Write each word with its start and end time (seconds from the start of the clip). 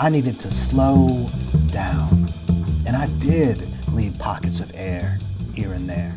I 0.00 0.08
needed 0.08 0.38
to 0.40 0.50
slow 0.50 1.28
down. 1.66 2.26
And 2.86 2.96
I 2.96 3.06
did 3.18 3.68
leave 3.92 4.18
pockets 4.18 4.58
of 4.58 4.72
air 4.74 5.18
here 5.54 5.74
and 5.74 5.88
there. 5.88 6.16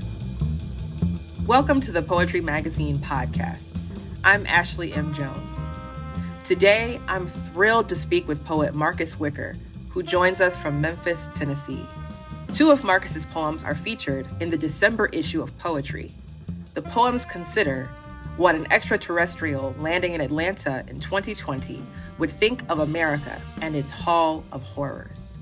Welcome 1.46 1.82
to 1.82 1.92
the 1.92 2.02
Poetry 2.02 2.40
Magazine 2.40 2.98
podcast. 2.98 3.78
I'm 4.24 4.48
Ashley 4.48 4.94
M. 4.94 5.14
Jones. 5.14 5.58
Today, 6.46 7.00
I'm 7.08 7.28
thrilled 7.28 7.90
to 7.90 7.96
speak 7.96 8.28
with 8.30 8.44
poet 8.46 8.74
Marcus 8.74 9.20
Wicker, 9.20 9.56
who 9.90 10.02
joins 10.02 10.40
us 10.40 10.58
from 10.58 10.80
Memphis, 10.80 11.30
Tennessee. 11.36 11.86
Two 12.54 12.72
of 12.72 12.84
Marcus's 12.84 13.26
poems 13.26 13.64
are 13.66 13.76
featured 13.76 14.26
in 14.40 14.50
the 14.50 14.58
December 14.58 15.08
issue 15.08 15.42
of 15.44 15.56
Poetry. 15.60 16.12
The 16.76 16.82
poems 16.82 17.26
consider 17.26 17.90
what 18.38 18.56
an 18.56 18.72
extraterrestrial 18.72 19.76
landing 19.80 20.14
in 20.14 20.22
Atlanta 20.22 20.86
in 20.88 21.00
2020 21.00 21.82
would 22.18 22.32
think 22.32 22.64
of 22.70 22.80
America 22.80 23.42
and 23.62 23.76
its 23.76 23.92
Hall 23.92 24.44
of 24.52 24.62
Horrors. 24.64 25.36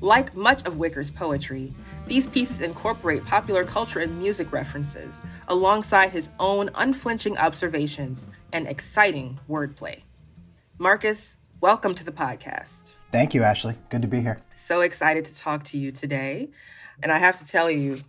Like 0.00 0.34
much 0.34 0.66
of 0.66 0.78
Wicker's 0.78 1.10
poetry, 1.10 1.72
these 2.06 2.26
pieces 2.26 2.60
incorporate 2.60 3.24
popular 3.24 3.64
culture 3.64 4.00
and 4.00 4.18
music 4.18 4.52
references, 4.52 5.22
alongside 5.48 6.10
his 6.10 6.28
own 6.38 6.70
unflinching 6.74 7.38
observations 7.38 8.26
and 8.52 8.66
exciting 8.68 9.38
wordplay. 9.48 10.02
Marcus, 10.78 11.36
welcome 11.60 11.94
to 11.94 12.04
the 12.04 12.12
podcast. 12.12 12.94
Thank 13.12 13.32
you, 13.32 13.42
Ashley. 13.42 13.76
Good 13.88 14.02
to 14.02 14.08
be 14.08 14.20
here. 14.20 14.38
So 14.54 14.80
excited 14.82 15.24
to 15.26 15.34
talk 15.36 15.62
to 15.64 15.78
you 15.78 15.92
today. 15.92 16.50
And 17.02 17.10
I 17.10 17.18
have 17.18 17.38
to 17.38 17.46
tell 17.46 17.70
you, 17.70 18.00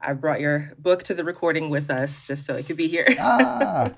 I 0.00 0.12
brought 0.12 0.40
your 0.40 0.72
book 0.78 1.02
to 1.04 1.14
the 1.14 1.24
recording 1.24 1.70
with 1.70 1.90
us 1.90 2.26
just 2.26 2.46
so 2.46 2.54
it 2.54 2.66
could 2.66 2.76
be 2.76 2.86
here. 2.86 3.06
ah, 3.18 3.90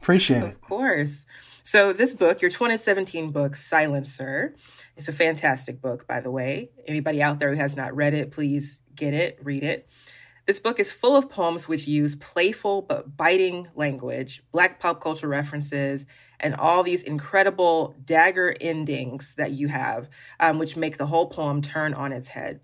appreciate 0.00 0.38
it. 0.42 0.46
Of 0.46 0.60
course. 0.62 1.24
So, 1.66 1.92
this 1.92 2.14
book, 2.14 2.40
your 2.42 2.50
2017 2.52 3.32
book, 3.32 3.56
Silencer, 3.56 4.54
it's 4.96 5.08
a 5.08 5.12
fantastic 5.12 5.82
book, 5.82 6.06
by 6.06 6.20
the 6.20 6.30
way. 6.30 6.70
Anybody 6.86 7.20
out 7.20 7.40
there 7.40 7.50
who 7.50 7.56
has 7.56 7.74
not 7.74 7.96
read 7.96 8.14
it, 8.14 8.30
please 8.30 8.82
get 8.94 9.12
it, 9.12 9.40
read 9.42 9.64
it. 9.64 9.88
This 10.46 10.60
book 10.60 10.78
is 10.78 10.92
full 10.92 11.16
of 11.16 11.28
poems 11.28 11.66
which 11.66 11.88
use 11.88 12.14
playful 12.14 12.82
but 12.82 13.16
biting 13.16 13.66
language, 13.74 14.44
Black 14.52 14.78
pop 14.78 15.00
culture 15.00 15.26
references, 15.26 16.06
and 16.38 16.54
all 16.54 16.84
these 16.84 17.02
incredible 17.02 17.96
dagger 18.04 18.54
endings 18.60 19.34
that 19.34 19.50
you 19.50 19.66
have, 19.66 20.08
um, 20.38 20.60
which 20.60 20.76
make 20.76 20.98
the 20.98 21.06
whole 21.06 21.26
poem 21.26 21.62
turn 21.62 21.94
on 21.94 22.12
its 22.12 22.28
head. 22.28 22.60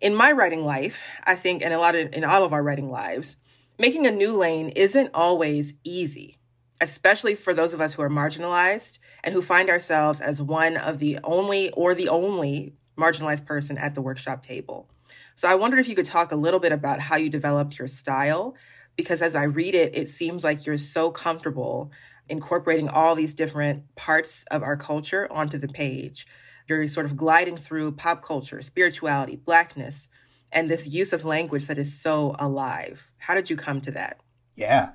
In 0.00 0.12
my 0.12 0.32
writing 0.32 0.64
life, 0.64 1.04
I 1.22 1.36
think, 1.36 1.62
and 1.62 1.72
a 1.72 1.78
lot 1.78 1.94
of 1.94 2.12
in 2.12 2.24
all 2.24 2.42
of 2.42 2.52
our 2.52 2.64
writing 2.64 2.90
lives, 2.90 3.36
making 3.78 4.08
a 4.08 4.10
new 4.10 4.36
lane 4.36 4.70
isn't 4.70 5.10
always 5.14 5.74
easy 5.84 6.40
especially 6.82 7.36
for 7.36 7.54
those 7.54 7.72
of 7.72 7.80
us 7.80 7.94
who 7.94 8.02
are 8.02 8.10
marginalized 8.10 8.98
and 9.22 9.32
who 9.32 9.40
find 9.40 9.70
ourselves 9.70 10.20
as 10.20 10.42
one 10.42 10.76
of 10.76 10.98
the 10.98 11.16
only 11.22 11.70
or 11.70 11.94
the 11.94 12.08
only 12.08 12.74
marginalized 12.98 13.46
person 13.46 13.78
at 13.78 13.94
the 13.94 14.02
workshop 14.02 14.42
table. 14.42 14.90
So 15.36 15.48
I 15.48 15.54
wondered 15.54 15.78
if 15.78 15.88
you 15.88 15.94
could 15.94 16.04
talk 16.04 16.32
a 16.32 16.36
little 16.36 16.58
bit 16.58 16.72
about 16.72 16.98
how 16.98 17.14
you 17.16 17.30
developed 17.30 17.78
your 17.78 17.86
style, 17.86 18.56
because 18.96 19.22
as 19.22 19.36
I 19.36 19.44
read 19.44 19.76
it, 19.76 19.96
it 19.96 20.10
seems 20.10 20.42
like 20.42 20.66
you're 20.66 20.76
so 20.76 21.12
comfortable 21.12 21.92
incorporating 22.28 22.88
all 22.88 23.14
these 23.14 23.34
different 23.34 23.94
parts 23.94 24.44
of 24.50 24.64
our 24.64 24.76
culture 24.76 25.30
onto 25.32 25.58
the 25.58 25.68
page. 25.68 26.26
You're 26.68 26.86
sort 26.88 27.06
of 27.06 27.16
gliding 27.16 27.56
through 27.56 27.92
pop 27.92 28.24
culture, 28.24 28.60
spirituality, 28.60 29.36
blackness, 29.36 30.08
and 30.50 30.68
this 30.68 30.88
use 30.88 31.12
of 31.12 31.24
language 31.24 31.68
that 31.68 31.78
is 31.78 31.96
so 31.96 32.34
alive. 32.40 33.12
How 33.18 33.34
did 33.34 33.50
you 33.50 33.56
come 33.56 33.80
to 33.82 33.92
that? 33.92 34.20
Yeah. 34.56 34.90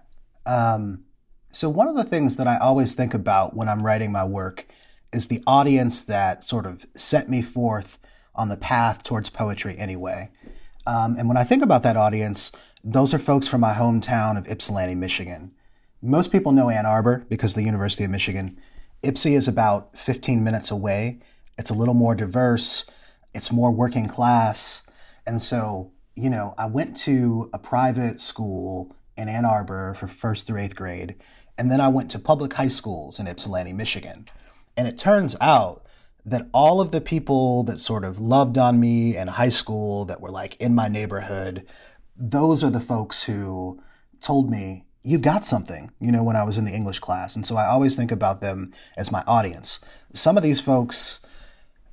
Um, 0.46 1.06
so, 1.58 1.72
one 1.72 1.88
of 1.88 1.96
the 1.96 2.04
things 2.04 2.36
that 2.36 2.46
I 2.46 2.60
always 2.60 2.94
think 2.94 3.16
about 3.16 3.56
when 3.56 3.68
I'm 3.68 3.82
writing 3.82 4.12
my 4.12 4.24
work 4.24 4.68
is 5.12 5.28
the 5.28 5.42
audience 5.48 6.04
that 6.04 6.44
sort 6.44 6.68
of 6.68 6.86
set 6.94 7.30
me 7.30 7.42
forth 7.42 7.98
on 8.36 8.50
the 8.50 8.58
path 8.58 9.04
towards 9.04 9.32
poetry 9.32 9.76
anyway. 9.76 10.30
Um, 10.86 11.16
and 11.18 11.28
when 11.28 11.36
I 11.36 11.44
think 11.44 11.64
about 11.64 11.82
that 11.82 11.98
audience, 11.98 12.52
those 12.84 13.12
are 13.12 13.18
folks 13.18 13.48
from 13.48 13.62
my 13.62 13.74
hometown 13.74 14.38
of 14.38 14.48
Ypsilanti, 14.48 14.94
Michigan. 14.94 15.50
Most 16.00 16.32
people 16.32 16.52
know 16.52 16.70
Ann 16.70 16.86
Arbor 16.86 17.26
because 17.28 17.56
the 17.56 17.64
University 17.64 18.04
of 18.04 18.12
Michigan. 18.12 18.62
Ypsi 19.02 19.36
is 19.36 19.48
about 19.48 19.98
15 19.98 20.44
minutes 20.44 20.70
away. 20.70 21.18
It's 21.58 21.72
a 21.72 21.74
little 21.76 21.96
more 21.96 22.14
diverse, 22.14 22.86
it's 23.34 23.52
more 23.52 23.72
working 23.72 24.08
class. 24.08 24.86
And 25.26 25.42
so, 25.42 25.92
you 26.16 26.30
know, 26.30 26.54
I 26.56 26.68
went 26.68 26.96
to 26.98 27.50
a 27.52 27.58
private 27.58 28.22
school 28.22 28.96
in 29.18 29.28
Ann 29.28 29.46
Arbor 29.46 29.96
for 29.96 30.08
first 30.08 30.46
through 30.46 30.60
eighth 30.60 30.76
grade. 30.76 31.16
And 31.58 31.72
then 31.72 31.82
I 31.82 31.88
went 31.88 32.12
to 32.12 32.20
public 32.20 32.54
high 32.54 32.68
schools 32.68 33.20
in 33.20 33.28
Ypsilanti, 33.28 33.74
Michigan. 33.74 34.28
And 34.76 34.88
it 34.88 34.98
turns 34.98 35.36
out 35.42 35.84
that 36.26 36.48
all 36.54 36.82
of 36.82 36.92
the 36.92 37.02
people 37.02 37.64
that 37.64 37.80
sort 37.80 38.04
of 38.04 38.20
loved 38.20 38.58
on 38.58 38.80
me 38.80 39.16
in 39.16 39.28
high 39.28 39.50
school 39.50 40.06
that 40.06 40.22
were 40.22 40.30
like 40.30 40.56
in 40.58 40.76
my 40.76 40.88
neighborhood, 40.88 41.66
those 42.16 42.64
are 42.64 42.70
the 42.70 42.80
folks 42.80 43.24
who 43.24 43.82
told 44.22 44.50
me, 44.50 44.84
You've 45.04 45.22
got 45.22 45.46
something, 45.46 45.92
you 46.02 46.12
know, 46.12 46.22
when 46.22 46.36
I 46.36 46.44
was 46.44 46.58
in 46.58 46.66
the 46.66 46.74
English 46.74 47.00
class. 47.00 47.34
And 47.34 47.46
so 47.46 47.56
I 47.56 47.68
always 47.68 47.96
think 47.96 48.12
about 48.12 48.42
them 48.42 48.74
as 48.98 49.10
my 49.10 49.24
audience. 49.26 49.80
Some 50.14 50.36
of 50.36 50.44
these 50.44 50.60
folks 50.60 51.22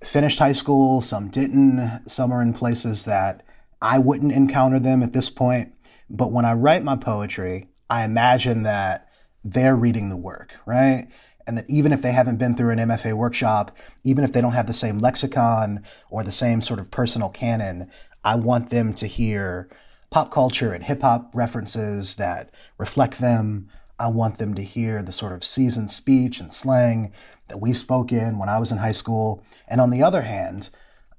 finished 0.02 0.40
high 0.40 0.52
school, 0.52 1.00
some 1.00 1.28
didn't, 1.28 2.10
some 2.10 2.32
are 2.32 2.42
in 2.42 2.52
places 2.52 3.04
that 3.04 3.44
I 3.80 3.98
wouldn't 3.98 4.32
encounter 4.32 4.80
them 4.80 5.00
at 5.00 5.12
this 5.12 5.30
point. 5.30 5.74
But 6.10 6.32
when 6.32 6.44
I 6.44 6.54
write 6.54 6.82
my 6.82 6.96
poetry, 6.96 7.68
I 7.88 8.04
imagine 8.04 8.64
that 8.64 9.03
they're 9.44 9.76
reading 9.76 10.08
the 10.08 10.16
work, 10.16 10.54
right? 10.66 11.06
And 11.46 11.58
that 11.58 11.68
even 11.68 11.92
if 11.92 12.00
they 12.00 12.12
haven't 12.12 12.38
been 12.38 12.56
through 12.56 12.70
an 12.70 12.78
MFA 12.78 13.12
workshop, 13.12 13.76
even 14.02 14.24
if 14.24 14.32
they 14.32 14.40
don't 14.40 14.52
have 14.52 14.66
the 14.66 14.72
same 14.72 14.98
lexicon 14.98 15.84
or 16.10 16.24
the 16.24 16.32
same 16.32 16.62
sort 16.62 16.80
of 16.80 16.90
personal 16.90 17.28
canon, 17.28 17.90
I 18.24 18.36
want 18.36 18.70
them 18.70 18.94
to 18.94 19.06
hear 19.06 19.68
pop 20.10 20.30
culture 20.30 20.72
and 20.72 20.84
hip 20.84 21.02
hop 21.02 21.30
references 21.34 22.16
that 22.16 22.50
reflect 22.78 23.18
them. 23.18 23.68
I 23.98 24.08
want 24.08 24.38
them 24.38 24.54
to 24.54 24.62
hear 24.62 25.02
the 25.02 25.12
sort 25.12 25.32
of 25.32 25.44
seasoned 25.44 25.90
speech 25.90 26.40
and 26.40 26.52
slang 26.52 27.12
that 27.48 27.60
we 27.60 27.72
spoke 27.72 28.10
in 28.10 28.38
when 28.38 28.48
I 28.48 28.58
was 28.58 28.72
in 28.72 28.78
high 28.78 28.92
school. 28.92 29.44
And 29.68 29.80
on 29.80 29.90
the 29.90 30.02
other 30.02 30.22
hand, 30.22 30.70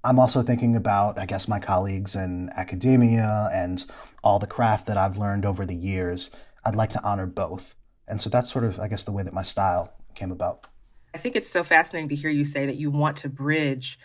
I'm 0.03 0.19
also 0.19 0.42
thinking 0.42 0.75
about, 0.75 1.19
I 1.19 1.25
guess, 1.25 1.47
my 1.47 1.59
colleagues 1.59 2.16
in 2.16 2.50
academia 2.56 3.50
and 3.53 3.86
all 4.24 4.40
the 4.40 4.47
craft 4.47 4.88
that 4.88 4.97
I've 4.97 5.18
learned 5.18 5.46
over 5.46 5.66
the 5.66 5.75
years. 5.75 6.31
I'd 6.63 6.75
like 6.75 6.92
to 6.92 7.03
honor 7.03 7.28
both. 7.28 7.75
And 8.08 8.22
so 8.22 8.30
that's 8.30 8.52
sort 8.52 8.66
of, 8.66 8.80
I 8.80 8.88
guess, 8.88 9.04
the 9.04 9.12
way 9.12 9.24
that 9.24 9.34
my 9.34 9.44
style 9.44 9.94
came 10.14 10.32
about. 10.32 10.68
I 11.14 11.18
think 11.18 11.36
it's 11.36 11.50
so 11.50 11.64
fascinating 11.64 12.10
to 12.10 12.16
hear 12.16 12.30
you 12.30 12.46
say 12.46 12.66
that 12.66 12.76
you 12.76 12.92
want 12.92 13.18
to 13.18 13.30
bridge 13.30 13.98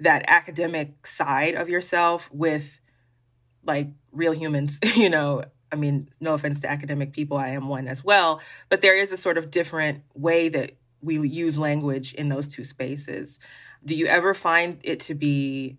that 0.00 0.24
academic 0.28 1.06
side 1.06 1.54
of 1.54 1.68
yourself 1.68 2.28
with 2.32 2.80
like 3.64 3.88
real 4.12 4.32
humans, 4.32 4.78
you 4.96 5.10
know. 5.10 5.44
I 5.70 5.76
mean, 5.76 6.08
no 6.18 6.32
offense 6.32 6.60
to 6.60 6.70
academic 6.70 7.12
people, 7.12 7.36
I 7.36 7.48
am 7.48 7.68
one 7.68 7.88
as 7.88 8.02
well, 8.02 8.40
but 8.70 8.80
there 8.80 8.98
is 8.98 9.12
a 9.12 9.18
sort 9.18 9.36
of 9.36 9.50
different 9.50 10.02
way 10.14 10.48
that 10.48 10.78
we 11.02 11.18
use 11.28 11.58
language 11.58 12.14
in 12.14 12.30
those 12.30 12.48
two 12.48 12.64
spaces. 12.64 13.38
Do 13.84 13.94
you 13.94 14.06
ever 14.06 14.32
find 14.32 14.78
it 14.82 14.98
to 15.00 15.14
be 15.14 15.76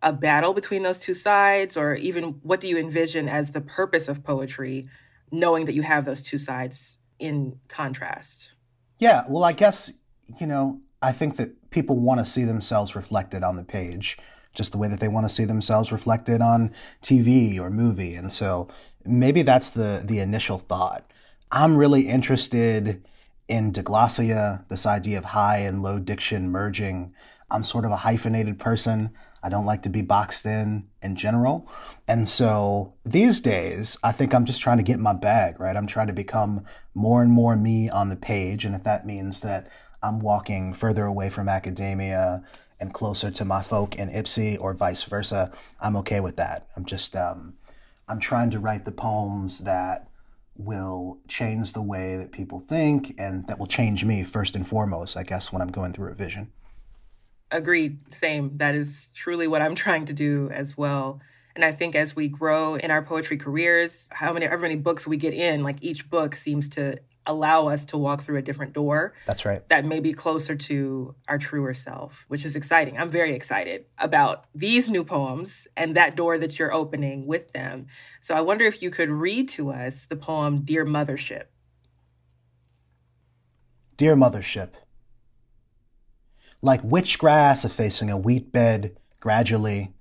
a 0.00 0.12
battle 0.12 0.54
between 0.54 0.84
those 0.84 0.98
two 0.98 1.14
sides, 1.14 1.76
or 1.76 1.94
even 1.96 2.38
what 2.42 2.60
do 2.60 2.68
you 2.68 2.78
envision 2.78 3.28
as 3.28 3.50
the 3.50 3.60
purpose 3.60 4.06
of 4.06 4.22
poetry, 4.22 4.88
knowing 5.32 5.64
that 5.64 5.74
you 5.74 5.82
have 5.82 6.04
those 6.04 6.22
two 6.22 6.38
sides 6.38 6.98
in 7.18 7.60
contrast? 7.68 8.52
Yeah, 8.98 9.24
well, 9.28 9.44
I 9.44 9.52
guess, 9.52 9.92
you 10.40 10.46
know, 10.46 10.80
I 11.02 11.12
think 11.12 11.36
that 11.36 11.70
people 11.70 11.98
want 11.98 12.20
to 12.20 12.24
see 12.24 12.44
themselves 12.44 12.96
reflected 12.96 13.42
on 13.42 13.56
the 13.56 13.64
page, 13.64 14.18
just 14.54 14.72
the 14.72 14.78
way 14.78 14.88
that 14.88 15.00
they 15.00 15.08
want 15.08 15.28
to 15.28 15.34
see 15.34 15.44
themselves 15.44 15.92
reflected 15.92 16.40
on 16.40 16.72
TV 17.02 17.58
or 17.58 17.70
movie. 17.70 18.14
And 18.14 18.32
so 18.32 18.68
maybe 19.04 19.42
that's 19.42 19.70
the, 19.70 20.02
the 20.04 20.18
initial 20.18 20.58
thought. 20.58 21.10
I'm 21.52 21.76
really 21.76 22.08
interested 22.08 23.04
in 23.48 23.72
diglossia, 23.72 24.66
this 24.68 24.86
idea 24.86 25.18
of 25.18 25.26
high 25.26 25.58
and 25.58 25.82
low 25.82 25.98
diction 25.98 26.50
merging. 26.50 27.14
I'm 27.50 27.62
sort 27.62 27.84
of 27.84 27.92
a 27.92 27.96
hyphenated 27.96 28.58
person. 28.58 29.10
I 29.42 29.48
don't 29.48 29.66
like 29.66 29.82
to 29.82 29.88
be 29.88 30.02
boxed 30.02 30.46
in 30.46 30.88
in 31.02 31.16
general. 31.16 31.68
And 32.08 32.28
so 32.28 32.94
these 33.04 33.40
days, 33.40 33.96
I 34.02 34.12
think 34.12 34.34
I'm 34.34 34.44
just 34.44 34.60
trying 34.60 34.78
to 34.78 34.82
get 34.82 34.98
my 34.98 35.12
bag, 35.12 35.60
right? 35.60 35.76
I'm 35.76 35.86
trying 35.86 36.08
to 36.08 36.12
become 36.12 36.64
more 36.94 37.22
and 37.22 37.30
more 37.30 37.56
me 37.56 37.88
on 37.88 38.08
the 38.08 38.16
page. 38.16 38.64
And 38.64 38.74
if 38.74 38.84
that 38.84 39.06
means 39.06 39.40
that 39.42 39.68
I'm 40.02 40.20
walking 40.20 40.74
further 40.74 41.04
away 41.04 41.30
from 41.30 41.48
academia 41.48 42.42
and 42.80 42.92
closer 42.92 43.30
to 43.30 43.44
my 43.44 43.62
folk 43.62 43.96
in 43.96 44.10
Ypsi 44.10 44.60
or 44.60 44.74
vice 44.74 45.02
versa, 45.02 45.50
I'm 45.80 45.96
okay 45.96 46.20
with 46.20 46.36
that. 46.36 46.68
I'm 46.76 46.84
just, 46.84 47.16
um, 47.16 47.54
I'm 48.08 48.20
trying 48.20 48.50
to 48.50 48.58
write 48.58 48.84
the 48.84 48.92
poems 48.92 49.60
that 49.60 50.08
will 50.58 51.18
change 51.28 51.72
the 51.72 51.82
way 51.82 52.16
that 52.16 52.32
people 52.32 52.60
think 52.60 53.14
and 53.18 53.46
that 53.46 53.58
will 53.58 53.66
change 53.66 54.04
me 54.04 54.24
first 54.24 54.56
and 54.56 54.66
foremost, 54.66 55.16
I 55.16 55.22
guess, 55.22 55.52
when 55.52 55.60
I'm 55.60 55.72
going 55.72 55.92
through 55.92 56.10
a 56.10 56.14
vision. 56.14 56.52
Agreed. 57.50 58.12
Same. 58.12 58.56
That 58.58 58.74
is 58.74 59.10
truly 59.14 59.46
what 59.46 59.62
I'm 59.62 59.74
trying 59.86 60.06
to 60.06 60.12
do 60.12 60.50
as 60.52 60.76
well. 60.76 61.20
And 61.54 61.64
I 61.64 61.72
think 61.72 61.94
as 61.94 62.14
we 62.14 62.28
grow 62.28 62.74
in 62.74 62.90
our 62.90 63.02
poetry 63.02 63.38
careers, 63.38 64.08
how 64.12 64.32
many, 64.32 64.46
how 64.46 64.58
many 64.58 64.76
books 64.76 65.06
we 65.06 65.16
get 65.16 65.32
in, 65.32 65.62
like 65.62 65.78
each 65.80 66.10
book 66.10 66.36
seems 66.36 66.68
to 66.70 66.98
allow 67.26 67.68
us 67.68 67.84
to 67.86 67.98
walk 67.98 68.22
through 68.22 68.38
a 68.38 68.42
different 68.42 68.72
door. 68.72 69.14
That's 69.26 69.44
right. 69.44 69.68
That 69.68 69.84
may 69.84 70.00
be 70.00 70.12
closer 70.12 70.54
to 70.54 71.14
our 71.28 71.38
truer 71.38 71.74
self, 71.74 72.24
which 72.28 72.44
is 72.44 72.56
exciting. 72.56 72.98
I'm 72.98 73.10
very 73.10 73.34
excited 73.34 73.86
about 73.98 74.44
these 74.54 74.88
new 74.88 75.04
poems 75.04 75.66
and 75.76 75.96
that 75.96 76.16
door 76.16 76.38
that 76.38 76.58
you're 76.58 76.72
opening 76.72 77.26
with 77.26 77.52
them. 77.52 77.86
So 78.20 78.34
I 78.34 78.40
wonder 78.40 78.64
if 78.64 78.80
you 78.80 78.90
could 78.90 79.10
read 79.10 79.48
to 79.50 79.70
us 79.70 80.06
the 80.06 80.16
poem 80.16 80.62
Dear 80.62 80.84
Mothership. 80.84 81.44
Dear 83.96 84.14
Mothership, 84.14 84.70
like 86.66 86.82
witch 86.84 87.18
grass 87.18 87.64
effacing 87.64 88.10
a 88.10 88.18
wheat 88.18 88.52
bed, 88.52 88.96
gradually, 89.20 89.94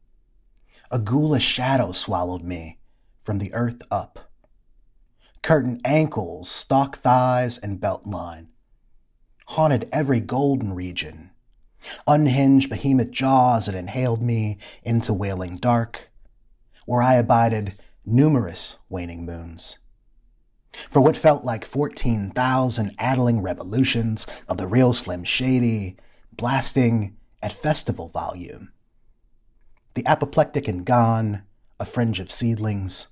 a 0.92 1.00
ghoulish 1.00 1.46
shadow 1.46 1.92
swallowed 1.92 2.44
me 2.44 2.80
from 3.22 3.38
the 3.38 3.54
earth 3.54 3.82
up 3.90 4.26
curtain 5.46 5.80
ankles, 5.86 6.50
stock 6.50 6.98
thighs, 6.98 7.60
and 7.60 7.80
belt 7.80 8.04
line. 8.08 8.48
Haunted 9.50 9.88
every 9.92 10.20
golden 10.20 10.74
region. 10.74 11.30
Unhinged 12.08 12.68
behemoth 12.68 13.12
jaws 13.12 13.68
that 13.68 13.76
inhaled 13.76 14.24
me 14.24 14.58
into 14.82 15.14
wailing 15.14 15.58
dark, 15.58 16.10
where 16.88 17.04
I 17.04 17.14
abided 17.14 17.76
numerous 18.04 18.80
waning 18.90 19.24
moons. 19.24 19.78
For 20.90 21.00
what 21.00 21.16
felt 21.16 21.44
like 21.44 21.64
14,000 21.64 22.96
addling 22.98 23.44
revolutions 23.44 24.26
of 24.48 24.58
the 24.58 24.66
real 24.66 24.94
Slim 24.94 25.24
Shady, 25.24 25.96
blasting 26.38 27.18
at 27.42 27.54
festival 27.54 28.10
volume. 28.10 28.72
The 29.94 30.06
apoplectic 30.06 30.68
and 30.68 30.86
gone, 30.86 31.44
a 31.80 31.86
fringe 31.86 32.20
of 32.20 32.32
seedlings, 32.32 33.08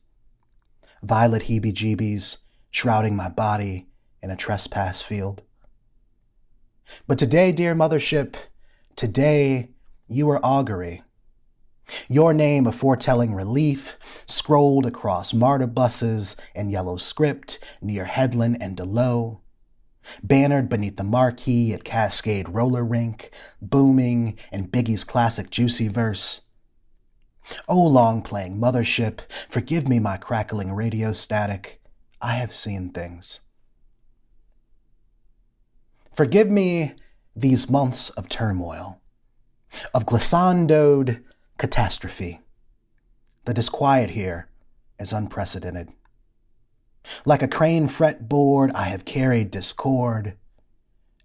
violet 1.01 1.43
heebie 1.43 1.73
jeebies 1.73 2.37
shrouding 2.71 3.15
my 3.15 3.29
body 3.29 3.87
in 4.21 4.31
a 4.31 4.35
trespass 4.35 5.01
field. 5.01 5.41
But 7.07 7.19
today, 7.19 7.51
dear 7.51 7.75
mothership, 7.75 8.35
today 8.95 9.71
you 10.07 10.29
are 10.29 10.43
augury. 10.43 11.03
Your 12.07 12.33
name 12.33 12.65
a 12.65 12.71
foretelling 12.71 13.33
relief, 13.33 13.97
scrolled 14.25 14.85
across 14.85 15.33
MARTA 15.33 15.67
buses 15.67 16.35
in 16.55 16.69
yellow 16.69 16.97
script 16.97 17.59
near 17.81 18.05
Headland 18.05 18.57
and 18.61 18.77
Delowe, 18.77 19.39
bannered 20.21 20.69
beneath 20.69 20.97
the 20.97 21.03
marquee 21.03 21.73
at 21.73 21.83
Cascade 21.83 22.49
Roller 22.49 22.83
Rink, 22.83 23.31
booming 23.61 24.37
in 24.51 24.67
Biggie's 24.67 25.03
classic 25.03 25.49
juicy 25.49 25.87
verse, 25.87 26.41
O 27.67 27.75
oh, 27.75 27.87
long 27.87 28.21
playing 28.21 28.57
mothership, 28.57 29.19
forgive 29.49 29.87
me 29.87 29.99
my 29.99 30.17
crackling 30.17 30.73
radio 30.73 31.11
static. 31.11 31.81
I 32.21 32.35
have 32.35 32.53
seen 32.53 32.89
things. 32.89 33.41
Forgive 36.15 36.49
me 36.49 36.93
these 37.35 37.69
months 37.69 38.11
of 38.11 38.29
turmoil, 38.29 39.01
of 39.93 40.05
glissandoed 40.05 41.23
catastrophe. 41.57 42.39
The 43.45 43.53
disquiet 43.53 44.11
here 44.11 44.49
is 44.99 45.11
unprecedented. 45.11 45.89
Like 47.25 47.41
a 47.41 47.47
crane 47.47 47.87
fretboard, 47.87 48.71
I 48.73 48.85
have 48.85 49.05
carried 49.05 49.51
discord 49.51 50.37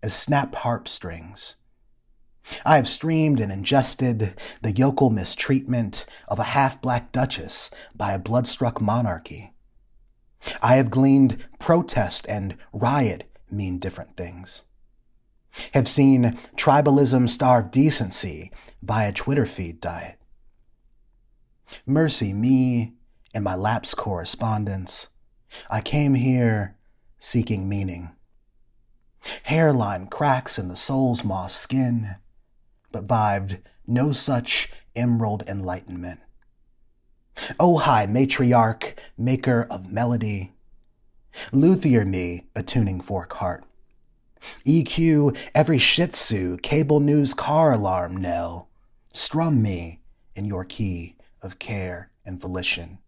as 0.02 0.14
snap 0.14 0.54
harp 0.54 0.88
strings 0.88 1.56
I 2.64 2.76
have 2.76 2.88
streamed 2.88 3.40
and 3.40 3.52
ingested 3.52 4.34
the 4.62 4.72
yokel 4.72 5.10
mistreatment 5.10 6.06
of 6.28 6.38
a 6.38 6.44
half 6.44 6.80
black 6.80 7.12
duchess 7.12 7.70
by 7.94 8.12
a 8.12 8.18
blood-struck 8.18 8.80
monarchy. 8.80 9.52
I 10.62 10.76
have 10.76 10.90
gleaned 10.90 11.44
protest 11.58 12.26
and 12.28 12.56
riot 12.72 13.24
mean 13.50 13.78
different 13.78 14.16
things. 14.16 14.62
Have 15.74 15.88
seen 15.88 16.38
tribalism 16.56 17.28
starve 17.28 17.70
decency 17.70 18.52
via 18.82 19.12
Twitter 19.12 19.46
feed 19.46 19.80
diet. 19.80 20.18
Mercy 21.84 22.32
me 22.32 22.94
and 23.34 23.44
my 23.44 23.54
lapse 23.54 23.94
correspondence. 23.94 25.08
I 25.70 25.80
came 25.80 26.14
here 26.14 26.76
seeking 27.18 27.68
meaning. 27.68 28.10
Hairline 29.44 30.06
cracks 30.06 30.58
in 30.58 30.68
the 30.68 30.76
soul's 30.76 31.24
moss 31.24 31.54
skin 31.54 32.16
but 32.92 33.06
vibed 33.06 33.60
no 33.86 34.12
such 34.12 34.70
emerald 34.96 35.42
enlightenment. 35.46 36.20
O 37.60 37.78
high 37.78 38.06
matriarch, 38.06 38.94
maker 39.16 39.66
of 39.70 39.92
melody, 39.92 40.52
luthier 41.52 42.04
me 42.04 42.48
a 42.54 42.62
tuning 42.62 43.00
fork 43.00 43.34
heart. 43.34 43.64
EQ 44.64 45.36
every 45.54 45.78
shih 45.78 46.06
tzu, 46.06 46.56
cable 46.58 47.00
news 47.00 47.34
car 47.34 47.72
alarm 47.72 48.16
knell. 48.16 48.68
Strum 49.12 49.62
me 49.62 50.00
in 50.34 50.44
your 50.44 50.64
key 50.64 51.16
of 51.42 51.58
care 51.58 52.10
and 52.24 52.40
volition. 52.40 52.98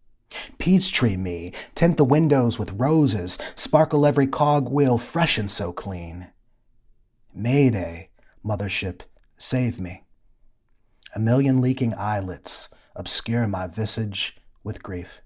Peachtree 0.58 1.16
me, 1.16 1.52
tint 1.74 1.96
the 1.96 2.04
windows 2.04 2.58
with 2.58 2.72
roses, 2.72 3.38
sparkle 3.54 4.06
every 4.06 4.26
cogwheel 4.26 4.98
fresh 4.98 5.38
and 5.38 5.50
so 5.50 5.72
clean. 5.72 6.28
Mayday, 7.34 8.10
mothership, 8.44 9.02
Save 9.42 9.80
me. 9.80 10.04
A 11.14 11.18
million 11.18 11.62
leaking 11.62 11.94
eyelets 11.94 12.68
obscure 12.94 13.46
my 13.46 13.66
visage 13.66 14.36
with 14.62 14.82
grief. 14.82 15.22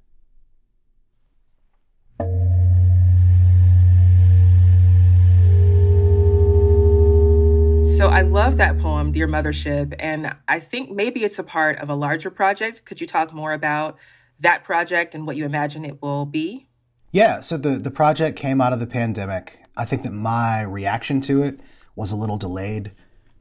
So 7.98 8.08
I 8.08 8.22
love 8.22 8.56
that 8.58 8.78
poem, 8.78 9.10
Dear 9.10 9.26
Mothership, 9.26 9.96
and 9.98 10.36
I 10.46 10.60
think 10.60 10.92
maybe 10.92 11.24
it's 11.24 11.40
a 11.40 11.44
part 11.44 11.78
of 11.78 11.88
a 11.88 11.96
larger 11.96 12.30
project. 12.30 12.84
Could 12.84 13.00
you 13.00 13.06
talk 13.08 13.32
more 13.32 13.52
about 13.52 13.98
that 14.44 14.64
project 14.64 15.14
and 15.14 15.26
what 15.26 15.36
you 15.36 15.44
imagine 15.44 15.84
it 15.84 16.00
will 16.00 16.24
be? 16.24 16.68
Yeah, 17.12 17.40
so 17.40 17.56
the, 17.56 17.78
the 17.78 17.90
project 17.90 18.38
came 18.38 18.60
out 18.60 18.72
of 18.72 18.80
the 18.80 18.86
pandemic. 18.86 19.60
I 19.76 19.84
think 19.84 20.02
that 20.02 20.12
my 20.12 20.62
reaction 20.62 21.20
to 21.22 21.42
it 21.42 21.60
was 21.96 22.12
a 22.12 22.16
little 22.16 22.38
delayed 22.38 22.92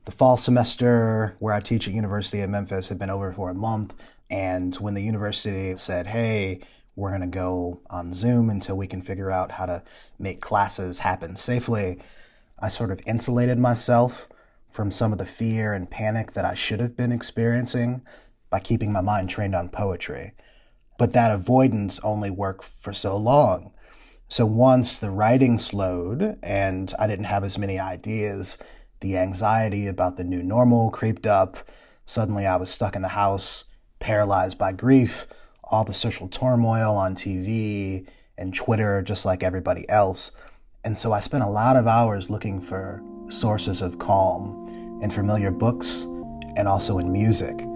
the 0.06 0.12
fall 0.12 0.36
semester 0.36 1.36
where 1.40 1.54
I 1.54 1.62
teach 1.62 1.88
at 1.88 1.94
University 1.94 2.42
of 2.42 2.50
Memphis 2.50 2.90
had 2.90 3.00
been 3.00 3.10
over 3.10 3.32
for 3.32 3.50
a 3.50 3.54
month. 3.54 3.94
And 4.30 4.76
when 4.76 4.96
the 4.96 5.02
university 5.02 5.76
said, 5.78 6.08
hey, 6.08 6.60
we're 6.96 7.10
going 7.10 7.22
to 7.22 7.28
go 7.28 7.80
on 7.90 8.14
Zoom 8.14 8.50
until 8.50 8.76
we 8.76 8.88
can 8.88 9.02
figure 9.02 9.32
out 9.32 9.52
how 9.52 9.66
to 9.66 9.84
make 10.20 10.42
classes 10.42 11.00
happen 11.00 11.36
safely, 11.36 12.00
I 12.60 12.68
sort 12.68 12.92
of 12.92 13.02
insulated 13.06 13.58
myself 13.58 14.28
from 14.70 14.92
some 14.92 15.12
of 15.12 15.20
the 15.20 15.26
fear 15.26 15.74
and 15.74 15.90
panic 15.90 16.34
that 16.34 16.46
I 16.46 16.54
should 16.54 16.80
have 16.80 16.98
been 16.98 17.12
experiencing 17.12 18.02
by 18.50 18.60
keeping 18.60 18.92
my 18.92 19.02
mind 19.02 19.30
trained 19.30 19.56
on 19.56 19.70
poetry. 19.70 20.34
But 20.98 21.14
that 21.14 21.32
avoidance 21.32 22.00
only 22.04 22.30
worked 22.30 22.66
for 22.66 22.94
so 22.94 23.18
long. 23.18 23.72
So 24.28 24.46
once 24.46 25.00
the 25.00 25.12
writing 25.12 25.60
slowed 25.60 26.38
and 26.42 26.94
I 26.98 27.08
didn't 27.08 27.26
have 27.26 27.44
as 27.44 27.58
many 27.58 27.80
ideas 27.80 28.58
the 29.04 29.18
anxiety 29.18 29.86
about 29.86 30.16
the 30.16 30.24
new 30.24 30.42
normal 30.42 30.90
creeped 30.90 31.28
up. 31.28 31.58
Suddenly, 32.06 32.48
I 32.48 32.56
was 32.56 32.72
stuck 32.72 32.96
in 32.96 33.02
the 33.02 33.10
house, 33.10 33.66
paralyzed 34.00 34.58
by 34.58 34.72
grief, 34.72 35.28
all 35.64 35.84
the 35.84 35.94
social 35.94 36.30
turmoil 36.30 36.96
on 36.96 37.14
TV 37.14 38.08
and 38.38 38.56
Twitter, 38.56 39.02
just 39.02 39.26
like 39.26 39.44
everybody 39.44 39.88
else. 39.90 40.32
And 40.86 40.98
so 40.98 41.12
I 41.12 41.20
spent 41.20 41.44
a 41.44 41.50
lot 41.50 41.76
of 41.76 41.86
hours 41.86 42.30
looking 42.30 42.62
for 42.62 43.04
sources 43.28 43.82
of 43.82 44.00
calm 44.00 45.00
in 45.02 45.12
familiar 45.12 45.52
books 45.52 46.04
and 46.56 46.68
also 46.68 46.98
in 46.98 47.12
music. 47.12 47.73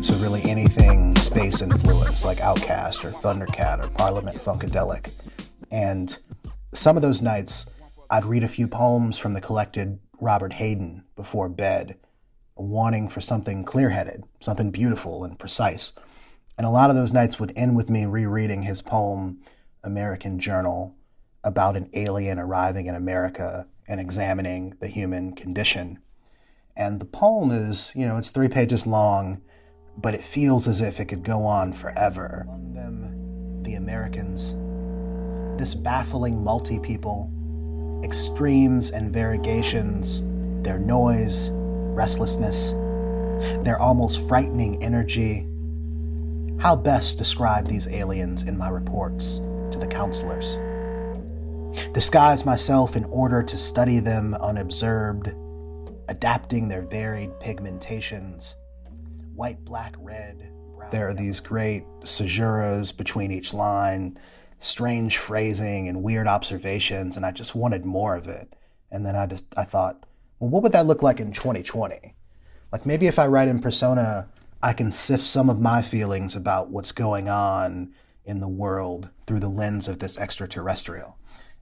So, 0.00 0.14
really, 0.22 0.42
anything 0.44 1.16
space 1.16 1.62
influence 1.62 2.24
like 2.24 2.38
Outkast 2.38 3.04
or 3.04 3.10
Thundercat 3.10 3.84
or 3.84 3.88
Parliament 3.88 4.38
Funkadelic. 4.38 5.10
And 5.72 6.16
some 6.72 6.94
of 6.94 7.02
those 7.02 7.22
nights, 7.22 7.66
I'd 8.08 8.24
read 8.24 8.44
a 8.44 8.48
few 8.48 8.68
poems 8.68 9.18
from 9.18 9.32
the 9.32 9.40
collected 9.40 9.98
Robert 10.20 10.52
Hayden 10.52 11.02
before 11.16 11.48
bed, 11.48 11.96
wanting 12.54 13.08
for 13.08 13.20
something 13.20 13.64
clear 13.64 13.90
headed, 13.90 14.22
something 14.38 14.70
beautiful 14.70 15.24
and 15.24 15.36
precise. 15.36 15.92
And 16.56 16.64
a 16.64 16.70
lot 16.70 16.90
of 16.90 16.94
those 16.94 17.12
nights 17.12 17.40
would 17.40 17.52
end 17.56 17.74
with 17.74 17.90
me 17.90 18.06
rereading 18.06 18.62
his 18.62 18.80
poem, 18.80 19.40
American 19.82 20.38
Journal, 20.38 20.94
about 21.42 21.76
an 21.76 21.90
alien 21.94 22.38
arriving 22.38 22.86
in 22.86 22.94
America 22.94 23.66
and 23.88 24.00
examining 24.00 24.74
the 24.80 24.88
human 24.88 25.34
condition. 25.34 25.98
And 26.76 27.00
the 27.00 27.06
poem 27.06 27.50
is, 27.50 27.92
you 27.94 28.06
know, 28.06 28.16
it's 28.16 28.30
three 28.30 28.48
pages 28.48 28.86
long 28.86 29.40
but 29.98 30.14
it 30.14 30.24
feels 30.24 30.68
as 30.68 30.80
if 30.80 31.00
it 31.00 31.06
could 31.06 31.22
go 31.22 31.44
on 31.44 31.72
forever. 31.72 32.44
Among 32.48 32.74
them, 32.74 33.62
the 33.62 33.74
Americans, 33.74 34.54
this 35.58 35.74
baffling 35.74 36.42
multi 36.44 36.78
people, 36.78 37.30
extremes 38.04 38.90
and 38.90 39.12
variegations, 39.12 40.22
their 40.62 40.78
noise, 40.78 41.50
restlessness, 41.52 42.72
their 43.64 43.78
almost 43.78 44.26
frightening 44.28 44.82
energy. 44.82 45.46
How 46.58 46.76
best 46.76 47.18
describe 47.18 47.66
these 47.66 47.88
aliens 47.88 48.42
in 48.42 48.56
my 48.56 48.68
reports 48.68 49.38
to 49.70 49.78
the 49.78 49.86
counselors? 49.86 50.58
Disguise 51.92 52.44
myself 52.44 52.96
in 52.96 53.04
order 53.04 53.42
to 53.42 53.56
study 53.56 54.00
them 54.00 54.34
unobserved, 54.34 55.28
adapting 56.08 56.68
their 56.68 56.82
varied 56.82 57.30
pigmentations 57.40 58.54
white, 59.36 59.64
black, 59.64 59.94
red. 59.98 60.50
Brown, 60.76 60.90
there 60.90 61.08
are 61.08 61.14
these 61.14 61.40
great 61.40 61.84
caesuras 62.00 62.90
between 62.90 63.30
each 63.30 63.52
line, 63.54 64.18
strange 64.58 65.18
phrasing 65.18 65.88
and 65.88 66.02
weird 66.02 66.26
observations, 66.26 67.16
and 67.16 67.24
I 67.24 67.30
just 67.30 67.54
wanted 67.54 67.84
more 67.84 68.16
of 68.16 68.26
it. 68.26 68.54
And 68.90 69.04
then 69.04 69.14
I 69.14 69.26
just 69.26 69.46
I 69.56 69.64
thought, 69.64 70.04
well, 70.38 70.50
what 70.50 70.62
would 70.62 70.72
that 70.72 70.86
look 70.86 71.02
like 71.02 71.20
in 71.20 71.32
2020? 71.32 72.14
Like 72.72 72.86
maybe 72.86 73.06
if 73.06 73.18
I 73.18 73.26
write 73.26 73.48
in 73.48 73.60
persona, 73.60 74.28
I 74.62 74.72
can 74.72 74.90
sift 74.90 75.24
some 75.24 75.50
of 75.50 75.60
my 75.60 75.82
feelings 75.82 76.34
about 76.34 76.70
what's 76.70 76.92
going 76.92 77.28
on 77.28 77.92
in 78.24 78.40
the 78.40 78.48
world 78.48 79.10
through 79.26 79.40
the 79.40 79.48
lens 79.48 79.86
of 79.86 79.98
this 79.98 80.18
extraterrestrial. 80.18 81.15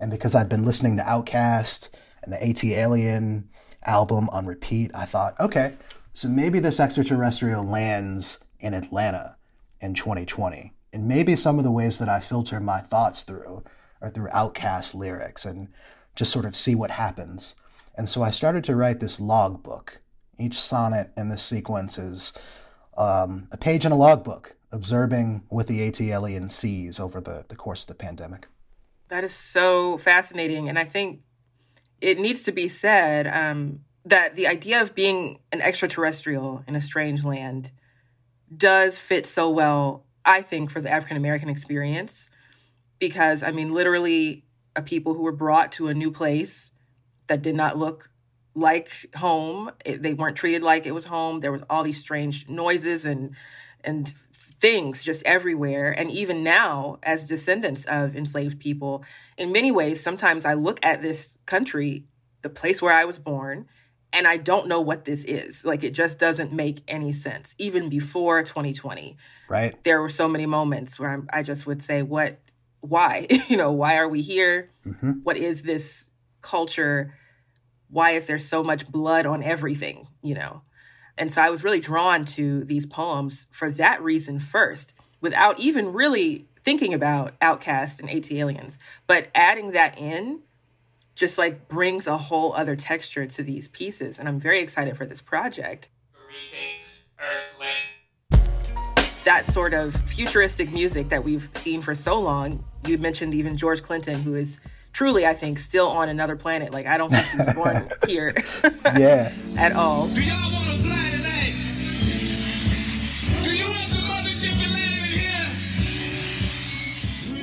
And 0.05 0.11
because 0.11 0.35
I'd 0.35 0.51
been 0.51 0.67
listening 0.67 0.99
to 0.99 1.03
OutKast 1.03 1.89
and 2.23 2.31
the 2.31 2.37
ATLien 2.37 3.45
album 3.87 4.29
on 4.29 4.45
repeat, 4.45 4.91
I 4.95 5.07
thought, 5.07 5.35
okay, 5.41 5.77
so 6.13 6.29
maybe 6.29 6.59
this 6.59 6.79
extraterrestrial 6.79 7.65
lands 7.65 8.45
in 8.61 8.75
Atlanta 8.75 9.37
in 9.81 9.95
2020. 9.95 10.75
And 10.93 11.09
maybe 11.09 11.37
some 11.37 11.57
of 11.57 11.65
the 11.65 11.71
ways 11.71 11.99
that 12.01 12.11
I 12.11 12.21
filter 12.21 12.61
my 12.61 12.81
thoughts 12.81 13.23
through 13.23 13.65
are 14.03 14.11
through 14.11 14.29
OutKast 14.29 14.95
lyrics 14.95 15.47
and 15.47 15.69
just 16.15 16.31
sort 16.31 16.45
of 16.45 16.55
see 16.55 16.75
what 16.75 16.91
happens. 16.91 17.55
And 17.97 18.07
so 18.07 18.23
I 18.23 18.31
started 18.31 18.63
to 18.65 18.77
write 18.77 19.01
this 19.01 19.19
logbook. 19.19 20.03
Each 20.39 20.61
sonnet 20.61 21.13
in 21.17 21.31
this 21.31 21.43
sequence 21.43 21.97
is 21.97 22.35
um, 22.99 23.49
a 23.53 23.57
page 23.57 23.87
in 23.87 23.93
a 23.93 23.97
logbook 23.97 24.55
observing 24.71 25.45
what 25.49 25.67
the 25.67 25.81
ATLien 25.81 26.51
sees 26.51 27.01
over 27.01 27.23
the, 27.23 27.47
the 27.49 27.57
course 27.57 27.85
of 27.85 27.89
the 27.89 27.95
pandemic. 27.95 28.49
That 29.09 29.25
is 29.25 29.35
so 29.35 29.99
fascinating. 29.99 30.69
And 30.69 30.79
I 30.79 30.85
think 30.85 31.21
it 32.01 32.19
needs 32.19 32.43
to 32.45 32.53
be 32.53 32.69
said 32.69 33.27
um, 33.27 33.81
that 34.05 34.35
the 34.35 34.47
idea 34.47 34.81
of 34.81 34.95
being 34.95 35.39
an 35.53 35.61
extraterrestrial 35.61 36.65
in 36.67 36.75
a 36.75 36.81
strange 36.81 37.25
land 37.25 37.71
does 38.55 38.99
fit 38.99 39.27
so 39.27 39.51
well, 39.51 40.05
I 40.25 40.43
think, 40.43 40.71
for 40.71 40.81
the 40.81 40.91
African 40.91 41.17
American 41.17 41.49
experience. 41.49 42.29
Because, 42.99 43.43
I 43.43 43.51
mean, 43.51 43.73
literally, 43.73 44.45
a 44.77 44.83
people 44.83 45.15
who 45.15 45.23
were 45.23 45.33
brought 45.33 45.73
to 45.73 45.89
a 45.89 45.95
new 45.95 46.11
place 46.11 46.71
that 47.27 47.43
did 47.43 47.55
not 47.55 47.79
look 47.79 48.11
like 48.55 48.91
home. 49.17 49.71
It, 49.85 50.03
they 50.03 50.15
weren't 50.15 50.37
treated 50.37 50.63
like 50.63 50.87
it 50.87 50.93
was 50.93 51.07
home. 51.07 51.41
There 51.41 51.53
was 51.53 51.63
all 51.69 51.83
these 51.83 52.01
strange 52.01 52.49
noises 52.49 53.05
and 53.05 53.35
and 53.83 54.15
things 54.65 55.05
just 55.05 55.23
everywhere. 55.27 55.91
And 55.91 56.11
even 56.11 56.43
now, 56.43 56.99
as 57.03 57.29
descendants 57.29 57.85
of 57.85 58.17
enslaved 58.17 58.59
people, 58.59 59.05
in 59.37 59.53
many 59.53 59.71
ways, 59.71 60.03
sometimes 60.03 60.47
I 60.47 60.55
look 60.55 60.83
at 60.83 61.03
this 61.03 61.37
country, 61.45 62.05
the 62.41 62.49
place 62.49 62.81
where 62.81 62.95
I 62.95 63.05
was 63.05 63.19
born, 63.19 63.67
and 64.11 64.27
I 64.27 64.39
don't 64.39 64.67
know 64.67 64.81
what 64.81 65.05
this 65.05 65.23
is. 65.25 65.67
Like 65.67 65.85
it 65.85 65.93
just 65.93 66.19
doesn't 66.19 66.51
make 66.51 66.83
any 66.89 67.13
sense. 67.13 67.55
Even 67.59 67.91
before 67.91 68.43
2020, 68.43 69.19
right? 69.51 69.85
There 69.85 70.01
were 70.01 70.09
so 70.09 70.29
many 70.29 70.47
moments 70.47 70.99
where 70.99 71.11
I'm, 71.11 71.29
i 71.31 71.43
just 71.43 71.67
would 71.67 71.83
say, 71.83 72.01
"What? 72.01 72.39
Why? 72.81 73.27
you 73.49 73.59
know, 73.59 73.71
why 73.71 73.99
are 73.99 74.09
we 74.09 74.23
here? 74.23 74.71
Mm-hmm. 74.87 75.11
What 75.25 75.37
is 75.37 75.61
this 75.61 76.09
culture? 76.41 77.13
Why 77.91 78.13
is 78.13 78.25
there 78.25 78.39
so 78.39 78.65
much 78.65 78.91
blood 78.91 79.27
on 79.27 79.43
everything? 79.43 80.09
You 80.23 80.37
know." 80.37 80.63
And 81.17 81.33
so 81.33 81.43
I 81.43 81.51
was 81.51 81.63
really 81.63 81.81
drawn 81.81 82.25
to 82.27 82.65
these 82.65 82.87
poems 82.87 83.47
for 83.51 83.71
that 83.71 84.03
reason 84.03 84.41
first, 84.41 84.95
without 85.21 85.59
even 85.61 85.93
really 85.93 86.47
thinking 86.65 86.93
about 86.95 87.39
OutKast 87.41 88.01
and 88.01 88.09
ATLiens. 88.09 88.79
but 89.07 89.29
adding 89.35 89.73
that 89.73 89.99
in 89.99 90.41
just 91.15 91.39
like 91.39 91.69
brings 91.69 92.07
a 92.07 92.17
whole 92.17 92.53
other 92.55 92.75
texture 92.75 93.25
to 93.27 93.43
these 93.43 93.69
pieces. 93.69 94.19
And 94.19 94.29
I'm 94.29 94.41
very 94.41 94.61
excited 94.61 94.97
for 94.97 95.07
this 95.07 95.21
project. 95.21 95.89
That 99.25 99.45
sort 99.47 99.73
of 99.73 99.95
futuristic 99.95 100.73
music 100.73 101.09
that 101.11 101.23
we've 101.25 101.49
seen 101.55 101.81
for 101.83 101.95
so 101.95 102.19
long. 102.21 102.65
You 102.87 102.99
mentioned 102.99 103.33
even 103.35 103.57
George 103.57 103.83
Clinton, 103.83 104.21
who 104.23 104.35
is 104.35 104.61
truly, 104.93 105.27
I 105.27 105.33
think, 105.35 105.59
still 105.61 105.89
on 105.89 106.09
another 106.09 106.37
planet. 106.37 106.73
Like, 106.73 106.87
I 106.87 106.99
don't 106.99 107.11
think 107.11 107.27
he's 107.27 107.55
born 107.55 107.89
here. 108.07 108.35
yeah. 108.85 109.33
At 109.57 109.73
all. 109.73 110.09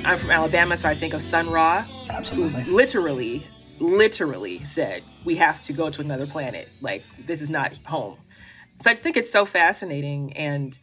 I'm 0.04 0.18
from 0.18 0.32
Alabama, 0.32 0.78
so 0.78 0.90
I 0.90 0.96
think 0.96 1.14
of 1.14 1.22
Sun 1.22 1.50
Ra. 1.50 1.86
Absolutely. 2.10 2.64
literally 2.64 3.44
literally 3.80 4.60
said, 4.66 5.04
we 5.26 5.36
have 5.36 5.62
to 5.62 5.74
go 5.74 5.90
to 5.90 6.02
another 6.02 6.28
planet. 6.28 6.70
Like, 6.82 7.04
this 7.26 7.42
is 7.42 7.50
not 7.50 7.74
home. 7.86 8.18
So 8.80 8.90
I 8.90 8.94
just 8.94 9.04
think 9.04 9.18
it's 9.18 9.32
so 9.32 9.46
fascinating 9.46 10.34
and 10.34 10.78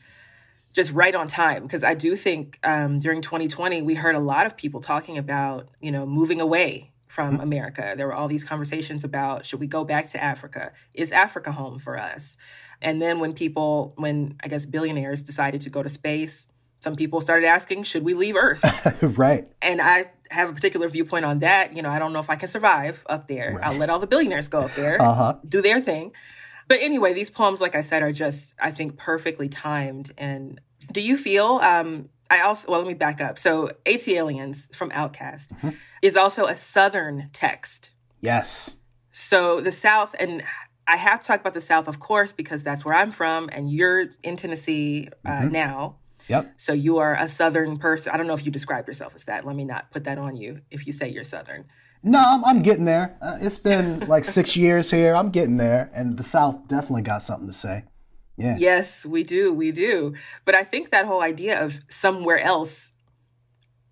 just 0.72 0.92
right 0.92 1.14
on 1.14 1.26
time 1.26 1.64
because 1.64 1.82
I 1.82 1.94
do 1.94 2.14
think 2.14 2.58
um, 2.62 3.00
during 3.00 3.22
2020 3.22 3.82
we 3.82 3.94
heard 3.94 4.14
a 4.14 4.20
lot 4.20 4.46
of 4.46 4.56
people 4.56 4.80
talking 4.80 5.18
about 5.18 5.68
you 5.80 5.90
know 5.90 6.06
moving 6.06 6.40
away 6.40 6.92
from 7.08 7.34
mm-hmm. 7.34 7.42
America. 7.42 7.94
There 7.96 8.06
were 8.06 8.14
all 8.14 8.28
these 8.28 8.44
conversations 8.44 9.02
about 9.02 9.44
should 9.44 9.58
we 9.58 9.66
go 9.66 9.82
back 9.82 10.06
to 10.10 10.22
Africa? 10.22 10.72
Is 10.94 11.10
Africa 11.10 11.52
home 11.52 11.78
for 11.78 11.98
us? 11.98 12.37
And 12.80 13.02
then 13.02 13.18
when 13.18 13.32
people, 13.32 13.94
when 13.96 14.37
I 14.44 14.48
guess 14.48 14.66
billionaires 14.66 15.22
decided 15.22 15.60
to 15.62 15.70
go 15.70 15.82
to 15.82 15.88
space, 15.88 16.46
some 16.80 16.97
people 16.97 17.20
started 17.20 17.47
asking, 17.47 17.82
should 17.82 18.04
we 18.04 18.14
leave 18.14 18.37
Earth? 18.37 18.62
right. 19.02 19.49
And 19.61 19.80
I 19.82 20.11
have 20.30 20.50
a 20.50 20.52
particular 20.52 20.88
viewpoint 20.88 21.25
on 21.25 21.40
that. 21.40 21.75
You 21.75 21.82
know, 21.82 21.90
I 21.90 21.99
don't 21.99 22.12
know 22.12 22.20
if 22.20 22.30
I 22.30 22.37
can 22.37 22.49
survive 22.49 23.04
up 23.08 23.28
there. 23.28 23.54
Right. 23.54 23.66
I'll 23.66 23.75
let 23.75 23.90
all 23.90 23.99
the 23.99 24.06
billionaires 24.06 24.49
go 24.49 24.61
up 24.61 24.75
there, 24.75 25.00
uh-huh. 25.00 25.37
do 25.44 25.61
their 25.61 25.80
thing. 25.80 26.12
But 26.68 26.78
anyway, 26.80 27.14
these 27.14 27.30
poems, 27.30 27.61
like 27.61 27.75
I 27.75 27.82
said, 27.82 28.02
are 28.02 28.12
just, 28.12 28.54
I 28.61 28.70
think, 28.70 28.97
perfectly 28.97 29.49
timed. 29.49 30.12
And 30.18 30.61
do 30.92 31.00
you 31.00 31.16
feel, 31.16 31.61
um, 31.62 32.11
I 32.30 32.40
also, 32.40 32.70
well, 32.70 32.80
let 32.80 32.88
me 32.88 32.94
back 32.94 33.20
up. 33.20 33.38
So, 33.38 33.70
ATLiens 33.87 34.75
from 34.75 34.90
OutKast 34.90 35.49
mm-hmm. 35.49 35.70
is 36.02 36.16
also 36.16 36.47
a 36.47 36.54
Southern 36.54 37.30
text. 37.32 37.90
Yes. 38.20 38.80
So, 39.12 39.62
the 39.62 39.73
South, 39.73 40.14
and 40.20 40.42
I 40.87 40.97
have 40.97 41.20
to 41.23 41.26
talk 41.26 41.40
about 41.40 41.54
the 41.54 41.62
South, 41.62 41.88
of 41.88 42.00
course, 42.00 42.35
because 42.35 42.62
that's 42.62 42.85
where 42.85 42.94
I'm 42.94 43.12
from, 43.12 43.49
and 43.50 43.70
you're 43.70 44.11
in 44.23 44.37
Tennessee 44.37 45.08
uh, 45.25 45.30
mm-hmm. 45.30 45.52
now. 45.52 45.97
Yep. 46.28 46.54
So 46.56 46.73
you 46.73 46.99
are 46.99 47.14
a 47.14 47.28
Southern 47.28 47.78
person. 47.78 48.12
I 48.12 48.16
don't 48.16 48.26
know 48.26 48.35
if 48.35 48.44
you 48.44 48.52
describe 48.52 48.87
yourself 48.87 49.14
as 49.14 49.25
that. 49.25 49.47
Let 49.47 49.56
me 49.56 49.64
not 49.64 49.90
put 49.90 50.04
that 50.04 50.18
on 50.18 50.37
you 50.37 50.61
if 50.70 50.87
you 50.87 50.92
say 50.92 51.08
you're 51.08 51.25
Southern. 51.25 51.64
No, 52.02 52.23
I'm, 52.25 52.44
I'm 52.44 52.62
getting 52.62 52.85
there. 52.85 53.16
Uh, 53.20 53.38
it's 53.40 53.58
been 53.58 54.00
like 54.00 54.25
six 54.38 54.56
years 54.56 54.90
here. 54.90 55.14
I'm 55.14 55.30
getting 55.30 55.56
there. 55.56 55.90
And 55.94 56.16
the 56.16 56.23
South 56.23 56.68
definitely 56.68 57.02
got 57.02 57.23
something 57.23 57.47
to 57.47 57.52
say. 57.52 57.85
Yeah. 58.37 58.56
Yes, 58.58 59.04
we 59.04 59.25
do. 59.25 59.52
We 59.52 59.73
do. 59.73 60.14
But 60.44 60.54
I 60.54 60.62
think 60.62 60.90
that 60.90 61.06
whole 61.06 61.23
idea 61.23 61.62
of 61.62 61.80
somewhere 61.88 62.38
else 62.38 62.92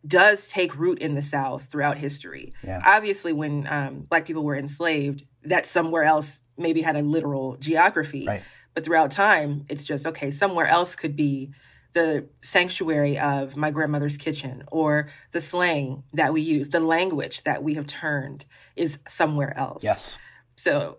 does 0.06 0.48
take 0.48 0.78
root 0.78 1.00
in 1.00 1.14
the 1.14 1.22
South 1.22 1.64
throughout 1.64 1.98
history. 1.98 2.52
Yeah. 2.62 2.80
Obviously, 2.84 3.32
when 3.32 3.66
um, 3.66 4.06
Black 4.08 4.24
people 4.24 4.44
were 4.44 4.56
enslaved, 4.56 5.24
that 5.42 5.66
somewhere 5.66 6.04
else 6.04 6.42
maybe 6.56 6.82
had 6.82 6.94
a 6.94 7.02
literal 7.02 7.56
geography. 7.56 8.26
Right. 8.26 8.42
But 8.74 8.84
throughout 8.84 9.10
time, 9.10 9.64
it's 9.68 9.84
just 9.84 10.06
okay, 10.06 10.30
somewhere 10.30 10.66
else 10.66 10.94
could 10.94 11.16
be 11.16 11.50
the 11.96 12.26
sanctuary 12.40 13.18
of 13.18 13.56
my 13.56 13.70
grandmother's 13.70 14.18
kitchen 14.18 14.62
or 14.70 15.08
the 15.32 15.40
slang 15.40 16.02
that 16.12 16.30
we 16.34 16.42
use, 16.42 16.68
the 16.68 16.78
language 16.78 17.42
that 17.44 17.62
we 17.62 17.72
have 17.72 17.86
turned 17.86 18.44
is 18.76 18.98
somewhere 19.08 19.56
else. 19.56 19.82
Yes. 19.82 20.18
So, 20.56 20.98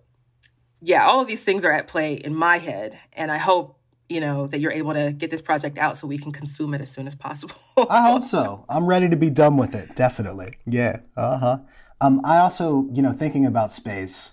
yeah, 0.81 1.05
all 1.05 1.21
of 1.21 1.27
these 1.27 1.43
things 1.43 1.63
are 1.63 1.71
at 1.71 1.87
play 1.87 2.15
in 2.15 2.33
my 2.33 2.57
head. 2.57 2.97
And 3.13 3.31
I 3.31 3.37
hope, 3.37 3.77
you 4.09 4.19
know, 4.19 4.47
that 4.47 4.59
you're 4.59 4.71
able 4.71 4.95
to 4.95 5.13
get 5.13 5.29
this 5.29 5.39
project 5.39 5.77
out 5.77 5.97
so 5.97 6.07
we 6.07 6.17
can 6.17 6.31
consume 6.31 6.73
it 6.73 6.81
as 6.81 6.89
soon 6.89 7.05
as 7.05 7.13
possible. 7.13 7.53
I 7.91 8.09
hope 8.09 8.23
so. 8.23 8.65
I'm 8.67 8.87
ready 8.87 9.07
to 9.07 9.15
be 9.15 9.29
done 9.29 9.55
with 9.55 9.75
it. 9.75 9.95
Definitely. 9.95 10.57
Yeah. 10.65 11.01
Uh 11.15 11.37
huh. 11.37 11.57
Um, 12.01 12.21
I 12.25 12.39
also, 12.39 12.89
you 12.91 13.03
know, 13.03 13.13
thinking 13.13 13.45
about 13.45 13.71
space, 13.71 14.31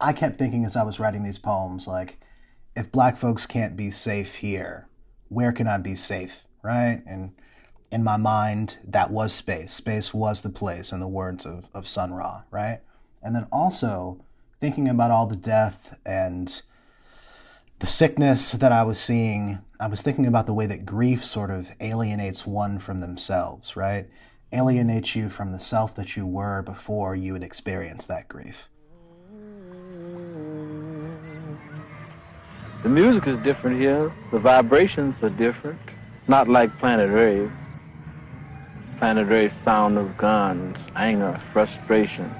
I 0.00 0.12
kept 0.12 0.38
thinking 0.38 0.64
as 0.64 0.74
I 0.74 0.82
was 0.82 0.98
writing 0.98 1.22
these 1.22 1.38
poems, 1.38 1.86
like, 1.86 2.18
if 2.74 2.90
black 2.90 3.16
folks 3.16 3.46
can't 3.46 3.76
be 3.76 3.92
safe 3.92 4.36
here, 4.36 4.87
where 5.28 5.52
can 5.52 5.66
I 5.66 5.78
be 5.78 5.94
safe, 5.94 6.44
right? 6.62 7.02
And 7.06 7.32
in 7.90 8.04
my 8.04 8.16
mind, 8.16 8.78
that 8.84 9.10
was 9.10 9.32
space. 9.32 9.72
Space 9.72 10.12
was 10.12 10.42
the 10.42 10.50
place, 10.50 10.92
in 10.92 11.00
the 11.00 11.08
words 11.08 11.46
of, 11.46 11.68
of 11.74 11.88
Sun 11.88 12.12
Ra, 12.12 12.42
right? 12.50 12.80
And 13.22 13.34
then 13.34 13.46
also 13.50 14.24
thinking 14.60 14.88
about 14.88 15.10
all 15.10 15.26
the 15.26 15.36
death 15.36 15.98
and 16.04 16.62
the 17.78 17.86
sickness 17.86 18.52
that 18.52 18.72
I 18.72 18.82
was 18.82 18.98
seeing, 18.98 19.60
I 19.78 19.86
was 19.86 20.02
thinking 20.02 20.26
about 20.26 20.46
the 20.46 20.54
way 20.54 20.66
that 20.66 20.84
grief 20.84 21.24
sort 21.24 21.50
of 21.50 21.70
alienates 21.80 22.46
one 22.46 22.78
from 22.78 23.00
themselves, 23.00 23.76
right? 23.76 24.08
Alienates 24.52 25.14
you 25.14 25.28
from 25.30 25.52
the 25.52 25.60
self 25.60 25.94
that 25.94 26.16
you 26.16 26.26
were 26.26 26.62
before 26.62 27.14
you 27.14 27.34
had 27.34 27.42
experienced 27.42 28.08
that 28.08 28.28
grief. 28.28 28.68
The 32.84 32.88
music 32.88 33.26
is 33.26 33.36
different 33.38 33.80
here. 33.80 34.12
The 34.30 34.38
vibrations 34.38 35.20
are 35.24 35.30
different. 35.30 35.80
Not 36.28 36.46
like 36.46 36.78
Planet 36.78 37.10
Rave. 37.10 37.50
Planet 38.98 39.26
Rave 39.26 39.52
sound 39.52 39.98
of 39.98 40.16
guns, 40.16 40.78
anger, 40.94 41.40
frustration. 41.52 42.32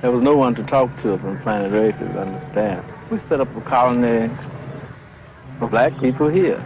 There 0.00 0.10
was 0.10 0.22
no 0.22 0.36
one 0.38 0.54
to 0.54 0.62
talk 0.62 0.88
to 1.02 1.18
from 1.18 1.38
Planet 1.42 1.70
Rave 1.70 1.98
to 1.98 2.18
understand. 2.18 2.82
We 3.10 3.18
set 3.28 3.42
up 3.42 3.54
a 3.54 3.60
colony 3.60 4.34
for 5.58 5.68
black 5.68 5.98
people 6.00 6.28
here. 6.28 6.64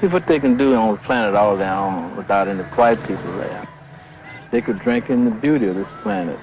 See 0.00 0.08
what 0.08 0.26
they 0.26 0.40
can 0.40 0.56
do 0.56 0.74
on 0.74 0.94
the 0.94 1.00
planet 1.02 1.36
all 1.36 1.56
their 1.56 1.72
own 1.72 2.16
without 2.16 2.48
any 2.48 2.64
white 2.74 3.00
people 3.06 3.36
there. 3.38 3.68
They 4.50 4.60
could 4.60 4.80
drink 4.80 5.10
in 5.10 5.24
the 5.24 5.30
beauty 5.30 5.68
of 5.68 5.76
this 5.76 5.88
planet. 6.02 6.40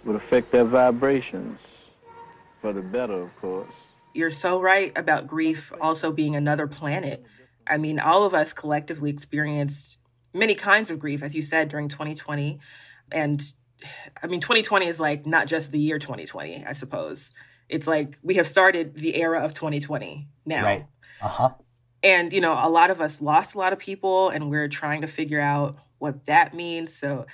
It 0.00 0.06
would 0.06 0.16
affect 0.16 0.50
their 0.50 0.64
vibrations 0.64 1.60
for 2.60 2.72
the 2.72 2.82
better, 2.82 3.14
of 3.14 3.36
course. 3.40 3.87
You're 4.14 4.30
so 4.30 4.60
right 4.60 4.92
about 4.96 5.26
grief 5.26 5.72
also 5.80 6.12
being 6.12 6.34
another 6.34 6.66
planet. 6.66 7.24
I 7.66 7.76
mean, 7.76 8.00
all 8.00 8.24
of 8.24 8.34
us 8.34 8.52
collectively 8.52 9.10
experienced 9.10 9.98
many 10.32 10.54
kinds 10.54 10.90
of 10.90 10.98
grief, 10.98 11.22
as 11.22 11.34
you 11.34 11.42
said, 11.42 11.68
during 11.68 11.88
2020. 11.88 12.58
And 13.12 13.42
I 14.22 14.26
mean, 14.26 14.40
2020 14.40 14.86
is 14.86 14.98
like 14.98 15.26
not 15.26 15.46
just 15.46 15.72
the 15.72 15.78
year 15.78 15.98
2020, 15.98 16.64
I 16.64 16.72
suppose. 16.72 17.32
It's 17.68 17.86
like 17.86 18.16
we 18.22 18.34
have 18.34 18.48
started 18.48 18.94
the 18.94 19.20
era 19.20 19.40
of 19.40 19.54
2020 19.54 20.28
now. 20.46 20.62
Right. 20.62 20.86
Uh 21.20 21.28
huh. 21.28 21.50
And, 22.02 22.32
you 22.32 22.40
know, 22.40 22.52
a 22.52 22.70
lot 22.70 22.90
of 22.90 23.00
us 23.00 23.20
lost 23.20 23.54
a 23.54 23.58
lot 23.58 23.72
of 23.72 23.78
people, 23.78 24.28
and 24.28 24.48
we're 24.50 24.68
trying 24.68 25.00
to 25.00 25.08
figure 25.08 25.40
out 25.40 25.76
what 25.98 26.26
that 26.26 26.54
means. 26.54 26.94
So 26.94 27.26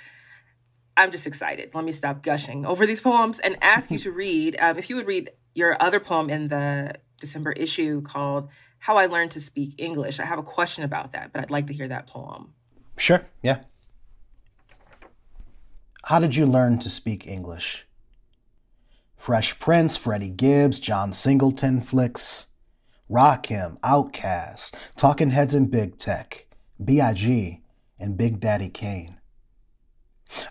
I'm 0.97 1.11
just 1.11 1.27
excited. 1.27 1.69
Let 1.73 1.83
me 1.83 1.91
stop 1.91 2.23
gushing 2.23 2.65
over 2.65 2.87
these 2.87 3.01
poems 3.01 3.39
and 3.39 3.57
ask 3.61 3.91
you 3.91 3.99
to 3.99 4.11
read, 4.11 4.57
um, 4.59 4.77
if 4.77 4.89
you 4.89 4.95
would 4.95 5.07
read 5.07 5.29
your 5.55 5.81
other 5.81 5.99
poem 5.99 6.29
in 6.29 6.49
the 6.49 6.93
December 7.19 7.53
issue 7.53 8.01
called 8.01 8.49
How 8.79 8.97
I 8.97 9.07
Learned 9.07 9.31
to 9.31 9.39
Speak 9.39 9.73
English. 9.79 10.19
I 10.19 10.25
have 10.25 10.37
a 10.37 10.43
question 10.43 10.83
about 10.83 11.13
that, 11.13 11.33
but 11.33 11.41
I'd 11.41 11.49
like 11.49 11.65
to 11.67 11.73
hear 11.73 11.87
that 11.87 12.05
poem. 12.05 12.53
Sure, 12.97 13.25
yeah. 13.41 13.61
How 16.03 16.19
did 16.19 16.35
you 16.35 16.45
learn 16.45 16.77
to 16.79 16.89
speak 16.89 17.25
English? 17.25 17.87
Fresh 19.17 19.57
Prince, 19.59 19.97
Freddie 19.97 20.29
Gibbs, 20.29 20.79
John 20.79 21.13
Singleton 21.13 21.81
flicks, 21.81 22.47
Rakim, 23.09 23.79
Outkast, 23.79 24.75
Talking 24.95 25.31
Heads 25.31 25.55
and 25.55 25.71
Big 25.71 25.97
Tech, 25.97 26.47
B.I.G., 26.83 27.63
and 27.97 28.17
Big 28.17 28.39
Daddy 28.39 28.69
Kane. 28.69 29.17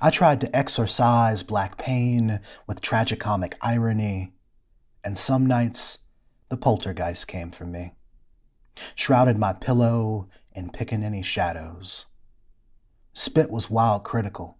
I 0.00 0.11
tried 0.11 0.40
to 0.40 0.56
exorcise 0.56 1.42
black 1.42 1.78
pain 1.78 2.40
with 2.66 2.80
tragicomic 2.80 3.54
irony, 3.61 4.34
and 5.04 5.18
some 5.18 5.46
nights 5.46 5.99
the 6.49 6.56
poltergeist 6.56 7.28
came 7.28 7.50
for 7.50 7.66
me, 7.66 7.92
shrouded 8.94 9.38
my 9.38 9.52
pillow 9.52 10.28
in 10.52 10.70
pickaninny 10.70 11.25
shadows. 11.25 12.06
Spit 13.12 13.50
was 13.50 13.70
wild 13.70 14.02
critical. 14.02 14.58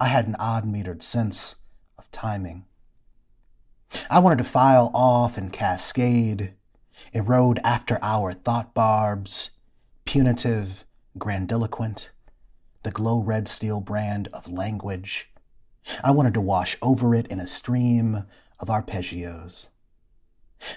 I 0.00 0.06
had 0.08 0.26
an 0.26 0.36
odd 0.36 0.64
metered 0.64 1.02
sense 1.02 1.56
of 1.98 2.10
timing. 2.10 2.66
I 4.10 4.20
wanted 4.20 4.38
to 4.38 4.44
file 4.44 4.90
off 4.94 5.36
and 5.36 5.52
cascade, 5.52 6.54
erode 7.12 7.58
after 7.64 7.98
hour 8.02 8.32
thought 8.32 8.74
barbs, 8.74 9.50
punitive, 10.04 10.84
grandiloquent, 11.18 12.10
the 12.82 12.90
glow 12.90 13.20
red 13.20 13.48
steel 13.48 13.80
brand 13.80 14.28
of 14.32 14.50
language. 14.50 15.30
I 16.04 16.10
wanted 16.10 16.34
to 16.34 16.40
wash 16.40 16.76
over 16.82 17.14
it 17.14 17.26
in 17.26 17.40
a 17.40 17.46
stream 17.46 18.24
of 18.58 18.68
arpeggios. 18.68 19.68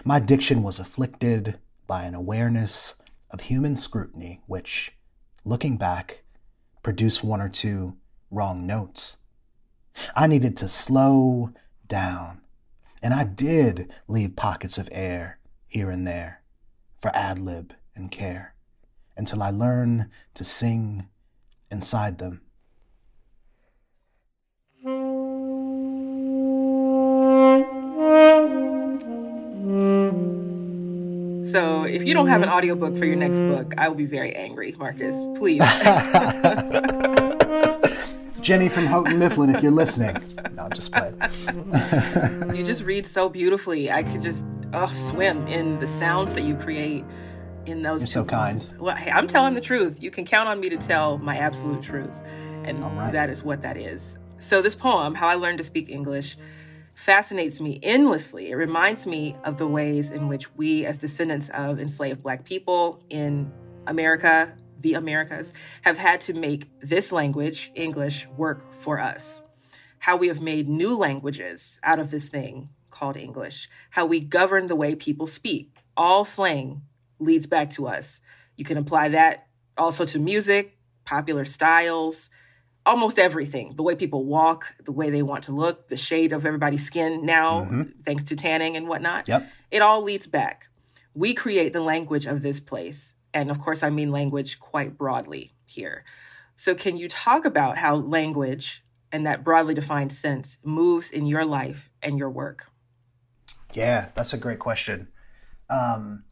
My 0.03 0.19
diction 0.19 0.63
was 0.63 0.79
afflicted 0.79 1.59
by 1.87 2.03
an 2.03 2.13
awareness 2.13 2.95
of 3.31 3.41
human 3.41 3.75
scrutiny, 3.75 4.41
which, 4.47 4.93
looking 5.43 5.77
back, 5.77 6.23
produced 6.83 7.23
one 7.23 7.41
or 7.41 7.49
two 7.49 7.97
wrong 8.29 8.65
notes. 8.65 9.17
I 10.15 10.27
needed 10.27 10.55
to 10.57 10.67
slow 10.67 11.51
down, 11.87 12.41
and 13.01 13.13
I 13.13 13.23
did 13.23 13.91
leave 14.07 14.35
pockets 14.35 14.77
of 14.77 14.89
air 14.91 15.39
here 15.67 15.89
and 15.89 16.05
there 16.05 16.41
for 16.97 17.15
ad 17.15 17.39
lib 17.39 17.73
and 17.95 18.11
care 18.11 18.53
until 19.17 19.43
I 19.43 19.49
learned 19.49 20.07
to 20.35 20.43
sing 20.43 21.07
inside 21.69 22.17
them. 22.19 22.41
So 31.51 31.83
if 31.83 32.03
you 32.03 32.13
don't 32.13 32.27
have 32.27 32.41
an 32.41 32.49
audiobook 32.49 32.97
for 32.97 33.05
your 33.05 33.17
next 33.17 33.39
book, 33.39 33.73
I 33.77 33.89
will 33.89 33.95
be 33.95 34.05
very 34.05 34.33
angry, 34.33 34.73
Marcus. 34.77 35.25
Please. 35.37 35.59
Jenny 38.41 38.69
from 38.69 38.85
Houghton 38.85 39.19
Mifflin, 39.19 39.53
if 39.53 39.61
you're 39.61 39.71
listening. 39.71 40.15
No, 40.55 40.63
I'm 40.63 40.71
just 40.71 40.93
playing. 40.93 41.15
you 42.55 42.63
just 42.63 42.83
read 42.83 43.05
so 43.05 43.27
beautifully. 43.27 43.91
I 43.91 44.01
could 44.01 44.21
just 44.21 44.45
oh, 44.73 44.91
swim 44.93 45.47
in 45.47 45.79
the 45.79 45.87
sounds 45.87 46.33
that 46.33 46.43
you 46.43 46.55
create 46.55 47.03
in 47.65 47.83
those. 47.83 48.01
You're 48.01 48.07
so 48.07 48.25
kind. 48.25 48.73
Well, 48.79 48.95
hey, 48.95 49.11
I'm 49.11 49.27
telling 49.27 49.53
the 49.53 49.61
truth. 49.61 50.01
You 50.01 50.09
can 50.09 50.25
count 50.25 50.47
on 50.47 50.59
me 50.59 50.69
to 50.69 50.77
tell 50.77 51.17
my 51.17 51.37
absolute 51.37 51.83
truth, 51.83 52.15
and 52.63 52.81
right. 52.97 53.11
that 53.11 53.29
is 53.29 53.43
what 53.43 53.61
that 53.61 53.77
is. 53.77 54.17
So 54.39 54.61
this 54.61 54.73
poem, 54.73 55.15
"How 55.15 55.27
I 55.27 55.35
Learned 55.35 55.59
to 55.59 55.63
Speak 55.63 55.89
English," 55.89 56.37
fascinates 56.93 57.59
me 57.59 57.79
endlessly. 57.81 58.51
It 58.51 58.55
reminds 58.55 59.05
me 59.05 59.35
of 59.43 59.57
the 59.57 59.67
ways 59.67 60.11
in 60.11 60.27
which 60.27 60.53
we, 60.55 60.85
as 60.85 60.97
descendants 60.97 61.49
of 61.49 61.79
enslaved 61.79 62.23
Black 62.23 62.45
people 62.45 63.03
in 63.09 63.51
America, 63.87 64.55
the 64.79 64.93
Americas, 64.93 65.53
have 65.83 65.97
had 65.97 66.21
to 66.21 66.33
make 66.33 66.69
this 66.81 67.11
language, 67.11 67.71
English, 67.75 68.27
work 68.37 68.73
for 68.73 68.99
us. 68.99 69.41
How 69.99 70.17
we 70.17 70.27
have 70.27 70.41
made 70.41 70.67
new 70.67 70.97
languages 70.97 71.79
out 71.83 71.99
of 71.99 72.11
this 72.11 72.27
thing 72.27 72.69
called 72.89 73.17
English. 73.17 73.69
How 73.91 74.05
we 74.05 74.19
govern 74.19 74.67
the 74.67 74.75
way 74.75 74.95
people 74.95 75.27
speak. 75.27 75.75
All 75.95 76.25
slang 76.25 76.81
leads 77.19 77.45
back 77.45 77.69
to 77.71 77.87
us. 77.87 78.21
You 78.55 78.65
can 78.65 78.77
apply 78.77 79.09
that 79.09 79.47
also 79.77 80.05
to 80.05 80.19
music, 80.19 80.77
popular 81.05 81.45
styles, 81.45 82.29
almost 82.85 83.19
everything. 83.19 83.75
The 83.75 83.83
way 83.83 83.95
people 83.95 84.25
walk, 84.25 84.75
the 84.83 84.91
way 84.91 85.09
they 85.09 85.21
want 85.21 85.43
to 85.45 85.51
look, 85.51 85.87
the 85.87 85.97
shade 85.97 86.31
of 86.31 86.45
everybody's 86.45 86.85
skin 86.85 87.25
now, 87.25 87.61
mm-hmm. 87.61 87.83
thanks 88.03 88.23
to 88.23 88.35
tanning 88.35 88.75
and 88.75 88.87
whatnot. 88.87 89.27
Yep. 89.27 89.47
It 89.69 89.81
all 89.81 90.01
leads 90.01 90.27
back. 90.27 90.69
We 91.13 91.33
create 91.33 91.73
the 91.73 91.81
language 91.81 92.25
of 92.25 92.41
this 92.41 92.59
place. 92.59 93.13
And 93.33 93.49
of 93.49 93.59
course, 93.59 93.83
I 93.83 93.89
mean 93.89 94.11
language 94.11 94.59
quite 94.59 94.97
broadly 94.97 95.53
here. 95.65 96.03
So, 96.57 96.75
can 96.75 96.97
you 96.97 97.07
talk 97.07 97.45
about 97.45 97.77
how 97.77 97.95
language 97.95 98.83
and 99.11 99.25
that 99.25 99.43
broadly 99.43 99.73
defined 99.73 100.11
sense 100.11 100.57
moves 100.63 101.11
in 101.11 101.25
your 101.25 101.45
life 101.45 101.89
and 102.01 102.19
your 102.19 102.29
work? 102.29 102.69
Yeah, 103.73 104.09
that's 104.13 104.33
a 104.33 104.37
great 104.37 104.59
question. 104.59 105.07
Um, 105.69 106.25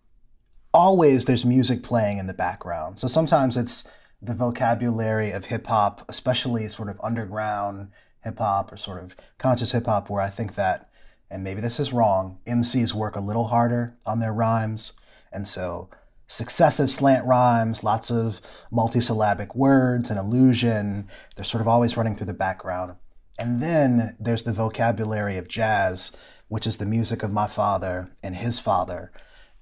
always 0.74 1.26
there's 1.26 1.46
music 1.46 1.84
playing 1.84 2.18
in 2.18 2.28
the 2.28 2.34
background. 2.34 3.00
So 3.00 3.08
sometimes 3.08 3.58
it's 3.58 3.92
the 4.22 4.34
vocabulary 4.34 5.32
of 5.32 5.46
hip 5.46 5.68
hop, 5.68 6.06
especially 6.10 6.68
sort 6.68 6.90
of 6.90 7.00
underground 7.04 7.90
hip 8.24 8.38
hop 8.40 8.72
or 8.72 8.78
sort 8.78 9.02
of 9.04 9.16
conscious 9.38 9.72
hip 9.72 9.86
hop, 9.86 10.10
where 10.10 10.22
I 10.22 10.30
think 10.30 10.56
that, 10.56 10.90
and 11.32 11.44
maybe 11.44 11.62
this 11.62 11.80
is 11.80 11.94
wrong, 11.94 12.40
MCs 12.46 12.94
work 12.94 13.16
a 13.16 13.22
little 13.22 13.48
harder 13.48 13.96
on 14.06 14.20
their 14.20 14.34
rhymes. 14.34 14.94
And 15.32 15.48
so 15.48 15.90
successive 16.28 16.92
slant 16.92 17.26
rhymes, 17.26 17.84
lots 17.84 18.12
of 18.12 18.42
multisyllabic 18.72 19.56
words 19.56 20.10
and 20.10 20.20
illusion. 20.20 21.08
They're 21.36 21.46
sort 21.46 21.62
of 21.62 21.68
always 21.68 21.98
running 21.98 22.16
through 22.16 22.28
the 22.28 22.34
background. 22.34 22.96
And 23.38 23.62
then 23.62 24.18
there's 24.20 24.44
the 24.44 24.54
vocabulary 24.54 25.38
of 25.38 25.48
jazz, 25.48 26.12
which 26.50 26.68
is 26.68 26.78
the 26.78 26.86
music 26.86 27.24
of 27.24 27.32
my 27.32 27.48
father 27.48 28.12
and 28.22 28.36
his 28.36 28.60
father, 28.60 29.12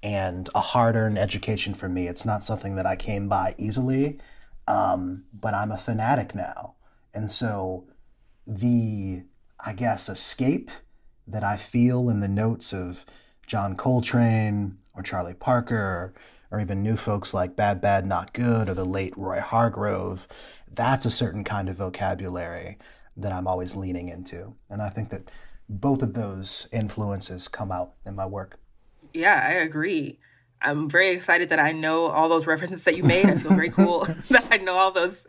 and 0.02 0.50
a 0.56 0.60
hard 0.60 0.96
earned 0.96 1.20
education 1.20 1.74
for 1.74 1.88
me. 1.88 2.08
It's 2.08 2.26
not 2.26 2.44
something 2.44 2.76
that 2.76 2.88
I 2.88 2.96
came 2.96 3.30
by 3.30 3.54
easily, 3.58 4.20
um, 4.68 5.26
but 5.34 5.54
I'm 5.54 5.72
a 5.72 5.78
fanatic 5.78 6.36
now. 6.36 6.76
And 7.14 7.32
so 7.32 7.86
the, 8.46 9.24
I 9.60 9.74
guess, 9.74 10.10
escape 10.10 10.70
that 11.26 11.44
I 11.44 11.58
feel 11.58 12.10
in 12.10 12.20
the 12.20 12.28
notes 12.28 12.74
of 12.74 13.06
John 13.46 13.76
Coltrane 13.76 14.78
or 14.94 15.04
Charlie 15.04 15.34
Parker 15.34 16.14
or 16.52 16.60
even 16.60 16.84
new 16.84 16.96
folks 16.96 17.34
like 17.34 17.56
Bad 17.56 17.82
Bad 17.82 18.06
Not 18.06 18.34
Good 18.34 18.70
or 18.70 18.74
the 18.74 18.86
late 18.86 19.18
Roy 19.18 19.42
Hargrove, 19.42 20.28
that's 20.72 21.06
a 21.06 21.12
certain 21.12 21.44
kind 21.44 21.70
of 21.70 21.78
vocabulary 21.78 22.78
that 23.16 23.32
I'm 23.32 23.48
always 23.48 23.76
leaning 23.76 24.10
into. 24.10 24.56
And 24.70 24.82
I 24.82 24.90
think 24.90 25.10
that 25.10 25.30
both 25.68 26.02
of 26.02 26.14
those 26.14 26.70
influences 26.72 27.48
come 27.48 27.72
out 27.72 27.94
in 28.06 28.16
my 28.16 28.26
work. 28.26 28.60
Yeah, 29.14 29.42
I 29.44 29.54
agree. 29.54 30.20
I'm 30.62 30.90
very 30.90 31.10
excited 31.10 31.50
that 31.50 31.60
I 31.60 31.72
know 31.72 32.08
all 32.08 32.30
those 32.30 32.48
references 32.48 32.84
that 32.86 32.96
you 32.96 33.04
made. 33.04 33.26
I 33.26 33.36
feel 33.36 33.54
very 33.54 33.70
cool 33.70 34.06
that 34.30 34.48
I 34.52 34.58
know 34.58 34.76
all 34.76 34.92
those 34.92 35.26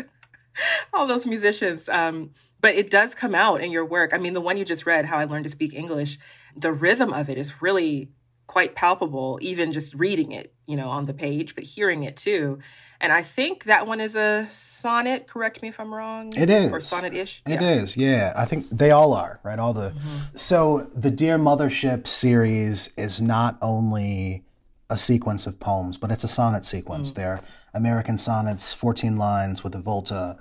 all 0.92 1.06
those 1.06 1.26
musicians. 1.26 1.88
Um, 1.88 2.30
but 2.60 2.74
it 2.74 2.90
does 2.90 3.14
come 3.14 3.34
out 3.34 3.60
in 3.60 3.70
your 3.70 3.84
work. 3.84 4.12
I 4.12 4.18
mean, 4.18 4.32
the 4.32 4.40
one 4.40 4.56
you 4.56 4.64
just 4.64 4.86
read, 4.86 5.06
How 5.06 5.18
I 5.18 5.24
Learned 5.24 5.44
to 5.44 5.50
Speak 5.50 5.74
English, 5.74 6.18
the 6.56 6.72
rhythm 6.72 7.12
of 7.12 7.28
it 7.28 7.38
is 7.38 7.62
really 7.62 8.10
quite 8.48 8.74
palpable, 8.74 9.38
even 9.40 9.70
just 9.70 9.94
reading 9.94 10.32
it, 10.32 10.52
you 10.66 10.76
know, 10.76 10.88
on 10.88 11.04
the 11.04 11.14
page, 11.14 11.54
but 11.54 11.64
hearing 11.64 12.02
it 12.02 12.16
too. 12.16 12.58
And 13.00 13.12
I 13.12 13.22
think 13.22 13.64
that 13.64 13.86
one 13.86 14.00
is 14.00 14.16
a 14.16 14.48
sonnet. 14.50 15.28
Correct 15.28 15.62
me 15.62 15.68
if 15.68 15.78
I'm 15.78 15.94
wrong. 15.94 16.32
It 16.36 16.50
is. 16.50 16.72
Or 16.72 16.80
sonnet 16.80 17.14
ish. 17.14 17.42
It 17.46 17.60
yeah. 17.60 17.74
is. 17.74 17.96
yeah. 17.96 18.32
I 18.36 18.44
think 18.44 18.68
they 18.70 18.90
all 18.90 19.12
are, 19.12 19.38
right? 19.44 19.58
All 19.58 19.72
the. 19.72 19.90
Mm-hmm. 19.90 20.36
So 20.36 20.90
the 20.94 21.12
Dear 21.12 21.38
Mothership 21.38 22.08
series 22.08 22.92
is 22.96 23.22
not 23.22 23.56
only 23.62 24.44
a 24.90 24.96
sequence 24.96 25.46
of 25.46 25.61
poems, 25.61 25.96
but 25.96 26.11
it's 26.11 26.24
a 26.24 26.29
sonnet 26.29 26.64
sequence. 26.64 27.12
Mm. 27.12 27.14
They're 27.14 27.40
American 27.74 28.18
sonnets, 28.18 28.72
14 28.72 29.16
lines 29.16 29.62
with 29.62 29.74
a 29.74 29.81
volta, 29.81 30.38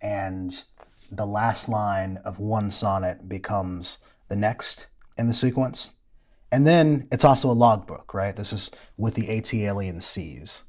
and 0.00 0.62
the 1.10 1.26
last 1.26 1.68
line 1.68 2.18
of 2.24 2.38
one 2.38 2.70
sonnet 2.70 3.28
becomes 3.28 3.98
the 4.28 4.36
next 4.36 4.88
in 5.16 5.28
the 5.28 5.34
sequence. 5.34 5.92
And 6.52 6.66
then 6.66 7.08
it's 7.10 7.24
also 7.24 7.50
a 7.50 7.52
logbook, 7.52 8.14
right? 8.14 8.36
This 8.36 8.52
is 8.52 8.70
with 8.96 9.14
the 9.14 9.36
AT 9.36 9.52
alien 9.54 10.00
sees. 10.00 10.64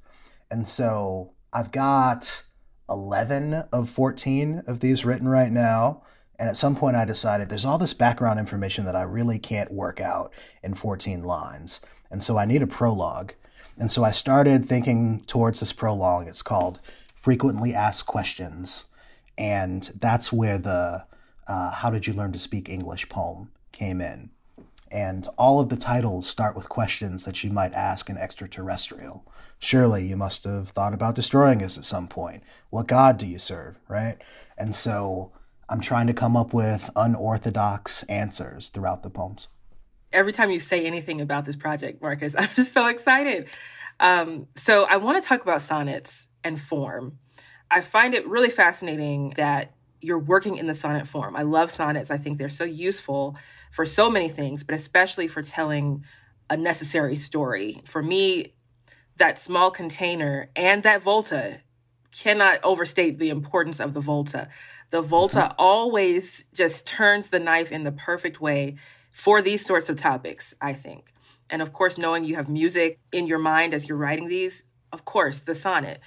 And 0.50 0.68
so 0.68 1.34
I've 1.54 1.72
got 1.72 2.44
11 2.90 3.66
of 3.72 3.90
14 3.90 4.64
of 4.68 4.80
these 4.80 5.06
written 5.06 5.28
right 5.28 5.52
now. 5.52 6.04
And 6.40 6.50
at 6.50 6.58
some 6.58 6.76
point, 6.76 6.96
I 6.96 7.06
decided 7.06 7.50
there's 7.50 7.66
all 7.66 7.78
this 7.78 7.94
background 7.94 8.40
information 8.40 8.86
that 8.86 8.96
I 8.96 9.02
really 9.02 9.40
can't 9.40 9.72
work 9.72 10.00
out 10.00 10.32
in 10.64 10.76
14 10.76 11.24
lines. 11.24 11.82
And 12.10 12.24
so 12.24 12.38
I 12.38 12.46
need 12.46 12.62
a 12.62 12.68
prologue. 12.68 13.34
And 13.78 13.92
so 13.92 14.04
I 14.04 14.12
started 14.12 14.66
thinking 14.66 15.22
towards 15.28 15.60
this 15.60 15.74
prologue. 15.74 16.28
It's 16.28 16.42
called 16.42 16.80
Frequently 17.16 17.74
Asked 17.74 18.08
Questions. 18.08 18.86
And 19.38 19.84
that's 20.00 20.34
where 20.34 20.58
the 20.58 21.04
uh, 21.48 21.72
How 21.72 21.90
Did 21.92 22.08
You 22.08 22.14
Learn 22.14 22.32
to 22.32 22.40
Speak 22.40 22.70
English 22.70 23.10
poem 23.10 23.52
came 23.72 24.02
in. 24.02 24.32
And 24.90 25.28
all 25.38 25.60
of 25.60 25.70
the 25.70 25.78
titles 25.78 26.28
start 26.28 26.56
with 26.56 26.70
questions 26.70 27.26
that 27.26 27.44
you 27.44 27.52
might 27.52 27.74
ask 27.74 28.10
an 28.10 28.18
extraterrestrial. 28.18 29.26
Surely 29.60 30.06
you 30.08 30.16
must 30.16 30.44
have 30.46 30.70
thought 30.70 30.94
about 30.94 31.16
destroying 31.16 31.62
us 31.62 31.78
at 31.78 31.84
some 31.84 32.08
point. 32.08 32.44
What 32.70 32.88
God 32.88 33.18
do 33.18 33.28
you 33.28 33.40
serve, 33.40 33.76
right? 33.88 34.18
And 34.58 34.76
so 34.76 35.32
I'm 35.70 35.82
trying 35.82 36.08
to 36.08 36.14
come 36.14 36.38
up 36.38 36.54
with 36.54 36.90
unorthodox 36.96 38.04
answers 38.04 38.70
throughout 38.70 39.04
the 39.04 39.10
poems. 39.10 39.50
Every 40.12 40.32
time 40.32 40.52
you 40.52 40.60
say 40.60 40.86
anything 40.86 41.22
about 41.22 41.46
this 41.46 41.56
project, 41.56 42.02
Marcus, 42.02 42.36
I'm 42.38 42.50
just 42.56 42.74
so 42.74 42.88
excited. 42.88 43.48
Um, 44.00 44.48
so 44.56 44.86
I 44.90 44.98
want 44.98 45.22
to 45.22 45.28
talk 45.28 45.42
about 45.42 45.62
sonnets 45.62 46.28
and 46.44 46.60
form. 46.60 47.20
I 47.70 47.82
find 47.82 48.14
it 48.14 48.28
really 48.28 48.50
fascinating 48.50 49.34
that 49.38 49.74
you're 50.00 50.20
working 50.20 50.58
in 50.58 50.68
the 50.68 50.76
sonnet 50.76 51.08
form. 51.08 51.36
I 51.36 51.42
love 51.42 51.72
sonnets. 51.72 52.12
I 52.12 52.18
think 52.18 52.38
they're 52.38 52.50
so 52.50 52.64
useful 52.64 53.36
for 53.72 53.86
so 53.86 54.10
many 54.10 54.30
things, 54.30 54.64
but 54.64 54.76
especially 54.76 55.28
for 55.28 55.42
telling 55.42 56.06
a 56.50 56.56
necessary 56.56 57.16
story. 57.16 57.82
For 57.86 58.02
me, 58.02 58.54
that 59.18 59.40
small 59.40 59.72
container 59.72 60.50
and 60.56 60.84
that 60.84 61.02
volta 61.02 61.62
cannot 62.12 62.60
overstate 62.64 63.20
the 63.20 63.30
importance 63.30 63.80
of 63.80 63.94
the 63.94 64.02
volta. 64.02 64.48
The 64.92 65.02
volta 65.02 65.38
mm-hmm. 65.38 65.56
always 65.58 66.46
just 66.54 66.88
turns 66.88 67.30
the 67.30 67.40
knife 67.40 67.72
in 67.72 67.84
the 67.84 67.92
perfect 67.92 68.40
way 68.40 68.76
for 69.18 69.42
these 69.42 69.66
sorts 69.66 69.90
of 69.90 69.96
topics, 69.96 70.54
I 70.62 70.74
think. 70.74 71.12
And 71.50 71.60
of 71.64 71.74
course, 71.74 71.98
knowing 71.98 72.24
you 72.24 72.36
have 72.36 72.48
music 72.48 73.00
in 73.12 73.26
your 73.26 73.40
mind 73.40 73.74
as 73.74 73.90
you're 73.90 73.98
writing 73.98 74.28
these, 74.28 74.64
of 74.94 75.06
course, 75.06 75.40
the 75.40 75.56
sonnet. 75.56 76.00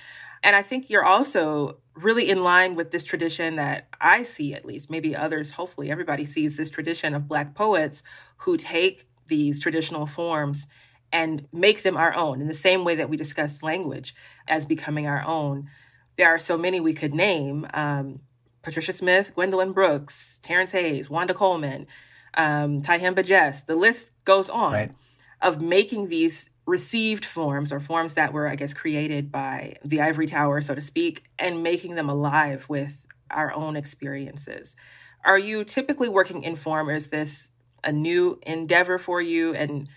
And 0.45 0.55
I 0.55 0.63
think 0.63 0.89
you're 0.89 1.05
also 1.05 1.79
really 1.97 2.31
in 2.31 2.45
line 2.45 2.77
with 2.77 2.93
this 2.93 3.03
tradition 3.03 3.57
that 3.57 3.89
I 4.01 4.23
see, 4.23 4.55
at 4.55 4.65
least, 4.65 4.93
maybe 4.93 5.17
others, 5.17 5.51
hopefully 5.51 5.91
everybody 5.91 6.25
sees 6.25 6.57
this 6.57 6.71
tradition 6.71 7.13
of 7.13 7.27
Black 7.27 7.53
poets 7.53 8.05
who 8.39 8.57
take 8.57 9.09
these 9.27 9.61
traditional 9.61 10.07
forms 10.07 10.69
and 11.13 11.49
make 11.53 11.83
them 11.83 11.97
our 11.97 12.15
own 12.15 12.41
in 12.41 12.47
the 12.47 12.55
same 12.55 12.85
way 12.85 12.95
that 12.95 13.11
we 13.11 13.17
discuss 13.17 13.61
language 13.61 14.15
as 14.47 14.65
becoming 14.65 15.09
our 15.09 15.27
own. 15.27 15.69
There 16.17 16.29
are 16.29 16.39
so 16.39 16.57
many 16.57 16.79
we 16.79 16.95
could 16.95 17.13
name 17.13 17.67
um, 17.75 18.21
Patricia 18.63 18.93
Smith, 18.93 19.33
Gwendolyn 19.35 19.73
Brooks, 19.73 20.39
Terrence 20.45 20.71
Hayes, 20.71 21.11
Wanda 21.11 21.35
Coleman, 21.35 21.89
um, 22.35 22.83
Tyehimba 22.83 23.25
Jess. 23.25 23.63
The 23.63 23.77
list 23.77 24.13
goes 24.25 24.49
on 24.49 24.73
right. 24.73 24.93
of 25.41 25.61
making 25.61 26.09
these 26.09 26.51
received 26.67 27.25
forms 27.25 27.73
or 27.73 27.81
forms 27.81 28.15
that 28.15 28.33
were, 28.33 28.47
I 28.47 28.55
guess, 28.55 28.73
created 28.73 29.33
by 29.33 29.77
the 29.85 30.01
ivory 30.01 30.27
tower, 30.27 30.61
so 30.61 30.75
to 30.75 30.81
speak, 30.81 31.25
and 31.39 31.63
making 31.63 31.97
them 31.97 32.09
alive 32.09 32.67
with 32.69 33.07
our 33.31 33.53
own 33.53 33.77
experiences. 33.77 34.77
Are 35.25 35.39
you 35.39 35.65
typically 35.65 36.09
working 36.09 36.43
in 36.43 36.57
form, 36.57 36.89
or 36.89 36.93
is 36.93 37.09
this 37.09 37.51
a 37.85 37.93
new 37.93 38.39
endeavor 38.43 38.99
for 38.99 39.21
you? 39.21 39.55
And 39.55 39.89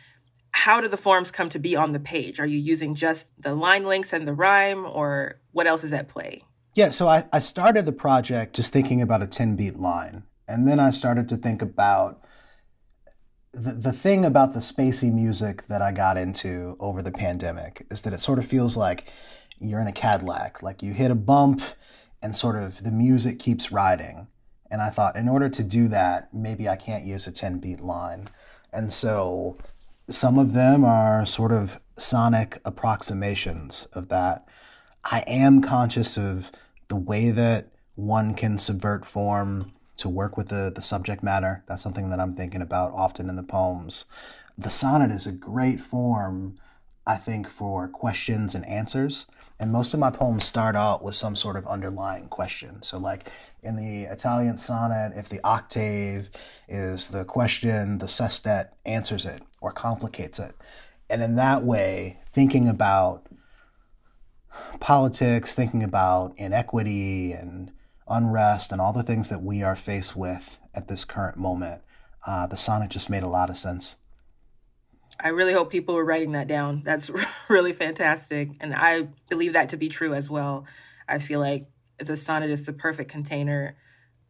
how 0.52 0.82
do 0.82 0.88
the 0.88 0.98
forms 0.98 1.32
come 1.32 1.50
to 1.50 1.60
be 1.60 1.76
on 1.76 1.94
the 1.94 2.00
page? 2.00 2.40
Are 2.40 2.46
you 2.46 2.58
using 2.58 2.96
just 2.96 3.28
the 3.40 3.56
line 3.56 3.86
links 3.86 4.12
and 4.12 4.28
the 4.28 4.34
rhyme, 4.34 4.86
or 4.86 5.40
what 5.52 5.68
else 5.68 5.84
is 5.84 5.94
at 5.94 6.08
play? 6.08 6.44
Yeah, 6.76 6.90
so 6.90 7.08
I, 7.08 7.26
I 7.32 7.40
started 7.40 7.86
the 7.86 7.92
project 7.92 8.56
just 8.56 8.74
thinking 8.74 9.02
about 9.02 9.22
a 9.22 9.28
10 9.28 9.56
beat 9.56 9.80
line. 9.80 10.24
And 10.48 10.68
then 10.68 10.80
I 10.80 10.92
started 10.92 11.30
to 11.30 11.38
think 11.38 11.62
about 11.62 12.23
the, 13.54 13.74
the 13.74 13.94
thing 13.94 14.26
about 14.26 14.54
the 14.54 14.60
spacey 14.60 15.14
music 15.14 15.68
that 15.68 15.82
I 15.82 15.92
got 15.92 16.18
into 16.18 16.76
over 16.80 17.02
the 17.02 17.12
pandemic 17.12 17.86
is 17.92 18.02
that 18.02 18.14
it 18.14 18.22
sort 18.22 18.40
of 18.40 18.46
feels 18.46 18.76
like 18.76 19.12
you're 19.60 19.80
in 19.80 19.88
a 19.88 19.94
Cadillac. 19.94 20.64
Like 20.64 20.82
you 20.82 20.94
hit 20.94 21.12
a 21.12 21.16
bump 21.16 21.62
and 22.22 22.36
sort 22.36 22.56
of 22.56 22.84
the 22.84 22.92
music 22.92 23.40
keeps 23.40 23.72
riding. 23.72 24.28
And 24.72 24.82
I 24.82 24.90
thought, 24.90 25.16
in 25.16 25.30
order 25.30 25.50
to 25.50 25.64
do 25.64 25.88
that, 25.90 26.34
maybe 26.34 26.68
I 26.68 26.76
can't 26.76 27.04
use 27.04 27.28
a 27.28 27.32
10 27.32 27.60
beat 27.60 27.80
line. 27.80 28.28
And 28.72 28.92
so 28.92 29.58
some 30.10 30.40
of 30.40 30.54
them 30.54 30.84
are 30.84 31.26
sort 31.26 31.52
of 31.52 31.80
sonic 31.96 32.60
approximations 32.66 33.86
of 33.94 34.10
that. 34.10 34.48
I 35.04 35.24
am 35.28 35.62
conscious 35.62 36.18
of 36.18 36.52
the 36.88 36.96
way 36.96 37.30
that 37.30 37.68
one 37.96 38.34
can 38.34 38.58
subvert 38.58 39.06
form 39.06 39.74
to 40.04 40.10
work 40.10 40.36
with 40.36 40.50
the, 40.50 40.70
the 40.74 40.82
subject 40.82 41.24
matter. 41.24 41.64
That's 41.66 41.82
something 41.82 42.10
that 42.10 42.20
I'm 42.20 42.36
thinking 42.36 42.62
about 42.62 42.92
often 42.92 43.30
in 43.30 43.38
the 43.38 43.42
poems. 43.42 44.04
The 44.58 44.70
sonnet 44.70 45.12
is 45.12 45.26
a 45.26 45.32
great 45.32 45.80
form, 45.80 46.60
I 47.08 47.16
think, 47.16 47.48
for 47.48 47.88
questions 47.88 48.54
and 48.54 48.66
answers. 48.66 49.28
And 49.62 49.72
most 49.72 49.94
of 49.94 50.02
my 50.02 50.12
poems 50.12 50.44
start 50.44 50.76
out 50.76 51.02
with 51.04 51.16
some 51.16 51.38
sort 51.38 51.56
of 51.56 51.66
underlying 51.68 52.28
question. 52.28 52.84
So, 52.84 52.98
like 52.98 53.30
in 53.62 53.78
the 53.78 54.12
Italian 54.12 54.58
sonnet, 54.58 55.14
if 55.16 55.30
the 55.30 55.40
octave 55.42 56.30
is 56.68 57.08
the 57.08 57.24
question, 57.24 58.00
the 58.00 58.10
sestet 58.10 58.74
answers 58.86 59.26
it 59.26 59.42
or 59.62 59.72
complicates 59.72 60.38
it. 60.38 60.54
And 61.10 61.24
in 61.24 61.38
that 61.38 61.64
way, 61.64 62.20
thinking 62.34 62.68
about 62.68 63.26
politics, 64.82 65.56
thinking 65.56 65.82
about 65.82 66.34
inequity 66.36 67.32
and 67.32 67.72
unrest 68.08 68.72
and 68.72 68.82
all 68.82 68.94
the 68.94 69.04
things 69.04 69.30
that 69.30 69.42
we 69.42 69.64
are 69.64 69.76
faced 69.76 70.16
with 70.16 70.60
at 70.74 70.88
this 70.88 71.06
current 71.06 71.38
moment, 71.38 71.82
uh, 72.26 72.48
the 72.48 72.58
sonnet 72.58 72.90
just 72.90 73.10
made 73.10 73.24
a 73.24 73.28
lot 73.28 73.50
of 73.50 73.58
sense. 73.58 73.98
I 75.20 75.30
really 75.30 75.54
hope 75.54 75.72
people 75.72 75.96
are 75.98 76.04
writing 76.04 76.32
that 76.32 76.48
down. 76.48 76.82
That's 76.84 77.12
really 77.50 77.74
fantastic. 77.74 78.50
And 78.60 78.74
I 78.74 79.10
believe 79.30 79.54
that 79.54 79.70
to 79.70 79.78
be 79.78 79.90
true 79.90 80.14
as 80.14 80.30
well. 80.30 80.66
I 81.08 81.20
feel 81.20 81.40
like 81.40 81.68
the 81.98 82.18
sonnet 82.18 82.50
is 82.50 82.64
the 82.64 82.74
perfect 82.74 83.12
container 83.12 83.76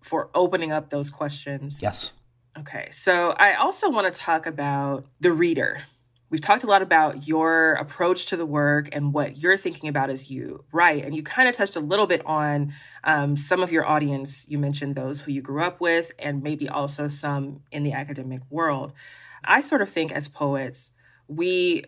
for 0.02 0.30
opening 0.36 0.72
up 0.72 0.90
those 0.90 1.10
questions. 1.10 1.80
Yes. 1.82 2.14
Okay. 2.58 2.90
So 2.92 3.32
I 3.38 3.54
also 3.54 3.90
want 3.90 4.14
to 4.14 4.20
talk 4.20 4.46
about 4.46 5.06
the 5.20 5.32
reader 5.32 5.84
We've 6.34 6.42
talked 6.42 6.64
a 6.64 6.68
lot 6.68 6.82
about 6.82 7.28
your 7.28 7.74
approach 7.74 8.26
to 8.26 8.36
the 8.36 8.46
work 8.48 8.90
and 8.92 9.14
what 9.14 9.38
you're 9.38 9.56
thinking 9.56 9.88
about 9.88 10.10
as 10.10 10.32
you 10.32 10.64
write. 10.72 11.06
And 11.06 11.16
you 11.16 11.22
kind 11.22 11.48
of 11.48 11.56
touched 11.56 11.76
a 11.76 11.80
little 11.80 12.08
bit 12.08 12.26
on 12.26 12.74
um, 13.04 13.36
some 13.36 13.62
of 13.62 13.72
your 13.72 13.86
audience. 13.86 14.48
You 14.50 14.58
mentioned 14.58 14.96
those 14.96 15.22
who 15.22 15.32
you 15.32 15.44
grew 15.44 15.62
up 15.62 15.80
with, 15.80 16.12
and 16.18 16.42
maybe 16.42 16.68
also 16.68 17.08
some 17.08 17.62
in 17.72 17.84
the 17.84 17.94
academic 17.94 18.42
world. 18.50 18.94
I 19.44 19.62
sort 19.62 19.84
of 19.84 19.92
think 19.92 20.12
as 20.12 20.28
poets, 20.28 20.92
we 21.28 21.84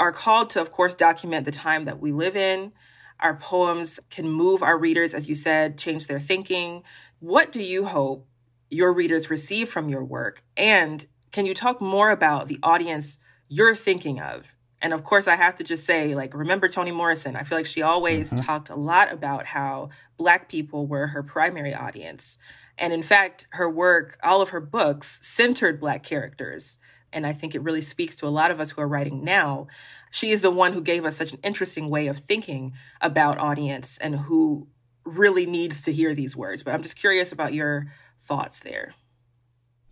are 0.00 0.10
called 0.10 0.50
to, 0.50 0.60
of 0.60 0.72
course, 0.72 0.96
document 0.96 1.44
the 1.44 1.52
time 1.52 1.84
that 1.84 2.00
we 2.00 2.10
live 2.10 2.34
in. 2.34 2.72
Our 3.20 3.36
poems 3.36 4.00
can 4.10 4.28
move 4.28 4.64
our 4.64 4.76
readers, 4.76 5.14
as 5.14 5.28
you 5.28 5.36
said, 5.36 5.78
change 5.78 6.08
their 6.08 6.18
thinking. 6.18 6.82
What 7.20 7.52
do 7.52 7.62
you 7.62 7.84
hope 7.84 8.26
your 8.68 8.92
readers 8.92 9.30
receive 9.30 9.68
from 9.68 9.88
your 9.88 10.02
work? 10.02 10.42
And 10.56 11.06
can 11.30 11.46
you 11.46 11.54
talk 11.54 11.80
more 11.80 12.10
about 12.10 12.48
the 12.48 12.58
audience? 12.64 13.18
You're 13.48 13.76
thinking 13.76 14.20
of. 14.20 14.54
And 14.82 14.92
of 14.92 15.04
course, 15.04 15.26
I 15.26 15.36
have 15.36 15.54
to 15.56 15.64
just 15.64 15.86
say, 15.86 16.14
like, 16.14 16.34
remember 16.34 16.68
Toni 16.68 16.92
Morrison. 16.92 17.34
I 17.34 17.42
feel 17.42 17.58
like 17.58 17.66
she 17.66 17.82
always 17.82 18.30
mm-hmm. 18.30 18.44
talked 18.44 18.68
a 18.68 18.76
lot 18.76 19.12
about 19.12 19.46
how 19.46 19.88
Black 20.16 20.48
people 20.48 20.86
were 20.86 21.08
her 21.08 21.22
primary 21.22 21.74
audience. 21.74 22.38
And 22.78 22.92
in 22.92 23.02
fact, 23.02 23.46
her 23.52 23.70
work, 23.70 24.18
all 24.22 24.42
of 24.42 24.50
her 24.50 24.60
books 24.60 25.18
centered 25.22 25.80
Black 25.80 26.02
characters. 26.02 26.78
And 27.12 27.26
I 27.26 27.32
think 27.32 27.54
it 27.54 27.62
really 27.62 27.80
speaks 27.80 28.16
to 28.16 28.26
a 28.26 28.28
lot 28.28 28.50
of 28.50 28.60
us 28.60 28.72
who 28.72 28.82
are 28.82 28.88
writing 28.88 29.24
now. 29.24 29.66
She 30.10 30.30
is 30.30 30.42
the 30.42 30.50
one 30.50 30.72
who 30.72 30.82
gave 30.82 31.04
us 31.04 31.16
such 31.16 31.32
an 31.32 31.40
interesting 31.42 31.88
way 31.88 32.06
of 32.06 32.18
thinking 32.18 32.74
about 33.00 33.38
audience 33.38 33.96
and 33.98 34.14
who 34.16 34.68
really 35.04 35.46
needs 35.46 35.82
to 35.82 35.92
hear 35.92 36.14
these 36.14 36.36
words. 36.36 36.62
But 36.62 36.74
I'm 36.74 36.82
just 36.82 36.96
curious 36.96 37.32
about 37.32 37.54
your 37.54 37.86
thoughts 38.20 38.60
there. 38.60 38.94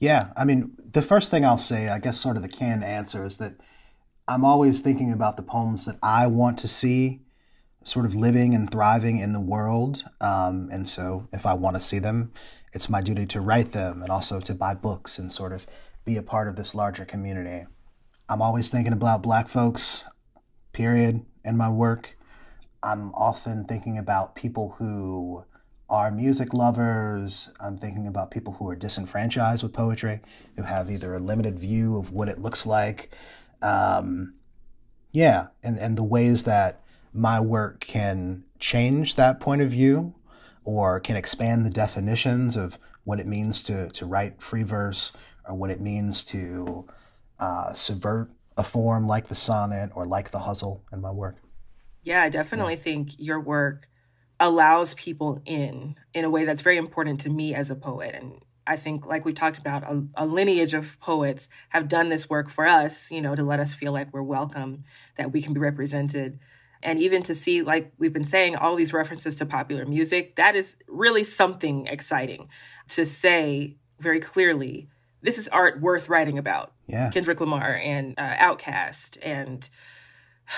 Yeah, 0.00 0.32
I 0.36 0.44
mean, 0.44 0.76
the 0.78 1.02
first 1.02 1.30
thing 1.30 1.44
I'll 1.44 1.58
say, 1.58 1.88
I 1.88 1.98
guess, 1.98 2.18
sort 2.18 2.36
of 2.36 2.42
the 2.42 2.48
canned 2.48 2.84
answer 2.84 3.24
is 3.24 3.38
that 3.38 3.54
I'm 4.26 4.44
always 4.44 4.80
thinking 4.80 5.12
about 5.12 5.36
the 5.36 5.42
poems 5.42 5.86
that 5.86 5.96
I 6.02 6.26
want 6.26 6.58
to 6.58 6.68
see 6.68 7.20
sort 7.84 8.06
of 8.06 8.14
living 8.14 8.54
and 8.54 8.70
thriving 8.70 9.18
in 9.18 9.32
the 9.32 9.40
world. 9.40 10.04
Um, 10.20 10.68
and 10.72 10.88
so 10.88 11.28
if 11.32 11.44
I 11.46 11.54
want 11.54 11.76
to 11.76 11.82
see 11.82 11.98
them, 11.98 12.32
it's 12.72 12.88
my 12.88 13.00
duty 13.00 13.26
to 13.26 13.40
write 13.40 13.72
them 13.72 14.02
and 14.02 14.10
also 14.10 14.40
to 14.40 14.54
buy 14.54 14.74
books 14.74 15.18
and 15.18 15.30
sort 15.30 15.52
of 15.52 15.66
be 16.04 16.16
a 16.16 16.22
part 16.22 16.48
of 16.48 16.56
this 16.56 16.74
larger 16.74 17.04
community. 17.04 17.66
I'm 18.28 18.40
always 18.40 18.70
thinking 18.70 18.92
about 18.92 19.22
black 19.22 19.48
folks, 19.48 20.04
period, 20.72 21.24
in 21.44 21.56
my 21.56 21.68
work. 21.68 22.16
I'm 22.82 23.14
often 23.14 23.64
thinking 23.64 23.98
about 23.98 24.34
people 24.34 24.76
who 24.78 25.44
are 25.94 26.10
music 26.10 26.52
lovers. 26.52 27.52
I'm 27.60 27.78
thinking 27.78 28.08
about 28.08 28.32
people 28.32 28.54
who 28.54 28.68
are 28.68 28.74
disenfranchised 28.74 29.62
with 29.62 29.72
poetry, 29.72 30.18
who 30.56 30.64
have 30.64 30.90
either 30.90 31.14
a 31.14 31.20
limited 31.20 31.56
view 31.56 31.96
of 31.96 32.10
what 32.10 32.28
it 32.28 32.40
looks 32.40 32.66
like. 32.66 33.14
Um, 33.62 34.34
yeah, 35.12 35.46
and, 35.62 35.78
and 35.78 35.96
the 35.96 36.02
ways 36.02 36.42
that 36.44 36.80
my 37.12 37.38
work 37.38 37.78
can 37.78 38.42
change 38.58 39.14
that 39.14 39.38
point 39.38 39.62
of 39.62 39.70
view 39.70 40.12
or 40.64 40.98
can 40.98 41.14
expand 41.14 41.64
the 41.64 41.70
definitions 41.70 42.56
of 42.56 42.76
what 43.04 43.20
it 43.20 43.28
means 43.28 43.62
to, 43.62 43.88
to 43.90 44.04
write 44.04 44.42
free 44.42 44.64
verse 44.64 45.12
or 45.48 45.54
what 45.54 45.70
it 45.70 45.80
means 45.80 46.24
to 46.24 46.88
uh, 47.38 47.72
subvert 47.72 48.32
a 48.56 48.64
form 48.64 49.06
like 49.06 49.28
the 49.28 49.36
sonnet 49.36 49.90
or 49.94 50.04
like 50.04 50.32
the 50.32 50.40
hustle 50.40 50.82
in 50.92 51.00
my 51.00 51.12
work. 51.12 51.36
Yeah, 52.02 52.22
I 52.22 52.30
definitely 52.30 52.74
yeah. 52.74 52.80
think 52.80 53.10
your 53.16 53.40
work 53.40 53.86
allows 54.40 54.94
people 54.94 55.40
in 55.44 55.96
in 56.12 56.24
a 56.24 56.30
way 56.30 56.44
that's 56.44 56.62
very 56.62 56.76
important 56.76 57.20
to 57.20 57.30
me 57.30 57.54
as 57.54 57.70
a 57.70 57.76
poet 57.76 58.14
and 58.14 58.40
I 58.66 58.76
think, 58.76 59.06
like 59.06 59.24
we 59.24 59.32
talked 59.32 59.58
about, 59.58 59.82
a, 59.82 60.04
a, 60.14 60.26
lineage 60.26 60.72
of 60.72 60.98
poets 61.00 61.48
have 61.70 61.88
done 61.88 62.08
this 62.08 62.30
work 62.30 62.48
for 62.48 62.66
us, 62.66 63.10
you 63.10 63.20
know, 63.20 63.34
to 63.34 63.42
let 63.42 63.60
us 63.60 63.74
feel 63.74 63.92
like 63.92 64.12
we're 64.12 64.22
welcome, 64.22 64.84
that 65.16 65.32
we 65.32 65.42
can 65.42 65.52
be 65.52 65.60
represented. 65.60 66.38
And 66.82 66.98
even 66.98 67.22
to 67.24 67.34
see, 67.34 67.62
like 67.62 67.92
we've 67.98 68.12
been 68.12 68.24
saying, 68.24 68.56
all 68.56 68.74
these 68.74 68.92
references 68.92 69.36
to 69.36 69.46
popular 69.46 69.84
music, 69.84 70.36
that 70.36 70.56
is 70.56 70.76
really 70.88 71.24
something 71.24 71.86
exciting 71.86 72.48
to 72.88 73.04
say 73.04 73.76
very 73.98 74.20
clearly 74.20 74.88
this 75.22 75.38
is 75.38 75.48
art 75.48 75.80
worth 75.80 76.08
writing 76.08 76.38
about. 76.38 76.72
Yeah. 76.86 77.10
Kendrick 77.10 77.40
Lamar 77.40 77.80
and 77.82 78.14
uh, 78.18 78.36
OutKast 78.36 79.18
and 79.22 79.68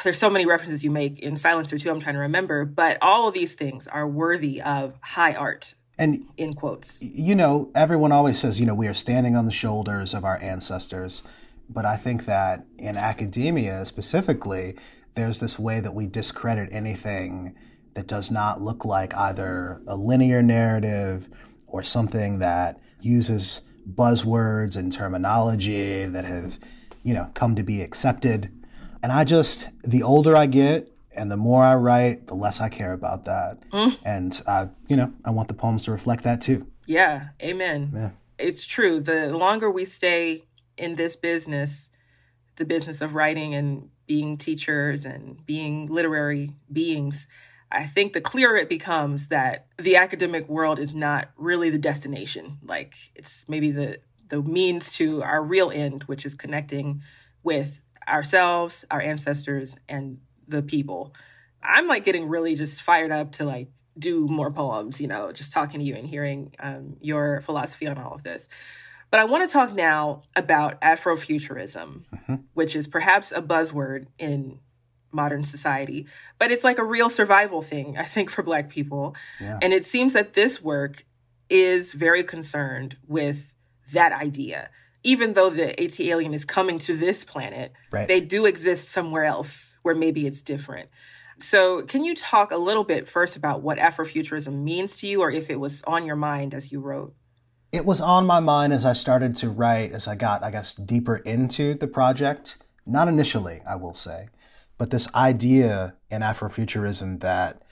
there's 0.05 0.18
so 0.18 0.31
many 0.31 0.46
references 0.46 0.85
you 0.85 0.90
make 0.90 1.18
in 1.18 1.37
Silencer 1.37 1.79
too. 1.79 1.90
I'm 1.90 2.01
trying 2.01 2.14
to 2.14 2.20
remember, 2.20 2.64
but 2.64 2.99
all 3.01 3.29
of 3.29 3.35
these 3.35 3.55
things 3.55 3.87
are 3.88 4.07
worthy 4.07 4.61
of 4.61 4.94
high 5.01 5.35
art. 5.35 5.75
And 5.99 6.27
in 6.37 6.55
quotes, 6.55 7.03
you 7.03 7.35
know, 7.35 7.70
everyone 7.75 8.12
always 8.12 8.38
says, 8.38 8.61
you 8.61 8.66
know, 8.66 8.75
we 8.75 8.88
are 8.88 8.94
standing 8.94 9.35
on 9.35 9.46
the 9.46 9.53
shoulders 9.53 10.12
of 10.12 10.25
our 10.25 10.38
ancestors. 10.42 11.22
But 11.68 11.85
I 11.85 11.96
think 11.96 12.27
that 12.27 12.64
in 12.79 12.96
academia 12.96 13.85
specifically, 13.85 14.77
there's 15.14 15.40
this 15.40 15.59
way 15.59 15.81
that 15.81 15.94
we 15.94 16.07
discredit 16.07 16.68
anything 16.70 17.57
that 17.94 18.07
does 18.07 18.31
not 18.31 18.61
look 18.61 18.85
like 18.85 19.14
either 19.16 19.81
a 19.87 19.96
linear 19.96 20.42
narrative 20.42 21.29
or 21.66 21.83
something 21.83 22.38
that 22.40 22.79
uses 23.01 23.62
buzzwords 23.90 24.77
and 24.77 24.92
terminology 24.92 26.05
that 26.05 26.27
have, 26.27 26.59
you 27.03 27.14
know, 27.14 27.31
come 27.35 27.57
to 27.57 27.62
be 27.62 27.81
accepted 27.81 28.51
and 29.07 29.12
I 29.12 29.23
just, 29.23 29.69
the 29.85 30.03
older 30.03 30.35
I 30.35 30.47
get 30.47 30.90
and 31.12 31.31
the 31.31 31.37
more 31.37 31.62
I 31.62 31.77
write, 31.77 32.27
the 32.27 32.35
less 32.35 32.61
I 32.61 32.69
care 32.69 32.92
about 32.92 33.27
that. 33.27 33.61
Mm. 33.71 33.97
And 34.05 34.42
I, 34.49 34.69
you 34.88 34.97
know, 34.97 35.12
I 35.25 35.31
want 35.31 35.47
the 35.47 35.55
poems 35.55 35.85
to 35.85 35.92
reflect 35.92 36.25
that 36.25 36.40
too. 36.40 36.66
Yeah. 36.87 37.29
Amen. 37.40 37.92
Yeah. 37.95 38.11
It's 38.37 38.66
true. 38.66 38.99
The 38.99 39.29
longer 39.29 39.71
we 39.71 39.85
stay 39.85 40.42
in 40.77 40.97
this 40.97 41.14
business, 41.14 41.88
the 42.57 42.64
business 42.64 43.01
of 43.01 43.14
writing 43.14 43.55
and 43.55 43.90
being 44.09 44.37
teachers 44.37 45.05
and 45.05 45.47
being 45.47 45.87
literary 45.87 46.57
beings, 46.73 47.29
I 47.71 47.85
think 47.85 48.12
the 48.12 48.21
clearer 48.21 48.57
it 48.57 48.69
becomes 48.69 49.29
that 49.29 49.66
the 49.79 49.95
academic 49.95 50.49
world 50.49 50.81
is 50.81 50.97
not 50.97 51.31
really 51.37 51.71
the 51.71 51.79
destination. 51.79 52.59
Like 52.61 52.97
it's 53.14 53.49
maybe 53.49 53.71
the 53.71 54.01
the 54.31 54.42
means 54.42 54.92
to 54.95 55.23
our 55.23 55.45
real 55.45 55.71
end, 55.71 56.03
which 56.09 56.27
is 56.27 56.35
connecting 56.35 57.03
with 57.45 57.83
ourselves, 58.09 58.85
our 58.90 59.01
ancestors, 59.01 59.77
and 59.88 60.19
the 60.47 60.62
people. 60.62 61.14
I'm 61.62 61.88
like 61.88 62.05
getting 62.05 62.29
really 62.29 62.55
just 62.55 62.83
fired 62.83 63.11
up 63.11 63.33
to 63.33 63.45
like 63.45 63.69
do 63.99 64.27
more 64.27 64.51
poems, 64.51 65.01
you 65.01 65.09
know, 65.09 65.33
just 65.33 65.53
talking 65.53 65.81
to 65.81 65.87
you 65.87 65.95
and 65.95 66.07
hearing 66.07 66.55
um, 66.61 66.97
your 67.01 67.40
philosophy 67.40 67.87
on 67.87 67.99
all 67.99 68.14
of 68.14 68.23
this. 68.23 68.49
But 69.11 69.21
I 69.21 69.25
want 69.25 69.49
to 69.49 69.53
talk 69.53 69.73
now 69.73 70.23
about 70.35 70.81
Afrofuturism, 70.81 72.03
mm-hmm. 72.14 72.35
which 72.55 72.77
is 72.77 72.87
perhaps 72.87 73.33
a 73.33 73.40
buzzword 73.40 74.07
in 74.19 74.59
modern 75.12 75.45
society, 75.45 76.07
but 76.38 76.51
it's 76.51 76.64
like 76.64 76.79
a 76.79 76.85
real 76.85 77.09
survival 77.09 77.62
thing, 77.62 77.97
I 77.97 78.05
think, 78.05 78.31
for 78.31 78.42
Black 78.42 78.69
people. 78.69 79.14
Yeah. 79.40 79.59
And 79.62 79.73
it 79.73 79.85
seems 79.85 80.12
that 80.12 80.35
this 80.35 80.62
work 80.62 81.07
is 81.49 81.92
very 81.92 82.25
concerned 82.25 82.97
with 83.07 83.55
that 83.92 84.12
idea 84.12 84.71
even 85.07 85.35
though 85.35 85.51
the 85.51 85.73
ATLien 85.79 86.35
is 86.35 86.45
coming 86.45 86.81
to 86.81 86.97
this 86.97 87.25
planet, 87.25 87.73
right. 87.92 88.09
they 88.09 88.21
do 88.21 88.45
exist 88.45 88.88
somewhere 88.88 89.25
else 89.25 89.79
where 89.83 89.95
maybe 89.95 90.27
it's 90.27 90.42
different. 90.42 90.90
So, 91.38 91.83
can 91.83 92.03
you 92.03 92.16
talk 92.16 92.51
a 92.51 92.57
little 92.57 92.83
bit 92.83 93.07
first 93.07 93.37
about 93.37 93.62
what 93.62 93.79
Afrofuturism 93.79 94.64
means 94.64 94.97
to 94.99 95.07
you, 95.07 95.21
or 95.21 95.31
if 95.31 95.49
it 95.49 95.61
was 95.61 95.85
on 95.85 96.07
your 96.07 96.16
mind 96.16 96.55
as 96.55 96.73
you 96.73 96.81
wrote? 96.81 97.14
It 97.71 97.85
was 97.85 98.01
on 98.01 98.27
my 98.27 98.40
mind 98.40 98.73
as 98.73 98.85
I 98.85 98.95
started 98.95 99.37
to 99.37 99.51
write, 99.51 99.92
as 99.92 100.09
I 100.09 100.16
got, 100.16 100.42
I 100.42 100.51
guess, 100.51 100.75
deeper 100.75 101.16
into 101.16 101.75
the 101.75 101.87
project. 101.87 102.57
Not 102.85 103.07
initially, 103.07 103.61
I 103.69 103.77
will 103.77 103.95
say, 103.95 104.29
but 104.77 104.90
this 104.90 105.12
idea 105.14 105.95
in 106.11 106.23
Afrofuturism 106.23 107.21
that, 107.21 107.62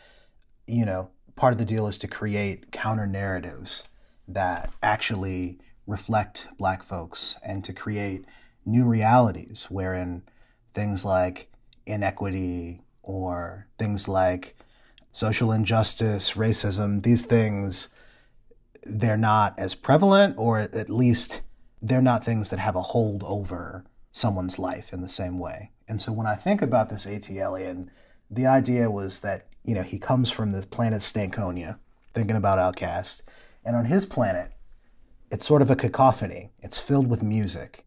you 0.66 0.84
know, 0.84 1.10
part 1.34 1.52
of 1.52 1.58
the 1.58 1.64
deal 1.64 1.88
is 1.88 1.98
to 1.98 2.06
create 2.06 2.70
counter 2.70 3.06
narratives 3.06 3.88
that 4.28 4.72
actually 4.82 5.58
reflect 5.86 6.48
black 6.58 6.82
folks 6.82 7.36
and 7.42 7.64
to 7.64 7.72
create 7.72 8.24
new 8.64 8.84
realities 8.84 9.66
wherein 9.68 10.22
things 10.72 11.04
like 11.04 11.50
inequity 11.86 12.80
or 13.02 13.66
things 13.78 14.08
like 14.08 14.56
social 15.12 15.52
injustice, 15.52 16.32
racism, 16.32 17.02
these 17.02 17.24
things, 17.24 17.90
they're 18.82 19.16
not 19.16 19.56
as 19.58 19.74
prevalent, 19.74 20.34
or 20.36 20.58
at 20.58 20.90
least 20.90 21.42
they're 21.80 22.02
not 22.02 22.24
things 22.24 22.50
that 22.50 22.58
have 22.58 22.76
a 22.76 22.82
hold 22.82 23.22
over 23.24 23.84
someone's 24.10 24.58
life 24.58 24.92
in 24.92 25.02
the 25.02 25.08
same 25.08 25.38
way. 25.38 25.70
And 25.86 26.00
so 26.00 26.12
when 26.12 26.26
I 26.26 26.34
think 26.34 26.62
about 26.62 26.88
this 26.88 27.06
ATLien, 27.06 27.88
the 28.30 28.46
idea 28.46 28.90
was 28.90 29.20
that, 29.20 29.46
you 29.64 29.74
know, 29.74 29.82
he 29.82 29.98
comes 29.98 30.30
from 30.30 30.52
the 30.52 30.66
planet 30.66 31.02
Stankonia, 31.02 31.78
thinking 32.14 32.36
about 32.36 32.58
OutKast, 32.58 33.22
and 33.64 33.76
on 33.76 33.84
his 33.84 34.06
planet, 34.06 34.52
it's 35.34 35.44
sort 35.44 35.60
of 35.60 35.68
a 35.68 35.74
cacophony. 35.74 36.52
It's 36.60 36.78
filled 36.78 37.08
with 37.08 37.20
music. 37.20 37.84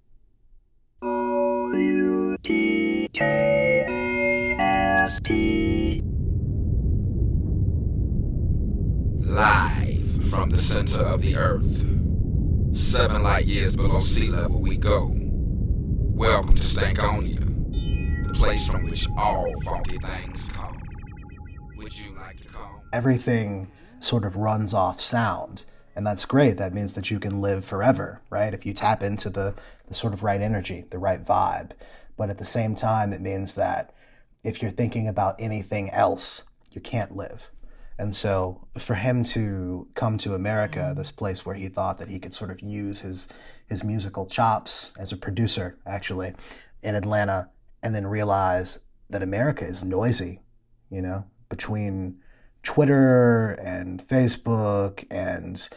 Live 9.21 10.23
from 10.29 10.49
the 10.49 10.57
center 10.57 11.01
of 11.01 11.21
the 11.21 11.37
earth. 11.37 12.75
Seven 12.75 13.23
light 13.23 13.45
years 13.45 13.77
below 13.77 14.01
sea 14.01 14.27
level 14.27 14.59
we 14.59 14.75
go. 14.75 15.15
Welcome 15.15 16.53
to 16.53 16.63
Stankonia, 16.63 18.27
the 18.27 18.33
place 18.33 18.67
from 18.67 18.83
which 18.83 19.07
all 19.17 19.53
funky 19.61 19.99
things 19.99 20.49
come. 20.49 20.81
Would 21.77 21.97
you 21.97 22.13
like 22.13 22.41
to 22.41 22.49
come? 22.49 22.81
Everything 22.91 23.71
sort 24.01 24.25
of 24.25 24.35
runs 24.35 24.73
off 24.73 24.99
sound. 24.99 25.63
And 25.97 26.05
that's 26.05 26.25
great. 26.25 26.57
That 26.57 26.75
means 26.75 26.93
that 26.93 27.09
you 27.09 27.19
can 27.19 27.41
live 27.41 27.65
forever, 27.65 28.21
right? 28.29 28.53
If 28.53 28.67
you 28.67 28.73
tap 28.73 29.01
into 29.01 29.31
the, 29.31 29.55
the 29.87 29.95
sort 29.95 30.13
of 30.13 30.21
right 30.21 30.39
energy, 30.39 30.85
the 30.91 30.99
right 30.99 31.25
vibe. 31.25 31.71
But 32.15 32.29
at 32.29 32.37
the 32.37 32.45
same 32.45 32.75
time, 32.75 33.13
it 33.13 33.19
means 33.19 33.55
that 33.55 33.95
if 34.43 34.61
you're 34.61 34.69
thinking 34.69 35.07
about 35.07 35.35
anything 35.39 35.89
else, 35.89 36.43
you 36.71 36.81
can't 36.81 37.15
live. 37.15 37.49
And 37.97 38.15
so 38.15 38.67
for 38.77 38.93
him 38.93 39.23
to 39.23 39.87
come 39.95 40.19
to 40.19 40.35
America, 40.35 40.91
mm. 40.93 40.95
this 40.95 41.09
place 41.09 41.47
where 41.47 41.55
he 41.55 41.67
thought 41.67 41.97
that 41.97 42.09
he 42.09 42.19
could 42.19 42.33
sort 42.33 42.51
of 42.51 42.61
use 42.61 42.99
his 43.01 43.27
his 43.67 43.83
musical 43.83 44.27
chops 44.27 44.93
as 44.99 45.11
a 45.11 45.17
producer, 45.17 45.79
actually, 45.87 46.35
in 46.83 46.93
Atlanta, 46.93 47.49
and 47.81 47.95
then 47.95 48.05
realize 48.05 48.79
that 49.09 49.23
America 49.23 49.65
is 49.65 49.83
noisy, 49.83 50.41
you 50.91 51.01
know, 51.01 51.25
between 51.49 52.19
Twitter 52.67 53.51
and 53.63 54.05
Facebook 54.05 55.05
and 55.09 55.69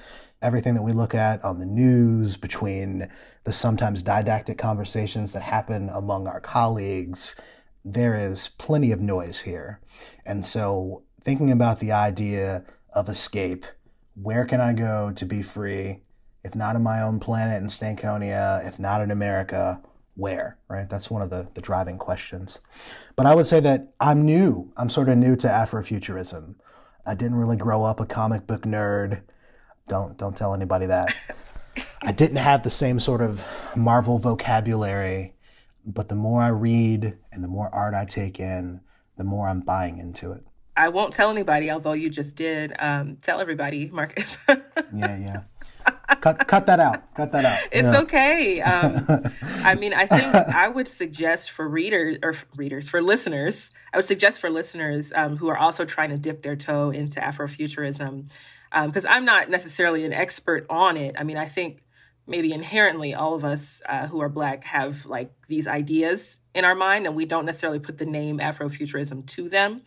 everything 0.42 0.74
that 0.74 0.83
we 0.83 0.90
look 0.90 1.14
at 1.14 1.42
on 1.44 1.61
the 1.61 1.64
news, 1.64 2.37
between 2.37 3.09
the 3.44 3.53
sometimes 3.53 4.03
didactic 4.03 4.59
conversations 4.59 5.33
that 5.33 5.42
happen 5.42 5.88
among 5.88 6.26
our 6.26 6.40
colleagues, 6.40 7.40
there 7.85 8.16
is 8.16 8.48
plenty 8.59 8.90
of 8.90 9.00
noise 9.00 9.42
here. 9.42 9.79
And 10.26 10.44
so, 10.44 11.05
thinking 11.22 11.53
about 11.53 11.79
the 11.79 11.92
idea 11.92 12.64
of 12.92 13.09
escape, 13.09 13.64
where 14.20 14.44
can 14.44 14.61
I 14.61 14.72
go 14.72 15.12
to 15.12 15.24
be 15.24 15.44
free? 15.44 16.00
If 16.42 16.57
not 16.57 16.74
on 16.74 16.83
my 16.83 17.03
own 17.03 17.20
planet 17.20 17.62
in 17.62 17.68
Stankonia, 17.68 18.66
if 18.66 18.81
not 18.81 19.00
in 19.00 19.12
America, 19.12 19.81
where, 20.16 20.59
right? 20.66 20.90
That's 20.90 21.09
one 21.09 21.22
of 21.22 21.31
the, 21.31 21.46
the 21.55 21.61
driving 21.61 21.98
questions. 21.98 22.59
But 23.14 23.26
I 23.26 23.37
would 23.37 23.46
say 23.46 23.61
that 23.61 23.92
I'm 24.00 24.26
new. 24.26 24.72
I'm 24.76 24.90
sort 24.90 25.09
of 25.09 25.18
new 25.18 25.37
to 25.37 25.46
Afrofuturism. 25.46 26.57
I 27.06 27.14
didn't 27.14 27.36
really 27.36 27.56
grow 27.56 27.84
up 27.84 28.00
a 28.00 28.06
comic 28.06 28.46
book 28.46 28.62
nerd. 28.62 29.22
Don't 29.88 30.16
don't 30.16 30.36
tell 30.36 30.54
anybody 30.54 30.86
that. 30.86 31.14
I 32.02 32.12
didn't 32.12 32.36
have 32.36 32.62
the 32.62 32.70
same 32.70 32.98
sort 32.98 33.20
of 33.20 33.44
Marvel 33.76 34.18
vocabulary, 34.18 35.34
but 35.84 36.08
the 36.08 36.14
more 36.14 36.42
I 36.42 36.48
read 36.48 37.16
and 37.32 37.44
the 37.44 37.48
more 37.48 37.68
art 37.74 37.94
I 37.94 38.04
take 38.04 38.40
in, 38.40 38.80
the 39.16 39.24
more 39.24 39.48
I'm 39.48 39.60
buying 39.60 39.98
into 39.98 40.32
it. 40.32 40.44
I 40.76 40.88
won't 40.88 41.12
tell 41.12 41.30
anybody, 41.30 41.70
although 41.70 41.92
you 41.92 42.08
just 42.08 42.36
did. 42.36 42.72
Um, 42.78 43.16
tell 43.22 43.40
everybody, 43.40 43.90
Marcus. 43.90 44.38
yeah, 44.48 44.62
yeah. 44.94 45.40
Cut, 46.20 46.46
cut 46.46 46.66
that 46.66 46.80
out. 46.80 47.14
Cut 47.14 47.33
that 47.33 47.44
out. 47.44 47.59
It's 47.72 47.92
yeah. 47.92 48.00
okay. 48.00 48.61
Um, 48.61 49.33
I 49.64 49.74
mean, 49.74 49.94
I 49.94 50.06
think 50.06 50.35
I 50.35 50.68
would 50.68 50.88
suggest 50.88 51.50
for 51.50 51.68
readers 51.68 52.18
or 52.22 52.35
readers 52.56 52.88
for 52.88 53.02
listeners. 53.02 53.70
I 53.92 53.98
would 53.98 54.06
suggest 54.06 54.40
for 54.40 54.50
listeners 54.50 55.12
um, 55.14 55.37
who 55.37 55.48
are 55.48 55.56
also 55.56 55.85
trying 55.85 56.11
to 56.11 56.16
dip 56.16 56.42
their 56.42 56.56
toe 56.56 56.90
into 56.90 57.20
Afrofuturism, 57.20 58.28
because 58.70 59.04
um, 59.04 59.12
I'm 59.12 59.24
not 59.24 59.50
necessarily 59.50 60.04
an 60.04 60.12
expert 60.12 60.66
on 60.68 60.96
it. 60.96 61.16
I 61.18 61.24
mean, 61.24 61.37
I 61.37 61.46
think 61.46 61.83
maybe 62.26 62.52
inherently 62.52 63.14
all 63.14 63.35
of 63.35 63.44
us 63.44 63.83
uh, 63.88 64.06
who 64.06 64.20
are 64.20 64.28
black 64.28 64.64
have 64.64 65.04
like 65.06 65.33
these 65.48 65.66
ideas 65.66 66.38
in 66.54 66.64
our 66.64 66.74
mind 66.74 67.06
and 67.06 67.16
we 67.16 67.24
don't 67.24 67.44
necessarily 67.44 67.80
put 67.80 67.98
the 67.98 68.06
name 68.06 68.38
afrofuturism 68.38 69.26
to 69.26 69.48
them 69.48 69.83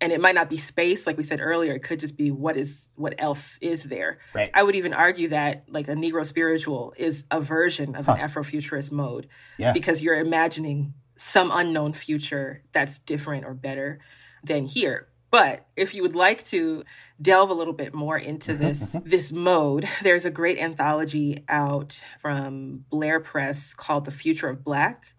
and 0.00 0.12
it 0.12 0.20
might 0.20 0.34
not 0.34 0.48
be 0.48 0.56
space 0.56 1.06
like 1.06 1.16
we 1.16 1.22
said 1.22 1.40
earlier 1.40 1.74
it 1.74 1.82
could 1.82 2.00
just 2.00 2.16
be 2.16 2.30
what 2.30 2.56
is 2.56 2.90
what 2.94 3.14
else 3.18 3.58
is 3.60 3.84
there 3.84 4.18
right. 4.34 4.50
i 4.54 4.62
would 4.62 4.76
even 4.76 4.92
argue 4.92 5.28
that 5.28 5.64
like 5.68 5.88
a 5.88 5.94
negro 5.94 6.24
spiritual 6.24 6.94
is 6.96 7.24
a 7.30 7.40
version 7.40 7.94
of 7.94 8.06
huh. 8.06 8.12
an 8.12 8.18
afrofuturist 8.18 8.90
mode 8.90 9.28
yeah. 9.56 9.72
because 9.72 10.02
you're 10.02 10.18
imagining 10.18 10.94
some 11.16 11.50
unknown 11.52 11.92
future 11.92 12.62
that's 12.72 12.98
different 13.00 13.44
or 13.44 13.54
better 13.54 13.98
than 14.42 14.66
here 14.66 15.08
but 15.30 15.66
if 15.76 15.94
you 15.94 16.02
would 16.02 16.16
like 16.16 16.42
to 16.44 16.84
delve 17.20 17.50
a 17.50 17.54
little 17.54 17.72
bit 17.72 17.92
more 17.92 18.16
into 18.16 18.52
mm-hmm, 18.52 18.62
this 18.62 18.94
mm-hmm. 18.94 19.08
this 19.08 19.32
mode, 19.32 19.88
there's 20.02 20.24
a 20.24 20.30
great 20.30 20.58
anthology 20.58 21.44
out 21.48 22.02
from 22.18 22.84
Blair 22.90 23.20
Press 23.20 23.74
called 23.74 24.04
The 24.04 24.10
Future 24.10 24.48
of 24.48 24.64
Black 24.64 25.14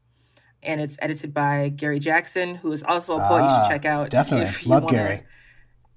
and 0.63 0.81
it's 0.81 0.97
edited 1.01 1.33
by 1.33 1.69
Gary 1.69 1.99
Jackson, 1.99 2.55
who 2.55 2.71
is 2.71 2.83
also 2.83 3.15
a 3.15 3.27
poet 3.27 3.41
ah, 3.41 3.43
you 3.43 3.49
should 3.49 3.65
ah, 3.65 3.69
check 3.69 3.85
out. 3.85 4.09
Definitely. 4.09 4.69
Love 4.69 4.83
wanna, 4.83 4.97
Gary. 4.97 5.23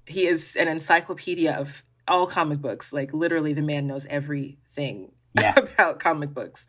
He 0.05 0.27
is 0.27 0.55
an 0.55 0.67
encyclopedia 0.67 1.53
of 1.53 1.83
all 2.07 2.27
comic 2.27 2.61
books. 2.61 2.93
Like 2.93 3.13
literally 3.13 3.53
the 3.53 3.61
man 3.61 3.87
knows 3.87 4.05
everything 4.07 5.11
yeah. 5.39 5.53
about 5.57 5.99
comic 5.99 6.33
books. 6.33 6.67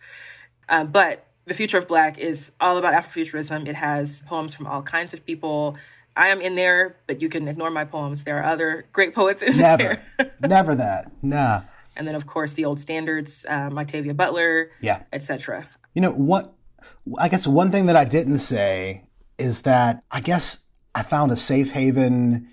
Um, 0.68 0.88
but 0.88 1.26
The 1.44 1.54
Future 1.54 1.78
of 1.78 1.88
Black 1.88 2.18
is 2.18 2.52
all 2.60 2.78
about 2.78 2.94
Afrofuturism. 2.94 3.68
It 3.68 3.76
has 3.76 4.22
poems 4.22 4.54
from 4.54 4.66
all 4.66 4.82
kinds 4.82 5.14
of 5.14 5.24
people. 5.24 5.76
I 6.16 6.28
am 6.28 6.40
in 6.40 6.54
there, 6.54 6.96
but 7.06 7.20
you 7.20 7.28
can 7.28 7.48
ignore 7.48 7.70
my 7.70 7.84
poems. 7.84 8.22
There 8.22 8.38
are 8.38 8.44
other 8.44 8.86
great 8.92 9.14
poets 9.14 9.42
in 9.42 9.56
Never. 9.58 10.00
there. 10.16 10.32
Never 10.40 10.74
that. 10.76 11.10
Nah. 11.22 11.62
And 11.96 12.06
then, 12.06 12.14
of 12.14 12.26
course, 12.26 12.54
the 12.54 12.64
old 12.64 12.78
standards, 12.80 13.44
um, 13.48 13.78
Octavia 13.78 14.14
Butler, 14.14 14.70
yeah, 14.80 15.02
etc. 15.12 15.68
You 15.94 16.02
know 16.02 16.10
what? 16.10 16.52
I 17.18 17.28
guess 17.28 17.46
one 17.46 17.70
thing 17.70 17.86
that 17.86 17.96
I 17.96 18.04
didn't 18.04 18.38
say 18.38 19.04
is 19.38 19.62
that 19.62 20.02
I 20.10 20.20
guess 20.20 20.64
I 20.94 21.02
found 21.02 21.32
a 21.32 21.36
safe 21.36 21.72
haven 21.72 22.48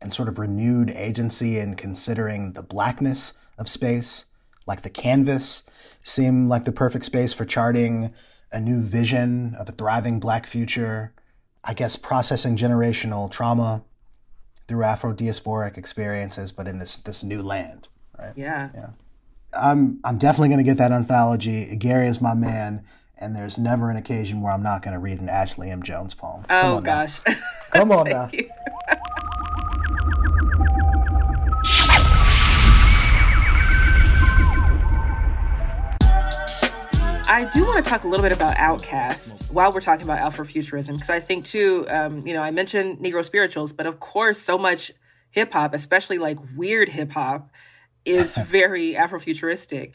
and 0.00 0.12
sort 0.12 0.28
of 0.28 0.38
renewed 0.38 0.90
agency 0.90 1.58
in 1.58 1.74
considering 1.74 2.52
the 2.52 2.62
blackness 2.62 3.34
of 3.58 3.68
space, 3.68 4.26
like 4.66 4.82
the 4.82 4.90
canvas 4.90 5.64
seemed 6.02 6.48
like 6.48 6.64
the 6.64 6.72
perfect 6.72 7.04
space 7.04 7.32
for 7.32 7.44
charting 7.44 8.14
a 8.52 8.60
new 8.60 8.80
vision 8.80 9.54
of 9.56 9.68
a 9.68 9.72
thriving 9.72 10.20
black 10.20 10.46
future. 10.46 11.12
I 11.64 11.74
guess 11.74 11.96
processing 11.96 12.56
generational 12.56 13.30
trauma 13.30 13.84
through 14.68 14.84
Afro 14.84 15.12
diasporic 15.12 15.76
experiences, 15.76 16.52
but 16.52 16.68
in 16.68 16.78
this 16.78 16.96
this 16.96 17.22
new 17.22 17.42
land. 17.42 17.88
Right? 18.18 18.32
Yeah. 18.36 18.70
Yeah. 18.74 18.90
I'm 19.52 20.00
I'm 20.04 20.18
definitely 20.18 20.50
gonna 20.50 20.62
get 20.62 20.78
that 20.78 20.92
anthology. 20.92 21.74
Gary 21.76 22.06
is 22.06 22.20
my 22.20 22.34
man 22.34 22.84
and 23.18 23.34
there's 23.34 23.58
never 23.58 23.90
an 23.90 23.96
occasion 23.96 24.40
where 24.40 24.52
I'm 24.52 24.62
not 24.62 24.82
going 24.82 24.94
to 24.94 25.00
read 25.00 25.20
an 25.20 25.28
Ashley 25.28 25.70
M. 25.70 25.82
Jones 25.82 26.14
poem. 26.14 26.44
Come 26.48 26.76
oh 26.76 26.80
gosh! 26.80 27.20
Come 27.72 27.92
on 27.92 28.06
now. 28.08 28.30
I 37.30 37.44
do 37.52 37.66
want 37.66 37.84
to 37.84 37.88
talk 37.88 38.04
a 38.04 38.08
little 38.08 38.22
bit 38.22 38.32
about 38.32 38.56
OutKast 38.56 39.52
while 39.52 39.70
we're 39.70 39.82
talking 39.82 40.04
about 40.04 40.18
Afrofuturism, 40.18 40.94
because 40.94 41.10
I 41.10 41.20
think 41.20 41.44
too, 41.44 41.86
um, 41.90 42.26
you 42.26 42.32
know, 42.32 42.40
I 42.40 42.50
mentioned 42.50 42.98
Negro 43.00 43.22
spirituals, 43.22 43.72
but 43.72 43.86
of 43.86 44.00
course, 44.00 44.38
so 44.38 44.56
much 44.56 44.92
hip 45.30 45.52
hop, 45.52 45.74
especially 45.74 46.16
like 46.16 46.38
weird 46.56 46.88
hip 46.88 47.12
hop, 47.12 47.50
is 48.04 48.36
very 48.46 48.94
Afrofuturistic. 48.94 49.92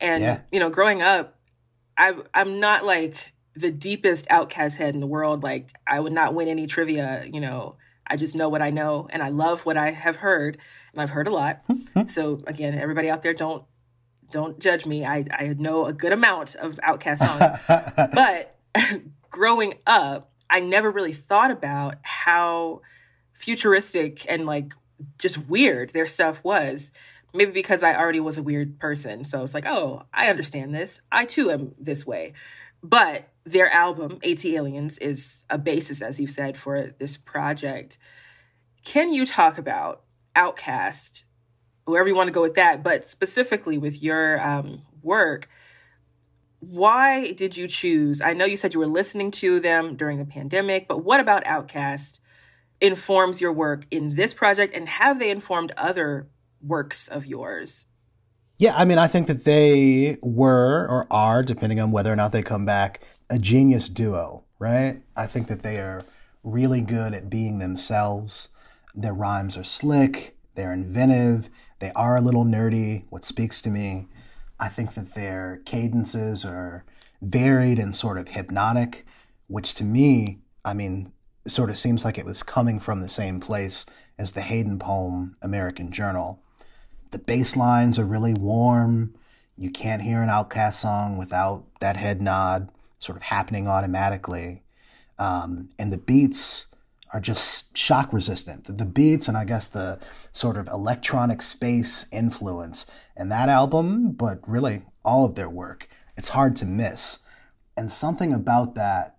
And 0.00 0.22
yeah. 0.22 0.40
you 0.52 0.60
know, 0.60 0.70
growing 0.70 1.02
up, 1.02 1.35
I 1.96 2.14
I'm 2.34 2.60
not 2.60 2.84
like 2.84 3.32
the 3.54 3.70
deepest 3.70 4.28
OutKast 4.28 4.76
head 4.76 4.94
in 4.94 5.00
the 5.00 5.06
world. 5.06 5.42
Like 5.42 5.70
I 5.86 6.00
would 6.00 6.12
not 6.12 6.34
win 6.34 6.48
any 6.48 6.66
trivia, 6.66 7.26
you 7.30 7.40
know. 7.40 7.76
I 8.06 8.16
just 8.16 8.36
know 8.36 8.48
what 8.48 8.62
I 8.62 8.70
know 8.70 9.08
and 9.10 9.22
I 9.22 9.30
love 9.30 9.66
what 9.66 9.76
I 9.76 9.90
have 9.90 10.16
heard. 10.16 10.58
And 10.92 11.02
I've 11.02 11.10
heard 11.10 11.26
a 11.26 11.32
lot. 11.32 11.66
Mm-hmm. 11.68 12.08
so 12.08 12.42
again, 12.46 12.74
everybody 12.74 13.10
out 13.10 13.22
there 13.22 13.34
don't 13.34 13.64
don't 14.30 14.58
judge 14.58 14.86
me. 14.86 15.04
I, 15.04 15.24
I 15.30 15.54
know 15.58 15.86
a 15.86 15.92
good 15.92 16.12
amount 16.12 16.54
of 16.56 16.76
OutKast 16.76 17.18
songs. 17.18 18.10
but 18.14 18.56
growing 19.30 19.74
up, 19.86 20.30
I 20.50 20.60
never 20.60 20.90
really 20.90 21.12
thought 21.12 21.50
about 21.50 21.96
how 22.02 22.82
futuristic 23.32 24.28
and 24.30 24.46
like 24.46 24.72
just 25.18 25.38
weird 25.48 25.90
their 25.90 26.06
stuff 26.06 26.42
was 26.42 26.92
maybe 27.36 27.52
because 27.52 27.82
I 27.82 27.94
already 27.94 28.20
was 28.20 28.38
a 28.38 28.42
weird 28.42 28.78
person. 28.78 29.24
So 29.24 29.42
it's 29.42 29.54
like, 29.54 29.66
oh, 29.66 30.02
I 30.12 30.28
understand 30.28 30.74
this. 30.74 31.00
I 31.12 31.24
too 31.24 31.50
am 31.50 31.74
this 31.78 32.06
way. 32.06 32.32
But 32.82 33.28
their 33.44 33.70
album, 33.70 34.18
ATLiens, 34.20 35.00
is 35.00 35.44
a 35.50 35.58
basis, 35.58 36.02
as 36.02 36.20
you 36.20 36.26
said, 36.26 36.56
for 36.56 36.90
this 36.98 37.16
project. 37.16 37.98
Can 38.84 39.12
you 39.12 39.26
talk 39.26 39.58
about 39.58 40.02
OutKast, 40.34 41.24
wherever 41.84 42.08
you 42.08 42.14
want 42.14 42.28
to 42.28 42.32
go 42.32 42.42
with 42.42 42.54
that, 42.54 42.82
but 42.82 43.06
specifically 43.06 43.78
with 43.78 44.02
your 44.02 44.40
um, 44.40 44.82
work? 45.02 45.48
Why 46.60 47.32
did 47.32 47.56
you 47.56 47.68
choose? 47.68 48.20
I 48.20 48.32
know 48.32 48.44
you 48.44 48.56
said 48.56 48.74
you 48.74 48.80
were 48.80 48.86
listening 48.86 49.30
to 49.32 49.60
them 49.60 49.96
during 49.96 50.18
the 50.18 50.24
pandemic, 50.24 50.88
but 50.88 51.04
what 51.04 51.20
about 51.20 51.44
OutKast 51.44 52.20
informs 52.80 53.40
your 53.40 53.52
work 53.52 53.86
in 53.90 54.14
this 54.14 54.34
project 54.34 54.74
and 54.74 54.88
have 54.88 55.18
they 55.18 55.30
informed 55.30 55.72
other 55.76 56.28
works 56.62 57.08
of 57.08 57.26
yours? 57.26 57.86
Yeah, 58.58 58.74
I 58.74 58.84
mean, 58.84 58.98
I 58.98 59.06
think 59.06 59.26
that 59.26 59.44
they 59.44 60.16
were 60.22 60.86
or 60.88 61.06
are, 61.10 61.42
depending 61.42 61.78
on 61.78 61.92
whether 61.92 62.12
or 62.12 62.16
not 62.16 62.32
they 62.32 62.42
come 62.42 62.64
back, 62.64 63.02
a 63.28 63.38
genius 63.38 63.88
duo, 63.88 64.44
right? 64.58 65.02
I 65.14 65.26
think 65.26 65.48
that 65.48 65.60
they 65.60 65.78
are 65.78 66.04
really 66.42 66.80
good 66.80 67.12
at 67.12 67.28
being 67.28 67.58
themselves. 67.58 68.48
Their 68.94 69.12
rhymes 69.12 69.58
are 69.58 69.64
slick, 69.64 70.38
they're 70.54 70.72
inventive, 70.72 71.50
they 71.80 71.92
are 71.94 72.16
a 72.16 72.22
little 72.22 72.44
nerdy, 72.44 73.04
what 73.10 73.26
speaks 73.26 73.60
to 73.62 73.70
me. 73.70 74.08
I 74.58 74.68
think 74.68 74.94
that 74.94 75.14
their 75.14 75.60
cadences 75.66 76.44
are 76.44 76.84
varied 77.20 77.78
and 77.78 77.94
sort 77.94 78.16
of 78.16 78.28
hypnotic, 78.28 79.04
which 79.48 79.74
to 79.74 79.84
me, 79.84 80.38
I 80.64 80.72
mean, 80.72 81.12
sort 81.46 81.68
of 81.68 81.76
seems 81.76 82.04
like 82.04 82.16
it 82.16 82.24
was 82.24 82.42
coming 82.42 82.80
from 82.80 83.00
the 83.00 83.08
same 83.08 83.38
place 83.38 83.84
as 84.18 84.32
the 84.32 84.40
Hayden 84.40 84.78
poem 84.78 85.36
American 85.42 85.92
Journal. 85.92 86.42
The 87.10 87.18
bass 87.18 87.56
lines 87.56 87.98
are 87.98 88.04
really 88.04 88.34
warm. 88.34 89.14
You 89.56 89.70
can't 89.70 90.02
hear 90.02 90.22
an 90.22 90.28
OutKast 90.28 90.74
song 90.74 91.16
without 91.16 91.64
that 91.80 91.96
head 91.96 92.20
nod 92.20 92.70
sort 92.98 93.16
of 93.16 93.22
happening 93.24 93.68
automatically. 93.68 94.62
Um, 95.18 95.70
and 95.78 95.92
the 95.92 95.98
beats 95.98 96.66
are 97.12 97.20
just 97.20 97.76
shock 97.76 98.12
resistant. 98.12 98.64
The, 98.64 98.72
the 98.72 98.84
beats 98.84 99.28
and 99.28 99.36
I 99.36 99.44
guess 99.44 99.66
the 99.66 99.98
sort 100.32 100.56
of 100.56 100.68
electronic 100.68 101.40
space 101.40 102.06
influence 102.12 102.86
in 103.16 103.28
that 103.28 103.48
album, 103.48 104.12
but 104.12 104.46
really 104.46 104.82
all 105.04 105.24
of 105.24 105.34
their 105.34 105.48
work, 105.48 105.88
it's 106.16 106.30
hard 106.30 106.56
to 106.56 106.66
miss. 106.66 107.20
And 107.76 107.90
something 107.90 108.32
about 108.32 108.74
that 108.74 109.16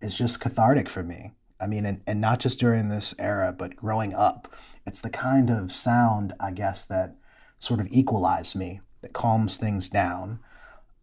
is 0.00 0.16
just 0.16 0.40
cathartic 0.40 0.88
for 0.88 1.02
me. 1.02 1.32
I 1.60 1.66
mean, 1.66 1.84
and, 1.86 2.02
and 2.06 2.20
not 2.20 2.40
just 2.40 2.58
during 2.58 2.88
this 2.88 3.14
era, 3.18 3.54
but 3.56 3.76
growing 3.76 4.14
up. 4.14 4.54
It's 4.86 5.00
the 5.00 5.10
kind 5.10 5.50
of 5.50 5.72
sound, 5.72 6.34
I 6.38 6.50
guess, 6.50 6.84
that 6.86 7.16
sort 7.58 7.80
of 7.80 7.88
equalize 7.90 8.54
me, 8.54 8.80
that 9.02 9.12
calms 9.12 9.56
things 9.56 9.88
down. 9.88 10.40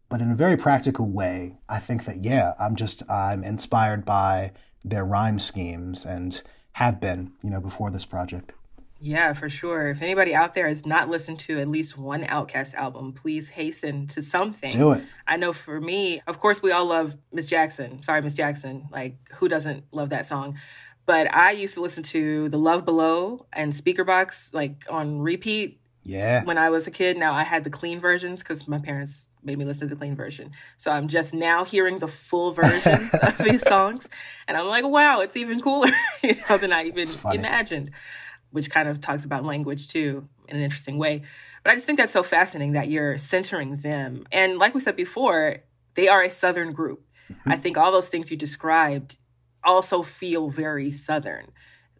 But 0.09 0.21
in 0.21 0.31
a 0.31 0.35
very 0.35 0.57
practical 0.57 1.07
way, 1.07 1.57
I 1.69 1.79
think 1.79 2.05
that, 2.05 2.23
yeah, 2.23 2.53
I'm 2.59 2.75
just, 2.75 3.09
I'm 3.09 3.43
inspired 3.43 4.03
by 4.05 4.51
their 4.83 5.05
rhyme 5.05 5.39
schemes 5.39 6.05
and 6.05 6.41
have 6.73 6.99
been, 6.99 7.33
you 7.43 7.49
know, 7.49 7.59
before 7.59 7.91
this 7.91 8.05
project. 8.05 8.51
Yeah, 9.03 9.33
for 9.33 9.49
sure. 9.49 9.87
If 9.87 10.03
anybody 10.03 10.35
out 10.35 10.53
there 10.53 10.67
has 10.67 10.85
not 10.85 11.09
listened 11.09 11.39
to 11.39 11.59
at 11.59 11.67
least 11.67 11.97
one 11.97 12.23
OutKast 12.23 12.75
album, 12.75 13.13
please 13.13 13.49
hasten 13.49 14.05
to 14.07 14.21
something. 14.21 14.71
Do 14.71 14.91
it. 14.91 15.03
I 15.25 15.37
know 15.37 15.53
for 15.53 15.81
me, 15.81 16.21
of 16.27 16.39
course, 16.39 16.61
we 16.61 16.71
all 16.71 16.85
love 16.85 17.15
Miss 17.31 17.49
Jackson. 17.49 18.03
Sorry, 18.03 18.21
Miss 18.21 18.35
Jackson. 18.35 18.87
Like, 18.91 19.17
who 19.35 19.49
doesn't 19.49 19.85
love 19.91 20.09
that 20.09 20.27
song? 20.27 20.59
But 21.07 21.33
I 21.33 21.49
used 21.51 21.73
to 21.73 21.81
listen 21.81 22.03
to 22.03 22.47
The 22.49 22.59
Love 22.59 22.85
Below 22.85 23.47
and 23.51 23.73
Speakerboxxx 23.73 24.53
like 24.53 24.85
on 24.87 25.19
repeat 25.19 25.80
Yeah. 26.03 26.43
when 26.43 26.57
I 26.57 26.69
was 26.69 26.87
a 26.87 26.91
kid. 26.91 27.17
Now 27.17 27.33
I 27.33 27.43
had 27.43 27.63
the 27.63 27.69
clean 27.69 27.99
versions 27.99 28.41
because 28.41 28.67
my 28.67 28.79
parents 28.79 29.27
made 29.43 29.57
me 29.57 29.65
listen 29.65 29.87
to 29.87 29.95
the 29.95 29.99
clean 29.99 30.15
version. 30.15 30.51
So 30.77 30.91
I'm 30.91 31.07
just 31.07 31.33
now 31.33 31.63
hearing 31.63 31.99
the 31.99 32.07
full 32.07 32.51
versions 32.53 33.13
of 33.13 33.37
these 33.39 33.61
songs. 33.67 34.09
And 34.47 34.57
I'm 34.57 34.67
like, 34.67 34.85
wow, 34.85 35.21
it's 35.21 35.37
even 35.37 35.61
cooler 35.61 35.89
you 36.23 36.35
know, 36.49 36.57
than 36.57 36.71
I 36.73 36.85
even 36.85 37.07
imagined, 37.31 37.91
which 38.51 38.69
kind 38.69 38.89
of 38.89 39.01
talks 39.01 39.25
about 39.25 39.45
language 39.45 39.87
too 39.89 40.27
in 40.47 40.57
an 40.57 40.63
interesting 40.63 40.97
way. 40.97 41.23
But 41.63 41.71
I 41.71 41.75
just 41.75 41.85
think 41.85 41.99
that's 41.99 42.11
so 42.11 42.23
fascinating 42.23 42.73
that 42.73 42.89
you're 42.89 43.17
centering 43.17 43.77
them. 43.77 44.25
And 44.31 44.57
like 44.57 44.73
we 44.73 44.81
said 44.81 44.95
before, 44.95 45.57
they 45.93 46.07
are 46.07 46.23
a 46.23 46.31
Southern 46.31 46.73
group. 46.73 47.05
Mm-hmm. 47.31 47.51
I 47.51 47.57
think 47.57 47.77
all 47.77 47.91
those 47.91 48.09
things 48.09 48.31
you 48.31 48.37
described 48.37 49.17
also 49.63 50.01
feel 50.01 50.49
very 50.49 50.91
Southern 50.91 51.51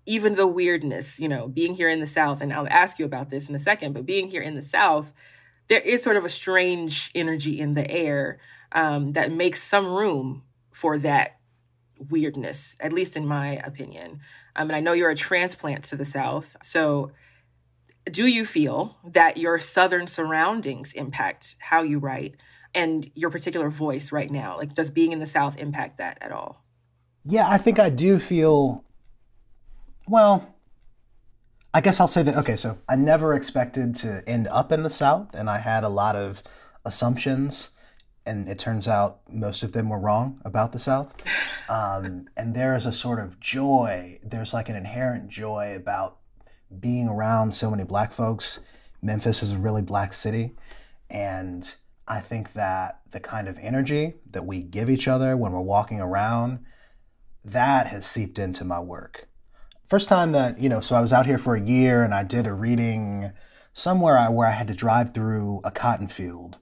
even 0.06 0.36
the 0.36 0.48
weirdness, 0.48 1.20
you 1.20 1.28
know, 1.28 1.48
being 1.48 1.76
here 1.76 1.90
in 1.90 2.00
the 2.00 2.08
South, 2.08 2.42
and 2.42 2.52
I'll 2.52 2.68
ask 2.68 3.00
you 3.00 3.06
about 3.06 3.30
this 3.30 3.50
in 3.50 3.56
a 3.56 3.60
second, 3.60 3.94
but 3.94 4.06
being 4.06 4.30
here 4.30 4.42
in 4.42 4.56
the 4.56 4.64
South, 4.64 5.14
there 5.68 5.82
is 5.82 6.04
sort 6.04 6.18
of 6.18 6.26
a 6.26 6.30
strange 6.30 7.12
energy 7.14 7.60
in 7.60 7.76
the 7.76 7.90
air 7.90 8.40
um, 8.72 9.14
that 9.14 9.32
makes 9.32 9.62
some 9.62 9.88
room 9.88 10.44
for 10.72 10.98
that 10.98 11.38
weirdness, 12.10 12.76
at 12.80 12.94
least 12.94 13.16
in 13.16 13.28
my 13.28 13.54
opinion. 13.64 14.22
Um, 14.56 14.70
and 14.70 14.76
I 14.76 14.80
know 14.80 14.94
you're 14.94 15.10
a 15.10 15.16
transplant 15.16 15.84
to 15.86 15.96
the 15.96 16.06
South. 16.06 16.58
So, 16.64 17.12
do 18.06 18.26
you 18.26 18.46
feel 18.46 18.98
that 19.04 19.38
your 19.38 19.60
Southern 19.60 20.08
surroundings 20.08 20.92
impact 20.94 21.56
how 21.60 21.84
you 21.84 22.00
write 22.00 22.36
and 22.74 23.10
your 23.14 23.30
particular 23.30 23.70
voice 23.70 24.12
right 24.12 24.32
now? 24.32 24.58
Like, 24.58 24.74
does 24.74 24.90
being 24.90 25.12
in 25.12 25.20
the 25.20 25.28
South 25.28 25.58
impact 25.60 26.00
that 26.00 26.18
at 26.20 26.32
all? 26.32 26.66
Yeah, 27.24 27.48
I 27.48 27.58
think 27.60 27.80
I 27.80 27.90
do 27.90 28.18
feel. 28.18 28.84
Well, 30.12 30.58
I 31.74 31.80
guess 31.80 32.02
I'll 32.02 32.08
say 32.10 32.22
that. 32.24 32.36
Okay, 32.36 32.58
so 32.58 32.80
I 32.90 32.98
never 32.98 33.34
expected 33.34 33.96
to 33.96 34.22
end 34.28 34.46
up 34.50 34.74
in 34.74 34.84
the 34.84 34.90
South, 34.90 35.34
and 35.34 35.50
I 35.50 35.60
had 35.60 35.86
a 35.86 35.88
lot 35.88 36.18
of 36.18 36.44
assumptions, 36.84 37.70
and 38.26 38.50
it 38.50 38.60
turns 38.60 38.90
out 38.90 39.22
most 39.32 39.64
of 39.64 39.72
them 39.72 39.88
were 39.88 39.98
wrong 39.98 40.42
about 40.44 40.74
the 40.74 40.80
South. 40.80 41.14
Um, 41.70 42.28
and 42.36 42.54
there 42.54 42.76
is 42.76 42.86
a 42.86 42.92
sort 42.92 43.20
of 43.20 43.40
joy, 43.40 44.20
there's 44.22 44.54
like 44.54 44.68
an 44.68 44.76
inherent 44.76 45.30
joy 45.30 45.78
about 45.78 46.18
being 46.78 47.08
around 47.08 47.54
so 47.54 47.72
many 47.72 47.86
black 47.86 48.12
folks. 48.12 48.60
Memphis 49.02 49.42
is 49.42 49.54
a 49.54 49.58
really 49.58 49.82
black 49.82 50.12
city, 50.12 50.58
and 51.10 51.74
I 52.06 52.20
think 52.20 52.52
that 52.52 53.00
the 53.12 53.22
kind 53.22 53.48
of 53.48 53.58
energy 53.62 54.16
that 54.34 54.46
we 54.46 54.62
give 54.62 54.90
each 54.90 55.08
other 55.08 55.38
when 55.38 55.54
we're 55.54 55.62
walking 55.62 56.02
around 56.02 56.66
that 57.46 57.88
has 57.88 58.06
seeped 58.06 58.38
into 58.38 58.66
my 58.66 58.82
work. 58.82 59.30
First 59.92 60.08
time 60.08 60.32
that, 60.32 60.58
you 60.58 60.70
know, 60.70 60.80
so 60.80 60.96
I 60.96 61.02
was 61.02 61.12
out 61.12 61.26
here 61.26 61.38
for 61.38 61.54
a 61.54 61.62
year 61.62 62.02
and 62.02 62.14
I 62.14 62.24
did 62.24 62.48
a 62.48 62.54
reading 62.54 63.34
somewhere 63.74 64.18
I, 64.18 64.30
where 64.30 64.48
I 64.48 64.52
had 64.52 64.70
to 64.70 64.74
drive 64.74 65.14
through 65.14 65.60
a 65.66 65.70
cotton 65.70 66.08
field. 66.08 66.60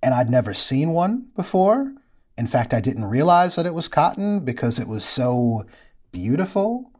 And 0.00 0.14
I'd 0.14 0.30
never 0.30 0.54
seen 0.54 0.90
one 0.90 1.30
before. 1.34 1.92
In 2.36 2.46
fact, 2.46 2.72
I 2.72 2.80
didn't 2.80 3.06
realize 3.06 3.56
that 3.56 3.66
it 3.66 3.74
was 3.74 3.88
cotton 3.88 4.44
because 4.44 4.78
it 4.78 4.86
was 4.86 5.02
so 5.02 5.66
beautiful. 6.12 6.92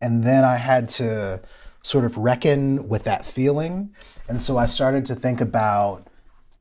And 0.00 0.24
then 0.24 0.42
I 0.42 0.56
had 0.56 0.88
to 0.88 1.42
sort 1.82 2.06
of 2.06 2.16
reckon 2.16 2.88
with 2.88 3.04
that 3.04 3.26
feeling. 3.26 3.94
And 4.26 4.40
so 4.40 4.56
I 4.56 4.64
started 4.64 5.04
to 5.04 5.14
think 5.14 5.42
about 5.42 6.08